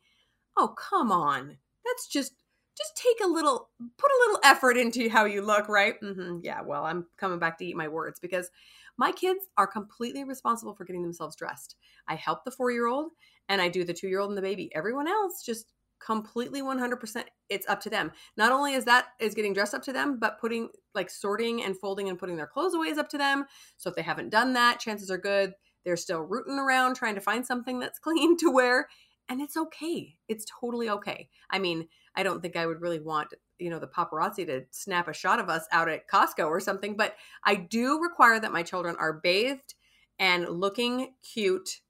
"Oh, 0.57 0.69
come 0.69 1.11
on. 1.11 1.57
That's 1.85 2.07
just 2.07 2.33
just 2.77 2.95
take 2.95 3.17
a 3.23 3.27
little 3.27 3.69
put 3.79 4.11
a 4.11 4.19
little 4.25 4.39
effort 4.43 4.77
into 4.77 5.09
how 5.09 5.25
you 5.25 5.41
look, 5.41 5.69
right?" 5.69 5.95
Mm-hmm. 6.01 6.39
Yeah, 6.43 6.61
well, 6.61 6.85
I'm 6.85 7.05
coming 7.17 7.39
back 7.39 7.57
to 7.59 7.65
eat 7.65 7.75
my 7.75 7.87
words 7.87 8.19
because 8.19 8.49
my 8.97 9.11
kids 9.11 9.45
are 9.57 9.67
completely 9.67 10.23
responsible 10.23 10.75
for 10.75 10.85
getting 10.85 11.01
themselves 11.01 11.35
dressed. 11.35 11.75
I 12.07 12.15
help 12.15 12.43
the 12.45 12.51
4-year-old 12.51 13.11
and 13.49 13.61
I 13.61 13.69
do 13.69 13.83
the 13.83 13.93
2-year-old 13.93 14.29
and 14.29 14.37
the 14.37 14.41
baby. 14.41 14.69
Everyone 14.75 15.07
else 15.07 15.43
just 15.43 15.67
completely 16.01 16.61
100% 16.61 17.23
it's 17.49 17.67
up 17.67 17.79
to 17.79 17.89
them 17.89 18.11
not 18.35 18.51
only 18.51 18.73
is 18.73 18.85
that 18.85 19.07
is 19.19 19.35
getting 19.35 19.53
dressed 19.53 19.73
up 19.75 19.83
to 19.83 19.93
them 19.93 20.17
but 20.19 20.39
putting 20.39 20.67
like 20.95 21.09
sorting 21.09 21.63
and 21.63 21.77
folding 21.77 22.09
and 22.09 22.17
putting 22.17 22.35
their 22.35 22.47
clothes 22.47 22.73
away 22.73 22.87
is 22.87 22.97
up 22.97 23.07
to 23.07 23.19
them 23.19 23.45
so 23.77 23.89
if 23.89 23.95
they 23.95 24.01
haven't 24.01 24.29
done 24.29 24.53
that 24.53 24.79
chances 24.79 25.11
are 25.11 25.17
good 25.17 25.53
they're 25.85 25.97
still 25.97 26.21
rooting 26.21 26.57
around 26.57 26.95
trying 26.95 27.13
to 27.13 27.21
find 27.21 27.45
something 27.45 27.79
that's 27.79 27.99
clean 27.99 28.35
to 28.37 28.49
wear 28.49 28.87
and 29.31 29.41
it's 29.41 29.57
okay 29.57 30.17
it's 30.27 30.45
totally 30.59 30.89
okay 30.89 31.29
i 31.49 31.57
mean 31.57 31.87
i 32.15 32.21
don't 32.21 32.41
think 32.41 32.55
i 32.55 32.65
would 32.65 32.81
really 32.81 32.99
want 32.99 33.33
you 33.57 33.69
know 33.69 33.79
the 33.79 33.87
paparazzi 33.87 34.45
to 34.45 34.61
snap 34.71 35.07
a 35.07 35.13
shot 35.13 35.39
of 35.39 35.49
us 35.49 35.65
out 35.71 35.89
at 35.89 36.07
costco 36.07 36.45
or 36.45 36.59
something 36.59 36.95
but 36.95 37.15
i 37.45 37.55
do 37.55 37.99
require 38.01 38.39
that 38.39 38.51
my 38.51 38.61
children 38.61 38.95
are 38.99 39.13
bathed 39.13 39.73
and 40.19 40.47
looking 40.47 41.13
cute 41.33 41.81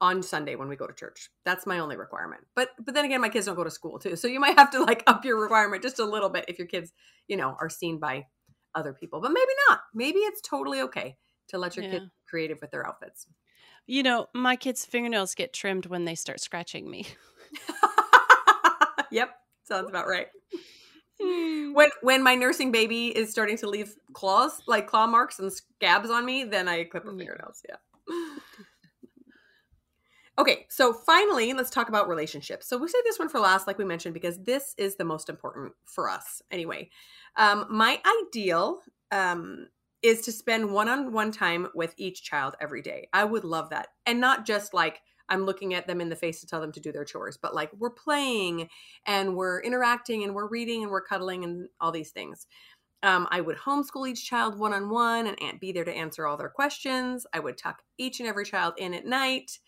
on 0.00 0.22
Sunday 0.22 0.54
when 0.54 0.68
we 0.68 0.76
go 0.76 0.86
to 0.86 0.92
church. 0.92 1.28
That's 1.44 1.66
my 1.66 1.80
only 1.80 1.96
requirement. 1.96 2.42
But 2.54 2.68
but 2.78 2.94
then 2.94 3.04
again, 3.04 3.20
my 3.20 3.28
kids 3.28 3.46
don't 3.46 3.56
go 3.56 3.64
to 3.64 3.70
school 3.70 3.98
too, 3.98 4.14
so 4.14 4.28
you 4.28 4.38
might 4.38 4.56
have 4.56 4.70
to 4.70 4.82
like 4.84 5.02
up 5.08 5.24
your 5.24 5.40
requirement 5.40 5.82
just 5.82 5.98
a 5.98 6.04
little 6.04 6.28
bit 6.28 6.44
if 6.46 6.56
your 6.56 6.68
kids, 6.68 6.92
you 7.26 7.36
know, 7.36 7.56
are 7.60 7.68
seen 7.68 7.98
by 7.98 8.26
other 8.76 8.92
people. 8.92 9.20
But 9.20 9.32
maybe 9.32 9.50
not. 9.68 9.80
Maybe 9.94 10.20
it's 10.20 10.40
totally 10.40 10.82
okay 10.82 11.16
to 11.48 11.58
let 11.58 11.76
your 11.76 11.86
yeah. 11.86 11.92
kid 11.92 12.02
creative 12.28 12.58
with 12.60 12.70
their 12.70 12.86
outfits. 12.86 13.26
You 13.88 14.02
know, 14.02 14.26
my 14.34 14.54
kids' 14.54 14.84
fingernails 14.84 15.34
get 15.34 15.54
trimmed 15.54 15.86
when 15.86 16.04
they 16.04 16.14
start 16.14 16.40
scratching 16.40 16.90
me. 16.90 17.06
yep, 19.10 19.30
sounds 19.64 19.88
about 19.88 20.06
right. 20.06 20.28
Hmm. 21.20 21.72
When 21.72 21.88
when 22.02 22.22
my 22.22 22.34
nursing 22.34 22.70
baby 22.70 23.08
is 23.08 23.30
starting 23.30 23.56
to 23.58 23.68
leave 23.68 23.94
claws, 24.12 24.60
like 24.66 24.86
claw 24.86 25.06
marks 25.06 25.38
and 25.38 25.50
scabs 25.50 26.10
on 26.10 26.26
me, 26.26 26.44
then 26.44 26.68
I 26.68 26.84
clip 26.84 27.04
her 27.04 27.12
mm. 27.12 27.18
fingernails. 27.18 27.62
Yeah. 27.68 27.76
Okay, 30.38 30.66
so 30.70 30.92
finally, 30.92 31.52
let's 31.52 31.68
talk 31.68 31.88
about 31.88 32.08
relationships. 32.08 32.68
So 32.68 32.78
we 32.78 32.86
say 32.86 32.98
this 33.04 33.18
one 33.18 33.28
for 33.28 33.40
last, 33.40 33.66
like 33.66 33.76
we 33.76 33.84
mentioned, 33.84 34.14
because 34.14 34.38
this 34.38 34.72
is 34.78 34.94
the 34.94 35.04
most 35.04 35.28
important 35.28 35.72
for 35.84 36.08
us 36.08 36.40
anyway. 36.52 36.90
Um, 37.34 37.66
my 37.68 38.00
ideal 38.28 38.78
um, 39.10 39.66
is 40.02 40.20
to 40.22 40.32
spend 40.32 40.70
one 40.70 40.88
on 40.88 41.12
one 41.12 41.32
time 41.32 41.68
with 41.74 41.94
each 41.96 42.22
child 42.22 42.54
every 42.60 42.82
day. 42.82 43.08
I 43.12 43.24
would 43.24 43.44
love 43.44 43.70
that. 43.70 43.88
And 44.06 44.20
not 44.20 44.46
just 44.46 44.72
like 44.72 45.00
I'm 45.28 45.44
looking 45.44 45.74
at 45.74 45.86
them 45.86 46.00
in 46.00 46.08
the 46.08 46.16
face 46.16 46.40
to 46.40 46.46
tell 46.46 46.60
them 46.60 46.72
to 46.72 46.80
do 46.80 46.92
their 46.92 47.04
chores, 47.04 47.36
but 47.36 47.54
like 47.54 47.70
we're 47.76 47.90
playing 47.90 48.68
and 49.06 49.36
we're 49.36 49.60
interacting 49.60 50.24
and 50.24 50.34
we're 50.34 50.48
reading 50.48 50.82
and 50.82 50.90
we're 50.90 51.02
cuddling 51.02 51.44
and 51.44 51.68
all 51.80 51.92
these 51.92 52.10
things. 52.10 52.46
Um, 53.02 53.28
I 53.30 53.40
would 53.40 53.58
homeschool 53.58 54.08
each 54.08 54.26
child 54.26 54.58
one 54.58 54.72
on 54.72 54.88
one 54.90 55.28
and 55.40 55.60
be 55.60 55.72
there 55.72 55.84
to 55.84 55.92
answer 55.92 56.26
all 56.26 56.36
their 56.36 56.48
questions. 56.48 57.26
I 57.32 57.38
would 57.38 57.58
tuck 57.58 57.82
each 57.96 58.20
and 58.20 58.28
every 58.28 58.44
child 58.44 58.74
in 58.76 58.94
at 58.94 59.06
night. 59.06 59.58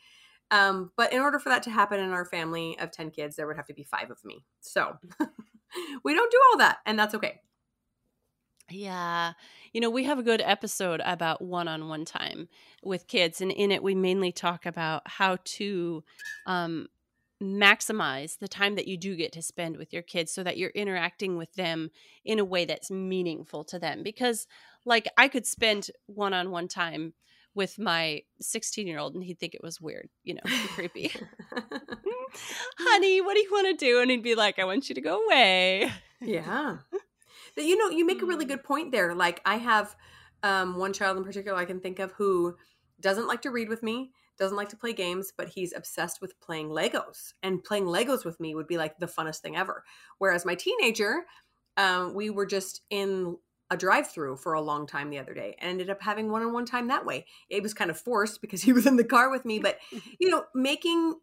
Um, 0.51 0.91
but 0.97 1.13
in 1.13 1.21
order 1.21 1.39
for 1.39 1.49
that 1.51 1.63
to 1.65 1.71
happen 1.71 2.01
in 2.01 2.11
our 2.11 2.25
family 2.25 2.77
of 2.81 2.91
10 2.91 3.11
kids, 3.11 3.37
there 3.37 3.47
would 3.47 3.57
have 3.57 3.69
to 3.69 3.75
be 3.75 3.85
five 3.85 4.11
of 4.11 4.19
me. 4.25 4.45
So 4.61 4.97
we 6.05 6.15
don't 6.15 6.31
do 6.31 6.41
all 6.51 6.59
that, 6.59 6.79
and 6.87 6.99
that's 6.99 7.15
okay. 7.15 7.41
Yeah. 8.71 9.33
You 9.73 9.81
know, 9.81 9.91
we 9.91 10.05
have 10.05 10.19
a 10.19 10.23
good 10.23 10.41
episode 10.41 11.01
about 11.05 11.43
one 11.43 11.69
on 11.69 11.89
one 11.89 12.05
time 12.05 12.49
with 12.83 13.07
kids, 13.07 13.41
and 13.41 13.53
in 13.53 13.71
it, 13.71 13.83
we 13.83 13.95
mainly 13.95 14.33
talk 14.33 14.67
about 14.67 15.03
how 15.07 15.39
to 15.45 16.03
um, 16.47 16.89
maximize 17.43 18.39
the 18.39 18.49
time 18.49 18.75
that 18.75 18.89
you 18.89 18.97
do 18.97 19.17
get 19.17 19.33
to 19.33 19.43
spend 19.43 19.77
with 19.77 19.93
your 19.93 20.03
kids 20.03 20.33
so 20.33 20.43
that 20.43 20.59
you're 20.59 20.71
interacting 20.71 21.37
with 21.37 21.55
them 21.55 21.91
in 22.25 22.39
a 22.39 22.45
way 22.45 22.65
that's 22.65 22.91
meaningful 22.91 23.65
to 23.65 23.79
them. 23.79 24.03
Because, 24.03 24.47
like, 24.85 25.09
I 25.17 25.29
could 25.29 25.47
spend 25.47 25.91
one 26.07 26.35
on 26.35 26.51
one 26.51 26.69
time 26.69 27.15
with 27.55 27.79
my 27.79 28.23
16 28.41 28.87
year 28.87 28.99
old 28.99 29.15
and 29.15 29.25
he'd 29.25 29.39
think 29.39 29.55
it 29.55 29.63
was 29.63 29.81
weird, 29.81 30.09
you 30.23 30.35
know, 30.35 30.41
creepy. 30.75 31.13
Honey, 32.79 33.21
what 33.21 33.35
do 33.35 33.41
you 33.41 33.51
want 33.51 33.79
to 33.79 33.85
do? 33.85 34.01
And 34.01 34.11
he'd 34.11 34.23
be 34.23 34.35
like, 34.35 34.59
I 34.59 34.65
want 34.65 34.89
you 34.89 34.95
to 34.95 35.01
go 35.01 35.25
away. 35.27 35.91
Yeah. 36.21 36.79
But 37.55 37.65
you 37.65 37.77
know, 37.77 37.97
you 37.97 38.05
make 38.05 38.23
a 38.23 38.27
really 38.27 38.45
mm. 38.45 38.49
good 38.49 38.65
point 38.65 38.93
there. 38.93 39.15
Like 39.15 39.41
I 39.45 39.57
have 39.57 39.97
um, 40.43 40.77
one 40.77 40.93
child 40.93 41.17
in 41.17 41.25
particular 41.25 41.57
I 41.57 41.65
can 41.65 41.81
think 41.81 41.99
of 41.99 42.13
who 42.13 42.57
doesn't 43.01 43.27
like 43.27 43.43
to 43.43 43.51
read 43.51 43.69
with 43.69 43.83
me, 43.83 44.13
doesn't 44.39 44.57
like 44.57 44.69
to 44.71 44.77
play 44.77 44.93
games, 44.93 45.33
but 45.37 45.49
he's 45.49 45.75
obsessed 45.75 46.21
with 46.21 46.39
playing 46.41 46.69
Legos. 46.69 47.33
And 47.43 47.63
playing 47.63 47.87
Legos 47.87 48.25
with 48.25 48.41
me 48.41 48.55
would 48.55 48.67
be 48.67 48.79
like 48.79 48.99
the 48.99 49.07
funnest 49.07 49.39
thing 49.39 49.57
ever. 49.57 49.85
Whereas 50.19 50.45
my 50.45 50.55
teenager, 50.55 51.25
um, 51.77 52.15
we 52.15 52.31
were 52.31 52.47
just 52.47 52.83
in 52.91 53.37
a 53.71 53.77
drive 53.77 54.11
through 54.11 54.37
for 54.37 54.55
a 54.55 54.61
long 54.61 54.87
time 54.87 55.11
the 55.11 55.19
other 55.19 55.33
day 55.33 55.55
and 55.61 55.71
ended 55.71 55.91
up 55.91 56.03
having 56.03 56.31
one 56.31 56.43
on 56.43 56.53
one 56.53 56.67
time 56.67 56.89
that 56.89 57.07
way. 57.07 57.25
It 57.49 57.63
was 57.63 57.73
kind 57.73 57.91
of 57.91 57.99
forced 57.99 58.41
because 58.41 58.63
he 58.63 58.73
was 58.73 58.87
in 58.87 58.97
the 58.97 59.05
car 59.05 59.31
with 59.31 59.45
me, 59.45 59.61
but 59.61 59.79
you 60.19 60.29
know, 60.29 60.45
making 60.55 61.15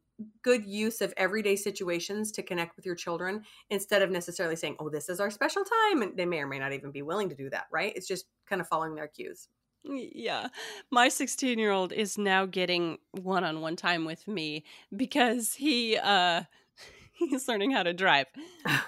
good 0.41 0.65
use 0.65 1.01
of 1.01 1.13
everyday 1.17 1.55
situations 1.55 2.31
to 2.31 2.43
connect 2.43 2.75
with 2.75 2.85
your 2.85 2.95
children 2.95 3.43
instead 3.69 4.01
of 4.01 4.09
necessarily 4.09 4.55
saying, 4.55 4.75
"Oh, 4.79 4.89
this 4.89 5.09
is 5.09 5.19
our 5.19 5.29
special 5.29 5.63
time," 5.63 6.01
and 6.01 6.17
they 6.17 6.25
may 6.25 6.39
or 6.39 6.47
may 6.47 6.59
not 6.59 6.73
even 6.73 6.91
be 6.91 7.01
willing 7.01 7.29
to 7.29 7.35
do 7.35 7.49
that, 7.49 7.67
right? 7.71 7.93
It's 7.95 8.07
just 8.07 8.25
kind 8.47 8.61
of 8.61 8.67
following 8.67 8.95
their 8.95 9.07
cues. 9.07 9.49
Yeah. 9.83 10.47
My 10.91 11.09
16 11.09 11.59
year 11.59 11.71
old 11.71 11.93
is 11.93 12.17
now 12.17 12.45
getting 12.45 12.97
one 13.11 13.43
on 13.43 13.61
one 13.61 13.75
time 13.75 14.05
with 14.05 14.27
me 14.27 14.65
because 14.95 15.53
he, 15.53 15.97
uh, 15.97 16.43
he's 17.13 17.47
learning 17.47 17.71
how 17.71 17.83
to 17.83 17.93
drive. 17.93 18.27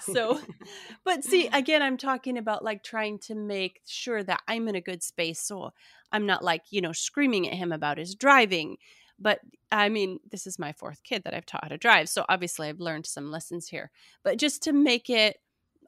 So, 0.01 0.39
but 1.05 1.23
see, 1.23 1.47
again, 1.47 1.81
I'm 1.81 1.97
talking 1.97 2.37
about 2.37 2.63
like 2.63 2.83
trying 2.83 3.19
to 3.19 3.35
make 3.35 3.81
sure 3.85 4.23
that 4.23 4.41
I'm 4.47 4.67
in 4.67 4.75
a 4.75 4.81
good 4.81 5.03
space. 5.03 5.39
So 5.41 5.71
I'm 6.11 6.25
not 6.25 6.43
like, 6.43 6.63
you 6.69 6.81
know, 6.81 6.91
screaming 6.91 7.47
at 7.47 7.55
him 7.55 7.71
about 7.71 7.97
his 7.97 8.15
driving. 8.15 8.77
But 9.19 9.39
I 9.71 9.89
mean, 9.89 10.19
this 10.29 10.47
is 10.47 10.57
my 10.57 10.71
fourth 10.71 11.03
kid 11.03 11.23
that 11.23 11.33
I've 11.33 11.45
taught 11.45 11.63
how 11.63 11.69
to 11.69 11.77
drive. 11.77 12.09
So 12.09 12.25
obviously 12.29 12.69
I've 12.69 12.79
learned 12.79 13.05
some 13.05 13.31
lessons 13.31 13.67
here. 13.67 13.91
But 14.23 14.37
just 14.37 14.63
to 14.63 14.73
make 14.73 15.09
it 15.09 15.37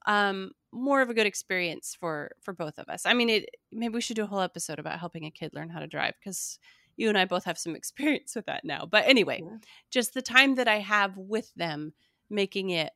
um 0.07 0.51
more 0.71 1.01
of 1.01 1.09
a 1.09 1.13
good 1.13 1.27
experience 1.27 1.95
for 1.99 2.31
for 2.41 2.53
both 2.53 2.79
of 2.79 2.89
us. 2.89 3.05
I 3.05 3.13
mean, 3.13 3.29
it 3.29 3.49
maybe 3.71 3.93
we 3.93 4.01
should 4.01 4.15
do 4.15 4.23
a 4.23 4.27
whole 4.27 4.39
episode 4.39 4.79
about 4.79 4.99
helping 4.99 5.25
a 5.25 5.31
kid 5.31 5.51
learn 5.53 5.69
how 5.69 5.79
to 5.79 5.87
drive 5.87 6.13
because 6.19 6.59
you 6.97 7.09
and 7.09 7.17
I 7.17 7.25
both 7.25 7.45
have 7.45 7.57
some 7.57 7.75
experience 7.81 8.35
with 8.35 8.45
that 8.45 8.63
now. 8.63 8.85
But 8.89 9.05
anyway, 9.07 9.41
yeah. 9.43 9.57
just 9.89 10.13
the 10.13 10.21
time 10.21 10.55
that 10.55 10.67
I 10.67 10.79
have 10.79 11.17
with 11.17 11.53
them 11.55 11.93
making 12.29 12.69
it 12.69 12.91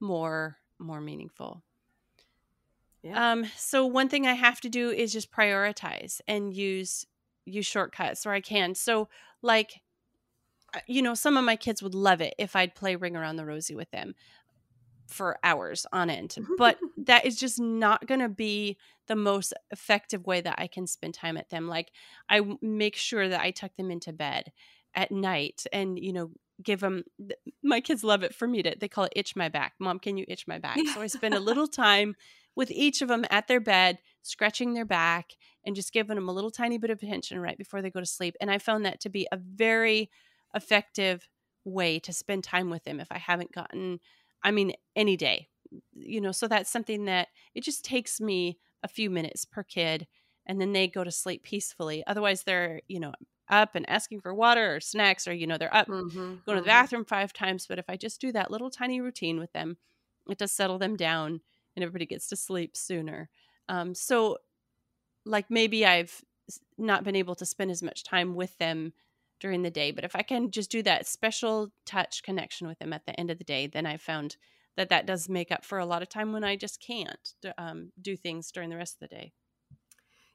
more 0.00 0.58
more 0.78 1.00
meaningful. 1.00 1.62
Yeah. 3.02 3.32
Um 3.32 3.46
so 3.56 3.86
one 3.86 4.08
thing 4.08 4.26
I 4.26 4.34
have 4.34 4.60
to 4.62 4.68
do 4.68 4.90
is 4.90 5.12
just 5.12 5.32
prioritize 5.32 6.20
and 6.26 6.54
use 6.54 7.06
use 7.44 7.66
shortcuts 7.66 8.26
or 8.26 8.32
I 8.32 8.40
can. 8.40 8.74
So 8.74 9.08
like 9.42 9.80
uh, 10.74 10.80
you 10.86 11.02
know, 11.02 11.14
some 11.14 11.36
of 11.36 11.44
my 11.44 11.56
kids 11.56 11.82
would 11.82 11.94
love 11.94 12.20
it 12.20 12.34
if 12.38 12.56
I'd 12.56 12.74
play 12.74 12.96
Ring 12.96 13.16
Around 13.16 13.36
the 13.36 13.44
Rosie 13.44 13.74
with 13.74 13.90
them 13.90 14.14
for 15.06 15.38
hours 15.44 15.84
on 15.92 16.08
end. 16.08 16.36
But 16.56 16.78
that 16.96 17.26
is 17.26 17.38
just 17.38 17.60
not 17.60 18.06
going 18.06 18.20
to 18.20 18.28
be 18.28 18.78
the 19.06 19.16
most 19.16 19.52
effective 19.70 20.26
way 20.26 20.40
that 20.40 20.54
I 20.58 20.66
can 20.66 20.86
spend 20.86 21.14
time 21.14 21.36
at 21.36 21.50
them. 21.50 21.68
Like 21.68 21.92
I 22.28 22.40
make 22.62 22.96
sure 22.96 23.28
that 23.28 23.40
I 23.40 23.50
tuck 23.50 23.76
them 23.76 23.90
into 23.90 24.12
bed 24.12 24.52
at 24.94 25.10
night 25.10 25.64
and 25.72 25.98
you 25.98 26.12
know 26.12 26.30
give 26.62 26.80
them 26.80 27.02
my 27.62 27.80
kids 27.80 28.04
love 28.04 28.22
it 28.22 28.34
for 28.34 28.46
me 28.46 28.62
to 28.62 28.74
they 28.78 28.88
call 28.88 29.04
it 29.04 29.12
itch 29.16 29.34
my 29.34 29.48
back 29.48 29.72
mom 29.78 29.98
can 29.98 30.16
you 30.16 30.24
itch 30.28 30.46
my 30.46 30.58
back 30.58 30.78
so 30.92 31.00
i 31.00 31.06
spend 31.06 31.34
a 31.34 31.40
little 31.40 31.66
time 31.86 32.14
with 32.54 32.70
each 32.70 33.00
of 33.00 33.08
them 33.08 33.24
at 33.30 33.48
their 33.48 33.58
bed 33.58 33.98
scratching 34.22 34.74
their 34.74 34.84
back 34.84 35.32
and 35.64 35.76
just 35.76 35.92
giving 35.92 36.16
them 36.16 36.28
a 36.28 36.32
little 36.32 36.50
tiny 36.50 36.78
bit 36.78 36.90
of 36.90 37.02
attention 37.02 37.40
right 37.40 37.58
before 37.58 37.82
they 37.82 37.90
go 37.90 38.00
to 38.00 38.06
sleep 38.06 38.36
and 38.40 38.50
i 38.50 38.58
found 38.58 38.84
that 38.84 39.00
to 39.00 39.08
be 39.08 39.26
a 39.32 39.36
very 39.36 40.10
effective 40.54 41.28
way 41.64 41.98
to 41.98 42.12
spend 42.12 42.42
time 42.44 42.70
with 42.70 42.84
them 42.84 43.00
if 43.00 43.08
i 43.10 43.18
haven't 43.18 43.52
gotten 43.52 44.00
i 44.42 44.50
mean 44.50 44.72
any 44.96 45.16
day 45.16 45.48
you 45.94 46.20
know 46.20 46.32
so 46.32 46.48
that's 46.48 46.70
something 46.70 47.04
that 47.06 47.28
it 47.54 47.62
just 47.62 47.84
takes 47.84 48.20
me 48.20 48.58
a 48.82 48.88
few 48.88 49.08
minutes 49.08 49.44
per 49.44 49.62
kid 49.62 50.06
and 50.46 50.60
then 50.60 50.72
they 50.72 50.88
go 50.88 51.04
to 51.04 51.10
sleep 51.10 51.42
peacefully 51.42 52.02
otherwise 52.06 52.42
they're 52.42 52.80
you 52.88 53.00
know 53.00 53.12
up 53.48 53.74
and 53.74 53.88
asking 53.88 54.20
for 54.20 54.34
water 54.34 54.76
or 54.76 54.80
snacks 54.80 55.28
or 55.28 55.32
you 55.32 55.46
know 55.46 55.58
they're 55.58 55.74
up 55.74 55.86
mm-hmm, 55.86 56.18
going 56.18 56.36
to 56.36 56.44
the 56.46 56.60
mm-hmm. 56.60 56.66
bathroom 56.66 57.04
five 57.04 57.32
times 57.32 57.66
but 57.66 57.78
if 57.78 57.84
i 57.88 57.96
just 57.96 58.20
do 58.20 58.32
that 58.32 58.50
little 58.50 58.70
tiny 58.70 59.00
routine 59.00 59.38
with 59.38 59.52
them 59.52 59.76
it 60.28 60.38
does 60.38 60.52
settle 60.52 60.78
them 60.78 60.96
down 60.96 61.40
and 61.76 61.82
everybody 61.82 62.06
gets 62.06 62.28
to 62.28 62.36
sleep 62.36 62.76
sooner 62.76 63.28
um, 63.68 63.94
so 63.94 64.38
like 65.24 65.50
maybe 65.50 65.84
i've 65.86 66.22
not 66.76 67.04
been 67.04 67.16
able 67.16 67.34
to 67.34 67.46
spend 67.46 67.70
as 67.70 67.82
much 67.82 68.04
time 68.04 68.34
with 68.34 68.56
them 68.58 68.92
during 69.40 69.62
the 69.62 69.70
day 69.70 69.90
but 69.90 70.04
if 70.04 70.14
i 70.16 70.22
can 70.22 70.50
just 70.50 70.70
do 70.70 70.82
that 70.82 71.06
special 71.06 71.72
touch 71.86 72.22
connection 72.22 72.66
with 72.66 72.78
them 72.78 72.92
at 72.92 73.06
the 73.06 73.18
end 73.18 73.30
of 73.30 73.38
the 73.38 73.44
day 73.44 73.66
then 73.66 73.86
i 73.86 73.96
found 73.96 74.36
that 74.76 74.88
that 74.88 75.06
does 75.06 75.28
make 75.28 75.52
up 75.52 75.64
for 75.64 75.78
a 75.78 75.86
lot 75.86 76.02
of 76.02 76.08
time 76.08 76.32
when 76.32 76.44
i 76.44 76.56
just 76.56 76.80
can't 76.80 77.34
um, 77.58 77.92
do 78.00 78.16
things 78.16 78.50
during 78.50 78.70
the 78.70 78.76
rest 78.76 78.96
of 78.96 79.08
the 79.08 79.14
day. 79.14 79.32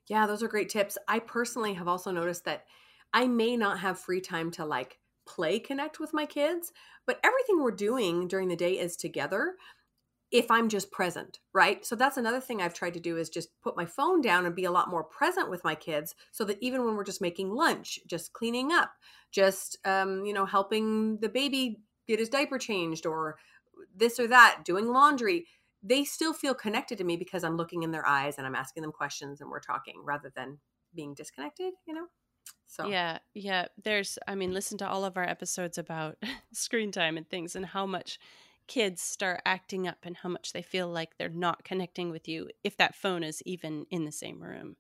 Yeah 0.08 0.26
those 0.26 0.42
are 0.44 0.48
great 0.48 0.70
tips. 0.70 0.98
I 1.08 1.20
personally 1.20 1.74
have 1.74 1.88
also 1.88 2.12
noticed 2.12 2.46
that 2.46 2.66
I 3.14 3.28
may 3.28 3.58
not 3.58 3.80
have 3.80 4.00
free 4.00 4.22
time 4.22 4.52
to 4.52 4.66
like 4.66 5.00
play 5.26 5.60
connect 5.60 6.00
with 6.00 6.14
my 6.14 6.26
kids, 6.26 6.72
but 7.06 7.20
everything 7.24 7.62
we're 7.62 7.72
doing 7.72 8.28
during 8.28 8.48
the 8.48 8.56
day 8.56 8.80
is 8.80 8.96
together 8.96 9.56
if 10.32 10.52
I'm 10.52 10.68
just 10.68 10.92
present, 10.92 11.40
right? 11.54 11.86
So 11.86 11.96
that's 11.96 12.18
another 12.18 12.42
thing 12.42 12.62
I've 12.62 12.74
tried 12.74 12.94
to 12.96 13.00
do 13.00 13.18
is 13.18 13.30
just 13.30 13.50
put 13.62 13.78
my 13.78 13.86
phone 13.86 14.22
down 14.22 14.46
and 14.46 14.56
be 14.56 14.66
a 14.66 14.72
lot 14.72 14.90
more 14.90 15.04
present 15.04 15.50
with 15.50 15.64
my 15.64 15.74
kids 15.74 16.16
so 16.32 16.44
that 16.46 16.58
even 16.60 16.84
when 16.84 16.96
we're 16.96 17.06
just 17.06 17.22
making 17.22 17.52
lunch, 17.52 18.00
just 18.08 18.34
cleaning 18.34 18.72
up, 18.72 18.92
just 19.32 19.78
um, 19.86 20.26
you 20.26 20.34
know, 20.34 20.46
helping 20.46 21.18
the 21.20 21.30
baby 21.30 21.80
get 22.08 22.20
his 22.20 22.30
diaper 22.30 22.58
changed 22.58 23.06
or 23.06 23.38
this 23.96 24.20
or 24.20 24.28
that, 24.28 24.64
doing 24.66 24.88
laundry, 24.88 25.46
they 25.82 26.04
still 26.04 26.34
feel 26.34 26.54
connected 26.54 26.98
to 26.98 27.04
me 27.04 27.16
because 27.16 27.44
I'm 27.44 27.56
looking 27.56 27.84
in 27.84 27.92
their 27.92 28.06
eyes 28.06 28.38
and 28.38 28.46
I'm 28.46 28.56
asking 28.56 28.82
them 28.82 28.92
questions 28.92 29.40
and 29.40 29.50
we're 29.50 29.60
talking 29.60 30.02
rather 30.04 30.32
than 30.36 30.58
being 30.94 31.14
disconnected, 31.14 31.74
you 31.88 31.94
know? 31.94 32.08
So 32.66 32.88
yeah, 32.88 33.20
yeah. 33.34 33.68
There's, 33.82 34.18
I 34.28 34.36
mean, 34.36 34.54
listen 34.54 34.78
to 34.80 34.88
all 34.88 35.06
of 35.06 35.18
our 35.18 35.24
episodes 35.24 35.78
about 35.78 36.18
screen 36.54 36.92
time 36.92 37.18
and 37.18 37.30
things, 37.30 37.56
and 37.56 37.66
how 37.66 37.86
much 37.86 38.20
kids 38.68 39.02
start 39.02 39.42
acting 39.46 39.88
up 39.88 40.00
and 40.04 40.18
how 40.18 40.30
much 40.30 40.54
they 40.54 40.62
feel 40.62 40.88
like 40.88 41.18
they're 41.18 41.30
not 41.30 41.64
connecting 41.64 42.12
with 42.12 42.28
you 42.28 42.50
if 42.64 42.78
that 42.78 42.96
phone 42.96 43.24
is 43.24 43.42
even 43.46 43.86
in 43.90 44.06
the 44.06 44.12
same 44.12 44.42
room. 44.42 44.76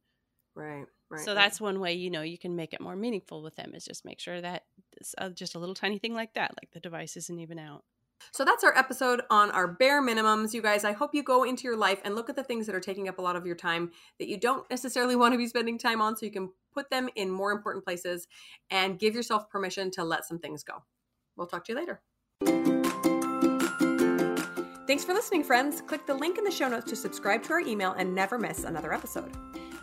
Right. 0.55 0.85
Right, 1.09 1.23
so 1.23 1.31
right. 1.31 1.35
that's 1.35 1.61
one 1.61 1.79
way 1.79 1.93
you 1.93 2.09
know 2.09 2.21
you 2.21 2.37
can 2.37 2.57
make 2.57 2.73
it 2.73 2.81
more 2.81 2.97
meaningful 2.97 3.41
with 3.41 3.55
them 3.55 3.73
is 3.73 3.85
just 3.85 4.03
make 4.03 4.19
sure 4.19 4.41
that 4.41 4.63
it's 4.97 5.15
uh, 5.17 5.29
just 5.29 5.55
a 5.55 5.59
little 5.59 5.73
tiny 5.73 5.99
thing 5.99 6.13
like 6.13 6.33
that 6.33 6.51
like 6.61 6.71
the 6.73 6.81
device 6.81 7.15
isn't 7.15 7.39
even 7.39 7.57
out 7.57 7.85
so 8.31 8.43
that's 8.45 8.63
our 8.63 8.77
episode 8.77 9.21
on 9.29 9.51
our 9.51 9.67
bare 9.67 10.01
minimums. 10.01 10.53
You 10.53 10.61
guys, 10.61 10.83
I 10.83 10.91
hope 10.91 11.13
you 11.13 11.23
go 11.23 11.43
into 11.43 11.63
your 11.63 11.77
life 11.77 12.01
and 12.03 12.15
look 12.15 12.29
at 12.29 12.35
the 12.35 12.43
things 12.43 12.65
that 12.65 12.75
are 12.75 12.79
taking 12.79 13.07
up 13.07 13.19
a 13.19 13.21
lot 13.21 13.35
of 13.35 13.45
your 13.45 13.55
time 13.55 13.91
that 14.19 14.27
you 14.27 14.39
don't 14.39 14.69
necessarily 14.69 15.15
want 15.15 15.33
to 15.33 15.37
be 15.37 15.47
spending 15.47 15.77
time 15.77 16.01
on 16.01 16.15
so 16.15 16.25
you 16.25 16.31
can 16.31 16.49
put 16.73 16.89
them 16.89 17.09
in 17.15 17.29
more 17.29 17.51
important 17.51 17.85
places 17.85 18.27
and 18.69 18.99
give 18.99 19.15
yourself 19.15 19.49
permission 19.49 19.91
to 19.91 20.03
let 20.03 20.25
some 20.25 20.39
things 20.39 20.63
go. 20.63 20.83
We'll 21.35 21.47
talk 21.47 21.65
to 21.65 21.73
you 21.73 21.79
later. 21.79 22.01
Thanks 24.87 25.03
for 25.03 25.13
listening, 25.13 25.43
friends. 25.43 25.81
Click 25.81 26.05
the 26.05 26.13
link 26.13 26.37
in 26.37 26.45
the 26.45 26.51
show 26.51 26.69
notes 26.69 26.89
to 26.89 26.95
subscribe 26.95 27.43
to 27.43 27.53
our 27.53 27.59
email 27.59 27.91
and 27.97 28.15
never 28.15 28.39
miss 28.39 28.63
another 28.63 28.93
episode. 28.93 29.31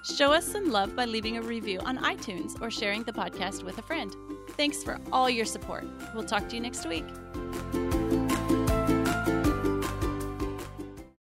Show 0.02 0.32
us 0.32 0.46
some 0.46 0.70
love 0.70 0.96
by 0.96 1.04
leaving 1.04 1.36
a 1.36 1.42
review 1.42 1.78
on 1.80 1.98
iTunes 1.98 2.60
or 2.62 2.70
sharing 2.70 3.02
the 3.02 3.12
podcast 3.12 3.64
with 3.64 3.76
a 3.76 3.82
friend. 3.82 4.16
Thanks 4.56 4.82
for 4.82 4.98
all 5.12 5.28
your 5.28 5.44
support. 5.44 5.84
We'll 6.14 6.24
talk 6.24 6.48
to 6.48 6.54
you 6.56 6.62
next 6.62 6.86
week. 6.88 7.04